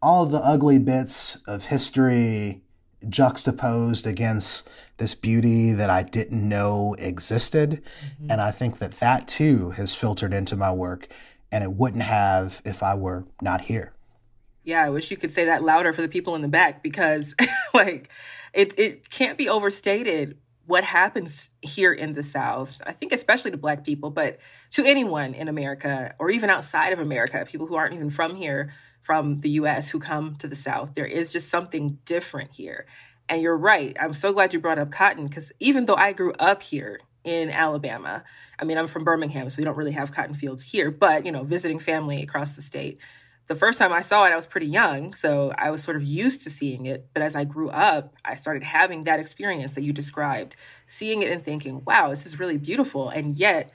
all 0.02 0.26
the 0.26 0.40
ugly 0.40 0.80
bits 0.80 1.38
of 1.48 1.68
history 1.68 2.62
juxtaposed 3.08 4.06
against 4.06 4.70
this 4.98 5.16
beauty 5.16 5.74
that 5.74 5.90
I 5.90 6.04
didn't 6.04 6.48
know 6.48 6.96
existed. 6.98 7.84
Mm-hmm. 8.22 8.32
And 8.32 8.42
I 8.42 8.52
think 8.52 8.80
that 8.80 9.00
that 9.00 9.28
too 9.28 9.72
has 9.72 9.96
filtered 9.96 10.34
into 10.34 10.56
my 10.56 10.72
work, 10.72 11.08
and 11.52 11.64
it 11.64 11.72
wouldn't 11.72 12.04
have 12.04 12.62
if 12.66 12.84
I 12.84 12.96
were 12.96 13.26
not 13.42 13.62
here. 13.62 13.94
Yeah, 14.64 14.84
I 14.84 14.90
wish 14.90 15.12
you 15.12 15.18
could 15.18 15.32
say 15.32 15.46
that 15.46 15.64
louder 15.64 15.94
for 15.94 16.02
the 16.02 16.10
people 16.10 16.36
in 16.36 16.42
the 16.42 16.50
back 16.50 16.84
because 16.84 17.36
like 17.74 18.10
it 18.54 18.78
it 18.78 19.10
can't 19.10 19.38
be 19.38 19.48
overstated 19.48 20.38
what 20.66 20.84
happens 20.84 21.50
here 21.62 21.94
in 21.94 22.14
the 22.14 22.24
South. 22.24 22.82
I 22.86 22.92
think 22.92 23.14
especially 23.14 23.52
to 23.52 23.58
black 23.58 23.86
people, 23.86 24.10
but 24.10 24.40
to 24.72 24.84
anyone 24.84 25.34
in 25.34 25.48
America 25.48 26.14
or 26.20 26.30
even 26.30 26.50
outside 26.50 26.92
of 26.92 27.00
America, 27.00 27.46
people 27.50 27.68
who 27.68 27.76
aren't 27.76 27.94
even 27.94 28.10
from 28.10 28.36
here, 28.36 28.74
from 29.02 29.40
the 29.40 29.52
US 29.52 29.90
who 29.90 30.00
come 30.00 30.36
to 30.36 30.48
the 30.48 30.58
South, 30.58 30.94
there 30.94 31.06
is 31.06 31.32
just 31.32 31.48
something 31.48 32.00
different 32.04 32.52
here. 32.52 32.86
And 33.30 33.42
you're 33.42 33.58
right. 33.58 33.96
I'm 34.00 34.14
so 34.14 34.32
glad 34.32 34.54
you 34.54 34.60
brought 34.60 34.80
up 34.80 34.92
cotton 34.92 35.28
because 35.28 35.52
even 35.60 35.86
though 35.86 35.96
I 35.96 36.14
grew 36.14 36.34
up 36.34 36.64
here 36.64 37.00
in 37.24 37.50
Alabama, 37.50 38.24
I 38.58 38.66
mean, 38.66 38.78
I'm 38.78 38.88
from 38.88 39.04
Birmingham, 39.04 39.50
so 39.50 39.58
we 39.58 39.66
don't 39.66 39.76
really 39.76 39.92
have 39.92 40.12
cotton 40.12 40.34
fields 40.34 40.64
here, 40.64 40.90
but, 40.90 41.26
you 41.26 41.32
know, 41.32 41.44
visiting 41.44 41.80
family 41.80 42.24
across 42.24 42.52
the 42.52 42.62
state, 42.62 43.00
the 43.48 43.56
first 43.56 43.80
time 43.80 43.94
I 43.94 44.02
saw 44.02 44.26
it, 44.26 44.32
I 44.32 44.36
was 44.36 44.48
pretty 44.48 44.68
young. 44.68 45.14
So 45.14 45.54
I 45.58 45.72
was 45.72 45.82
sort 45.82 45.98
of 45.98 46.04
used 46.04 46.44
to 46.44 46.50
seeing 46.50 46.86
it. 46.86 47.08
But 47.14 47.24
as 47.24 47.36
I 47.36 47.46
grew 47.46 47.70
up, 47.70 48.16
I 48.24 48.36
started 48.36 48.64
having 48.64 49.06
that 49.06 49.20
experience 49.20 49.74
that 49.74 49.84
you 49.84 49.94
described, 49.94 50.56
seeing 50.86 51.22
it 51.22 51.32
and 51.32 51.44
thinking, 51.44 51.82
wow, 51.86 52.10
this 52.10 52.26
is 52.26 52.40
really 52.40 52.58
beautiful. 52.58 53.10
And 53.10 53.36
yet 53.36 53.72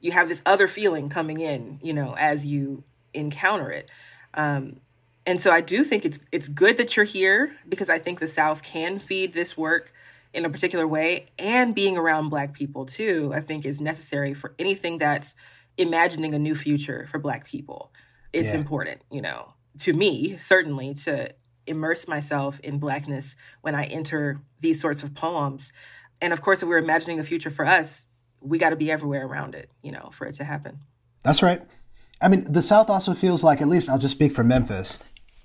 you 0.00 0.12
have 0.12 0.28
this 0.28 0.42
other 0.44 0.68
feeling 0.68 1.08
coming 1.08 1.40
in, 1.40 1.80
you 1.82 1.94
know, 1.94 2.14
as 2.18 2.44
you 2.44 2.84
encounter 3.14 3.70
it. 3.70 3.90
Um, 4.34 4.80
and 5.26 5.40
so 5.40 5.50
I 5.50 5.60
do 5.60 5.84
think 5.84 6.04
it's 6.04 6.20
it's 6.32 6.48
good 6.48 6.76
that 6.78 6.96
you're 6.96 7.04
here 7.04 7.56
because 7.68 7.90
I 7.90 7.98
think 7.98 8.20
the 8.20 8.28
South 8.28 8.62
can 8.62 8.98
feed 8.98 9.32
this 9.34 9.56
work 9.56 9.92
in 10.32 10.44
a 10.44 10.50
particular 10.50 10.86
way, 10.86 11.26
and 11.38 11.74
being 11.74 11.96
around 11.96 12.28
Black 12.28 12.52
people 12.52 12.84
too. 12.84 13.32
I 13.34 13.40
think 13.40 13.64
is 13.64 13.80
necessary 13.80 14.34
for 14.34 14.54
anything 14.58 14.98
that's 14.98 15.34
imagining 15.78 16.34
a 16.34 16.38
new 16.38 16.54
future 16.54 17.06
for 17.10 17.18
Black 17.18 17.46
people. 17.46 17.92
It's 18.32 18.50
Yeah. 18.52 18.58
important, 18.58 19.02
you 19.10 19.22
know, 19.22 19.54
to 19.80 19.92
me 19.92 20.36
certainly 20.36 20.94
to 20.94 21.34
immerse 21.66 22.06
myself 22.06 22.60
in 22.60 22.78
Blackness 22.78 23.36
when 23.62 23.74
I 23.74 23.84
enter 23.84 24.40
these 24.60 24.80
sorts 24.80 25.02
of 25.02 25.14
poems. 25.14 25.72
And 26.20 26.32
of 26.32 26.40
course, 26.40 26.62
if 26.62 26.68
we're 26.68 26.78
imagining 26.78 27.16
the 27.16 27.24
future 27.24 27.50
for 27.50 27.66
us, 27.66 28.06
we 28.40 28.58
got 28.58 28.70
to 28.70 28.76
be 28.76 28.90
everywhere 28.90 29.26
around 29.26 29.54
it, 29.54 29.70
you 29.82 29.90
know, 29.90 30.10
for 30.12 30.26
it 30.26 30.34
to 30.34 30.44
happen. 30.44 30.80
That's 31.22 31.42
right. 31.42 31.62
I 32.20 32.28
mean, 32.28 32.50
the 32.50 32.62
South 32.62 32.88
also 32.88 33.12
feels 33.14 33.42
like, 33.42 33.60
at 33.60 33.68
least 33.68 33.88
I'll 33.90 33.98
just 33.98 34.14
speak 34.14 34.32
for 34.32 34.44
Memphis. 34.44 34.98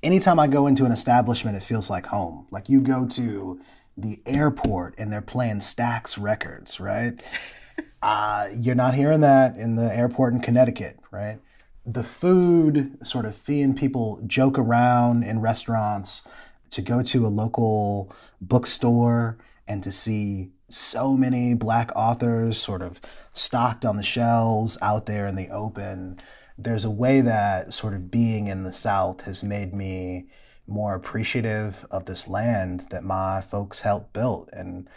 Anytime 0.04 0.40
I 0.40 0.48
go 0.48 0.68
into 0.68 0.86
an 0.86 0.92
establishment, 0.92 1.58
it 1.58 1.64
feels 1.64 1.90
like 1.90 2.08
home. 2.08 2.48
Like 2.50 2.70
you 2.70 2.82
go 2.82 3.06
to 3.08 3.62
the 3.96 4.22
airport 4.26 4.96
and 4.98 5.12
they're 5.12 5.22
playing 5.22 5.60
Stax 5.60 6.22
records, 6.22 6.80
right? 6.80 7.22
uh, 8.02 8.48
you're 8.56 8.76
not 8.76 8.96
hearing 8.96 9.22
that 9.22 9.58
in 9.58 9.76
the 9.76 9.96
airport 9.96 10.34
in 10.34 10.42
Connecticut, 10.42 11.00
right? 11.12 11.40
The 11.86 12.04
food, 12.04 12.98
sort 13.06 13.26
of 13.26 13.36
seeing 13.36 13.76
people 13.76 14.22
joke 14.26 14.58
around 14.58 15.24
in 15.24 15.40
restaurants, 15.40 16.28
to 16.72 16.82
go 16.82 17.04
to 17.04 17.28
a 17.28 17.30
local 17.30 18.14
bookstore 18.40 19.38
and 19.68 19.84
to 19.84 19.92
see 19.92 20.52
so 20.70 21.18
many 21.18 21.54
black 21.54 21.92
authors 21.96 22.60
sort 22.60 22.82
of 22.82 23.02
stocked 23.34 23.86
on 23.86 23.98
the 23.98 24.04
shelves 24.04 24.78
out 24.82 25.06
there 25.06 25.28
in 25.28 25.36
the 25.36 25.50
open. 25.50 26.20
There's 26.64 26.86
a 26.86 26.92
way 26.92 27.22
that 27.22 27.74
sort 27.74 27.94
of 27.94 28.12
being 28.12 28.48
in 28.48 28.64
the 28.64 28.74
South 28.74 29.22
has 29.22 29.44
made 29.44 29.74
me 29.74 30.28
more 30.68 30.96
appreciative 30.96 31.86
of 31.92 32.06
this 32.06 32.28
land 32.28 32.86
that 32.92 33.04
my 33.04 33.42
folks 33.42 33.82
helped 33.82 34.14
build 34.14 34.50
and 34.54 34.88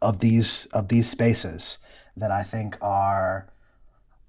of 0.00 0.18
these 0.18 0.66
of 0.66 0.88
these 0.88 1.08
spaces 1.08 1.78
that 2.16 2.30
I 2.30 2.42
think 2.42 2.76
are 2.82 3.48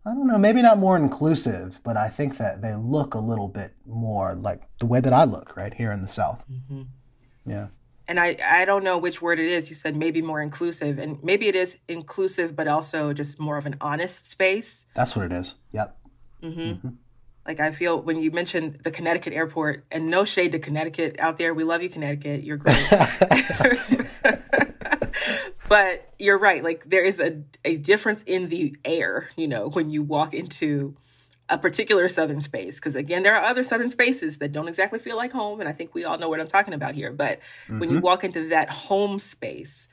I 0.06 0.14
don't 0.14 0.28
know, 0.28 0.38
maybe 0.38 0.62
not 0.62 0.80
more 0.80 0.98
inclusive, 0.98 1.80
but 1.84 1.96
I 1.96 2.10
think 2.10 2.38
that 2.38 2.62
they 2.62 2.76
look 2.76 3.14
a 3.14 3.20
little 3.20 3.48
bit 3.48 3.74
more 3.86 4.36
like 4.36 4.62
the 4.80 4.86
way 4.86 5.00
that 5.00 5.14
I 5.14 5.24
look 5.24 5.56
right 5.56 5.74
here 5.74 5.92
in 5.94 6.02
the 6.02 6.10
South. 6.10 6.44
Mm-hmm. 6.52 6.82
Yeah. 7.50 7.68
and 8.08 8.20
I, 8.20 8.38
I 8.46 8.66
don't 8.66 8.84
know 8.84 8.98
which 8.98 9.22
word 9.22 9.40
it 9.40 9.48
is. 9.48 9.70
You 9.70 9.76
said 9.76 9.96
maybe 9.96 10.22
more 10.22 10.42
inclusive, 10.42 11.00
and 11.00 11.24
maybe 11.24 11.48
it 11.48 11.56
is 11.56 11.78
inclusive, 11.88 12.54
but 12.56 12.68
also 12.68 13.14
just 13.14 13.40
more 13.40 13.58
of 13.58 13.66
an 13.66 13.76
honest 13.80 14.30
space. 14.30 14.86
That's 14.94 15.16
what 15.16 15.26
it 15.26 15.32
is. 15.32 15.56
Yep. 15.72 15.98
Mm-hmm. 16.44 16.60
Mm-hmm. 16.60 16.90
Like 17.48 17.60
I 17.60 17.72
feel 17.72 18.02
when 18.02 18.22
you 18.22 18.32
mentioned 18.32 18.80
the 18.84 18.92
Connecticut 18.92 19.34
airport, 19.34 19.86
and 19.92 20.08
no 20.08 20.24
shade 20.26 20.54
to 20.54 20.60
Connecticut 20.60 21.18
out 21.20 21.38
there, 21.38 21.54
we 21.54 21.64
love 21.64 21.82
you, 21.82 21.90
Connecticut. 21.90 22.44
You're 22.44 22.58
great. 22.58 22.90
but 25.68 26.14
you're 26.20 26.38
right. 26.38 26.64
Like 26.64 26.90
there 26.90 27.04
is 27.04 27.20
a 27.20 27.44
a 27.66 27.76
difference 27.78 28.24
in 28.24 28.48
the 28.50 28.78
air, 28.86 29.30
you 29.36 29.48
know, 29.48 29.70
when 29.70 29.90
you 29.90 30.04
walk 30.04 30.34
into 30.34 30.96
a 31.50 31.58
particular 31.58 32.08
southern 32.08 32.40
space 32.40 32.80
because 32.80 32.96
again 32.96 33.22
there 33.22 33.36
are 33.36 33.44
other 33.44 33.64
southern 33.64 33.90
spaces 33.90 34.38
that 34.38 34.52
don't 34.52 34.70
exactly 34.70 34.98
feel 34.98 35.18
like 35.18 35.34
home 35.34 35.60
and 35.60 35.68
i 35.68 35.74
think 35.74 35.94
we 35.94 36.06
all 36.06 36.18
know 36.18 36.30
what 36.30 36.40
i'm 36.40 36.48
talking 36.48 36.74
about 36.74 36.96
here 36.96 37.12
but 37.12 37.40
when 37.68 37.90
you 37.90 37.98
mm-hmm. 37.98 38.00
walk 38.00 38.24
into 38.24 38.48
that 38.48 38.70
home 38.70 39.20
space 39.20 39.90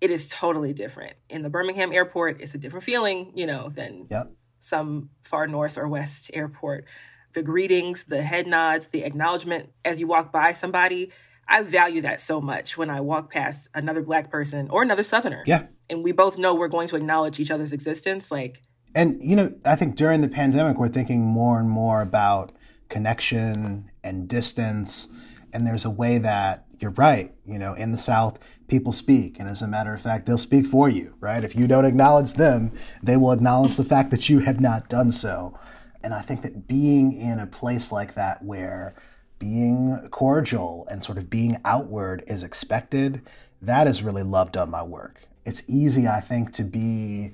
it 0.00 0.10
is 0.10 0.30
totally 0.30 0.72
different 0.72 1.14
in 1.28 1.42
the 1.42 1.50
birmingham 1.50 1.92
airport 1.92 2.40
it's 2.40 2.54
a 2.54 2.58
different 2.58 2.84
feeling 2.84 3.30
you 3.34 3.46
know 3.46 3.68
than 3.68 4.06
Yep. 4.10 4.32
Some 4.64 5.10
far 5.22 5.46
north 5.46 5.76
or 5.76 5.86
west 5.86 6.30
airport. 6.32 6.86
The 7.34 7.42
greetings, 7.42 8.04
the 8.04 8.22
head 8.22 8.46
nods, 8.46 8.86
the 8.86 9.04
acknowledgement 9.04 9.70
as 9.84 10.00
you 10.00 10.06
walk 10.06 10.32
by 10.32 10.52
somebody, 10.52 11.10
I 11.46 11.62
value 11.62 12.00
that 12.02 12.20
so 12.20 12.40
much 12.40 12.78
when 12.78 12.88
I 12.88 13.00
walk 13.00 13.30
past 13.30 13.68
another 13.74 14.02
black 14.02 14.30
person 14.30 14.68
or 14.70 14.82
another 14.82 15.02
southerner. 15.02 15.42
Yeah. 15.46 15.66
And 15.90 16.02
we 16.02 16.12
both 16.12 16.38
know 16.38 16.54
we're 16.54 16.68
going 16.68 16.88
to 16.88 16.96
acknowledge 16.96 17.38
each 17.38 17.50
other's 17.50 17.72
existence 17.72 18.30
like 18.30 18.62
and 18.96 19.20
you 19.20 19.34
know, 19.34 19.52
I 19.64 19.74
think 19.74 19.96
during 19.96 20.20
the 20.20 20.28
pandemic 20.28 20.78
we're 20.78 20.88
thinking 20.88 21.22
more 21.22 21.58
and 21.58 21.68
more 21.68 22.00
about 22.00 22.52
connection 22.88 23.90
and 24.02 24.28
distance 24.28 25.08
and 25.52 25.66
there's 25.66 25.84
a 25.84 25.90
way 25.90 26.18
that 26.18 26.64
you're 26.78 26.92
right, 26.92 27.32
you 27.44 27.58
know, 27.58 27.74
in 27.74 27.92
the 27.92 27.98
South, 27.98 28.38
people 28.68 28.92
speak. 28.92 29.38
And 29.38 29.48
as 29.48 29.62
a 29.62 29.68
matter 29.68 29.92
of 29.94 30.00
fact, 30.00 30.26
they'll 30.26 30.38
speak 30.38 30.66
for 30.66 30.88
you, 30.88 31.14
right? 31.20 31.44
If 31.44 31.54
you 31.56 31.66
don't 31.66 31.84
acknowledge 31.84 32.34
them, 32.34 32.72
they 33.02 33.16
will 33.16 33.32
acknowledge 33.32 33.76
the 33.76 33.84
fact 33.84 34.10
that 34.10 34.28
you 34.28 34.40
have 34.40 34.60
not 34.60 34.88
done 34.88 35.12
so. 35.12 35.58
And 36.02 36.12
I 36.14 36.20
think 36.20 36.42
that 36.42 36.66
being 36.66 37.12
in 37.12 37.38
a 37.38 37.46
place 37.46 37.90
like 37.90 38.14
that 38.14 38.42
where 38.42 38.94
being 39.38 39.98
cordial 40.10 40.86
and 40.90 41.02
sort 41.02 41.18
of 41.18 41.30
being 41.30 41.58
outward 41.64 42.24
is 42.26 42.42
expected, 42.42 43.22
that 43.60 43.86
has 43.86 44.02
really 44.02 44.22
loved 44.22 44.56
on 44.56 44.70
my 44.70 44.82
work. 44.82 45.20
It's 45.44 45.62
easy, 45.68 46.08
I 46.08 46.20
think, 46.20 46.52
to 46.54 46.62
be 46.62 47.32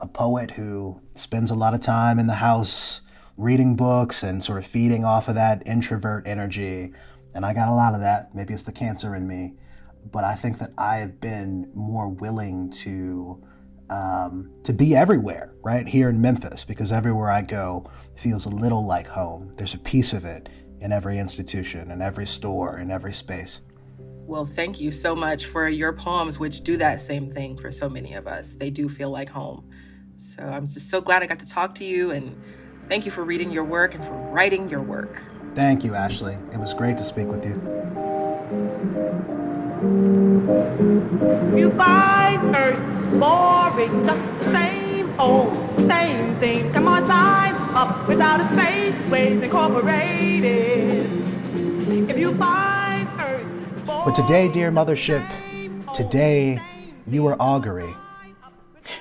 a 0.00 0.06
poet 0.06 0.52
who 0.52 1.00
spends 1.14 1.50
a 1.50 1.54
lot 1.54 1.74
of 1.74 1.80
time 1.80 2.18
in 2.18 2.26
the 2.26 2.34
house 2.34 3.02
reading 3.36 3.76
books 3.76 4.22
and 4.22 4.42
sort 4.42 4.58
of 4.58 4.66
feeding 4.66 5.04
off 5.04 5.28
of 5.28 5.34
that 5.36 5.66
introvert 5.66 6.26
energy 6.26 6.92
and 7.34 7.46
I 7.46 7.54
got 7.54 7.68
a 7.68 7.74
lot 7.74 7.94
of 7.94 8.00
that. 8.00 8.34
Maybe 8.34 8.54
it's 8.54 8.64
the 8.64 8.72
cancer 8.72 9.14
in 9.14 9.26
me, 9.26 9.54
but 10.10 10.24
I 10.24 10.34
think 10.34 10.58
that 10.58 10.72
I 10.76 10.96
have 10.96 11.20
been 11.20 11.70
more 11.74 12.08
willing 12.08 12.70
to 12.70 13.42
um, 13.90 14.50
to 14.64 14.72
be 14.72 14.96
everywhere, 14.96 15.52
right 15.62 15.86
here 15.86 16.08
in 16.08 16.20
Memphis, 16.20 16.64
because 16.64 16.90
everywhere 16.90 17.30
I 17.30 17.42
go 17.42 17.90
feels 18.14 18.46
a 18.46 18.48
little 18.48 18.86
like 18.86 19.06
home. 19.06 19.52
There's 19.56 19.74
a 19.74 19.78
piece 19.78 20.14
of 20.14 20.24
it 20.24 20.48
in 20.80 20.92
every 20.92 21.18
institution, 21.18 21.90
in 21.90 22.00
every 22.00 22.26
store, 22.26 22.78
in 22.78 22.90
every 22.90 23.12
space. 23.12 23.60
Well, 24.24 24.46
thank 24.46 24.80
you 24.80 24.92
so 24.92 25.14
much 25.14 25.46
for 25.46 25.68
your 25.68 25.92
poems, 25.92 26.38
which 26.38 26.62
do 26.62 26.76
that 26.78 27.02
same 27.02 27.30
thing 27.30 27.58
for 27.58 27.70
so 27.70 27.88
many 27.88 28.14
of 28.14 28.26
us. 28.26 28.54
They 28.54 28.70
do 28.70 28.88
feel 28.88 29.10
like 29.10 29.28
home. 29.28 29.68
So 30.16 30.42
I'm 30.42 30.66
just 30.66 30.88
so 30.88 31.00
glad 31.00 31.22
I 31.22 31.26
got 31.26 31.40
to 31.40 31.48
talk 31.48 31.74
to 31.76 31.84
you, 31.84 32.12
and 32.12 32.40
thank 32.88 33.04
you 33.04 33.12
for 33.12 33.24
reading 33.24 33.50
your 33.50 33.64
work 33.64 33.94
and 33.94 34.04
for 34.04 34.14
writing 34.14 34.68
your 34.70 34.82
work. 34.82 35.22
Thank 35.54 35.84
you, 35.84 35.94
Ashley. 35.94 36.36
It 36.52 36.58
was 36.58 36.72
great 36.72 36.96
to 36.96 37.04
speak 37.04 37.26
with 37.26 37.44
you. 37.44 38.01
You 39.82 41.72
find 41.76 42.54
earth 42.54 42.78
boring, 43.18 44.06
just 44.06 44.38
the 44.38 44.52
same 44.52 45.20
old, 45.20 45.52
same 45.88 46.36
thing. 46.36 46.72
Come 46.72 46.86
on, 46.86 47.04
sign 47.08 47.54
up 47.74 48.06
without 48.06 48.40
a 48.40 48.46
space, 48.52 48.94
ways 49.10 49.42
incorporated. 49.42 51.10
If 52.08 52.16
you 52.16 52.32
find 52.36 53.08
earth 53.18 53.44
But 53.86 54.14
today, 54.14 54.48
dear 54.48 54.70
mothership, 54.70 55.26
today 55.92 56.60
you 57.08 57.26
are 57.26 57.36
augury. 57.40 57.92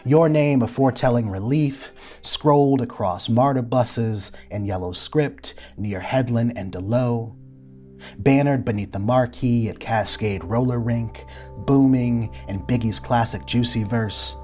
Your 0.04 0.30
name 0.30 0.64
a 0.64 0.68
foretelling 0.68 1.30
relief, 1.30 1.92
scrolled 2.24 2.82
across 2.82 3.30
MARTA 3.30 3.62
buses 3.62 4.32
in 4.50 4.66
yellow 4.66 4.94
script 4.94 5.54
near 5.78 6.00
Headland 6.00 6.58
and 6.58 6.74
Delowe. 6.74 7.36
Bannered 8.18 8.66
beneath 8.66 8.92
the 8.92 9.00
marquee 9.00 9.70
at 9.70 9.80
Cascade 9.80 10.44
Roller 10.44 10.80
Rink, 10.80 11.26
booming 11.58 12.34
in 12.48 12.66
Biggie's 12.66 13.00
classic 13.00 13.46
Juicy 13.46 13.84
verse. 13.84 14.36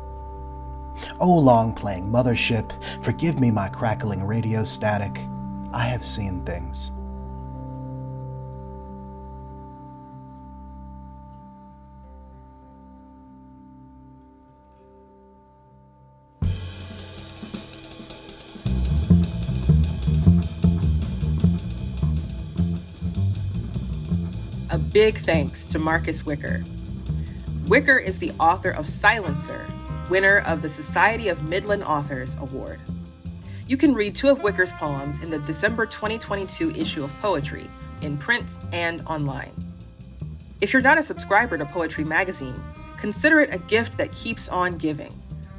Oh, 1.20 1.38
long 1.38 1.74
playing 1.74 2.08
mothership, 2.10 2.72
forgive 3.04 3.40
me 3.40 3.52
my 3.52 3.70
crackling 3.70 4.24
radio 4.24 4.64
static. 4.64 5.20
I 5.72 5.86
have 5.86 6.04
seen 6.04 6.44
things. 6.44 6.92
Big 24.98 25.20
thanks 25.20 25.68
to 25.68 25.78
Marcus 25.78 26.26
Wicker. 26.26 26.64
Wicker 27.68 28.00
is 28.00 28.18
the 28.18 28.32
author 28.40 28.72
of 28.72 28.90
Silencer, 28.90 29.64
winner 30.10 30.40
of 30.40 30.64
the 30.64 30.70
Society 30.72 31.28
of 31.28 31.48
Midland 31.48 31.84
Authors 31.84 32.36
Award. 32.42 32.80
You 33.68 33.78
can 33.78 33.94
read 33.94 34.16
two 34.16 34.30
of 34.30 34.42
Wicker's 34.42 34.72
poems 34.72 35.22
in 35.22 35.30
the 35.30 35.38
December 35.38 35.86
2022 35.86 36.72
issue 36.72 37.04
of 37.04 37.14
Poetry, 37.22 37.68
in 38.02 38.18
print 38.18 38.58
and 38.74 39.06
online. 39.06 39.52
If 40.62 40.74
you're 40.74 40.82
not 40.82 40.98
a 40.98 41.04
subscriber 41.04 41.60
to 41.60 41.66
Poetry 41.66 42.04
Magazine, 42.04 42.60
consider 42.98 43.42
it 43.42 43.54
a 43.54 43.60
gift 43.60 43.98
that 43.98 44.12
keeps 44.14 44.50
on 44.50 44.80
giving. 44.80 45.14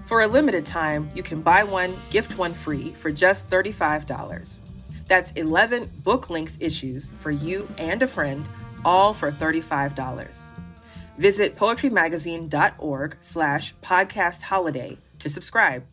For 0.06 0.22
a 0.22 0.26
limited 0.26 0.66
time, 0.66 1.12
you 1.14 1.22
can 1.22 1.42
buy 1.42 1.62
one, 1.62 1.96
gift 2.10 2.36
one 2.36 2.54
free 2.54 2.90
for 2.90 3.12
just 3.12 3.48
$35. 3.48 4.58
That's 5.06 5.30
11 5.30 5.92
book 6.02 6.28
length 6.28 6.56
issues 6.58 7.10
for 7.10 7.30
you 7.30 7.68
and 7.78 8.02
a 8.02 8.08
friend 8.08 8.44
all 8.84 9.14
for 9.14 9.30
$35. 9.30 10.48
Visit 11.16 11.56
poetrymagazine.org 11.56 13.16
slash 13.20 13.74
podcast 13.82 14.42
holiday 14.42 14.98
to 15.18 15.28
subscribe. 15.28 15.84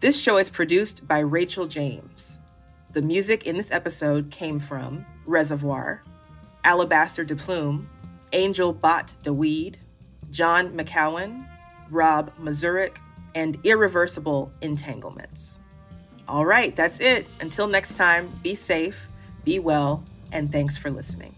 This 0.00 0.20
show 0.20 0.36
is 0.36 0.50
produced 0.50 1.06
by 1.08 1.18
Rachel 1.18 1.66
James. 1.66 2.38
The 2.92 3.02
music 3.02 3.46
in 3.46 3.56
this 3.56 3.70
episode 3.70 4.30
came 4.30 4.58
from 4.58 5.04
Reservoir, 5.26 6.02
Alabaster 6.64 7.24
de 7.24 7.36
Plume, 7.36 7.88
Angel 8.32 8.72
Bat 8.72 9.14
Dawid, 9.22 9.76
John 10.30 10.76
McCowen, 10.76 11.46
Rob 11.90 12.32
Mazurek, 12.38 12.96
and 13.34 13.58
Irreversible 13.64 14.50
Entanglements. 14.62 15.60
All 16.28 16.44
right, 16.44 16.74
that's 16.74 16.98
it. 17.00 17.26
Until 17.40 17.68
next 17.68 17.96
time, 17.96 18.28
be 18.42 18.54
safe, 18.54 19.06
be 19.44 19.58
well, 19.58 20.02
and 20.32 20.50
thanks 20.50 20.76
for 20.76 20.90
listening. 20.90 21.35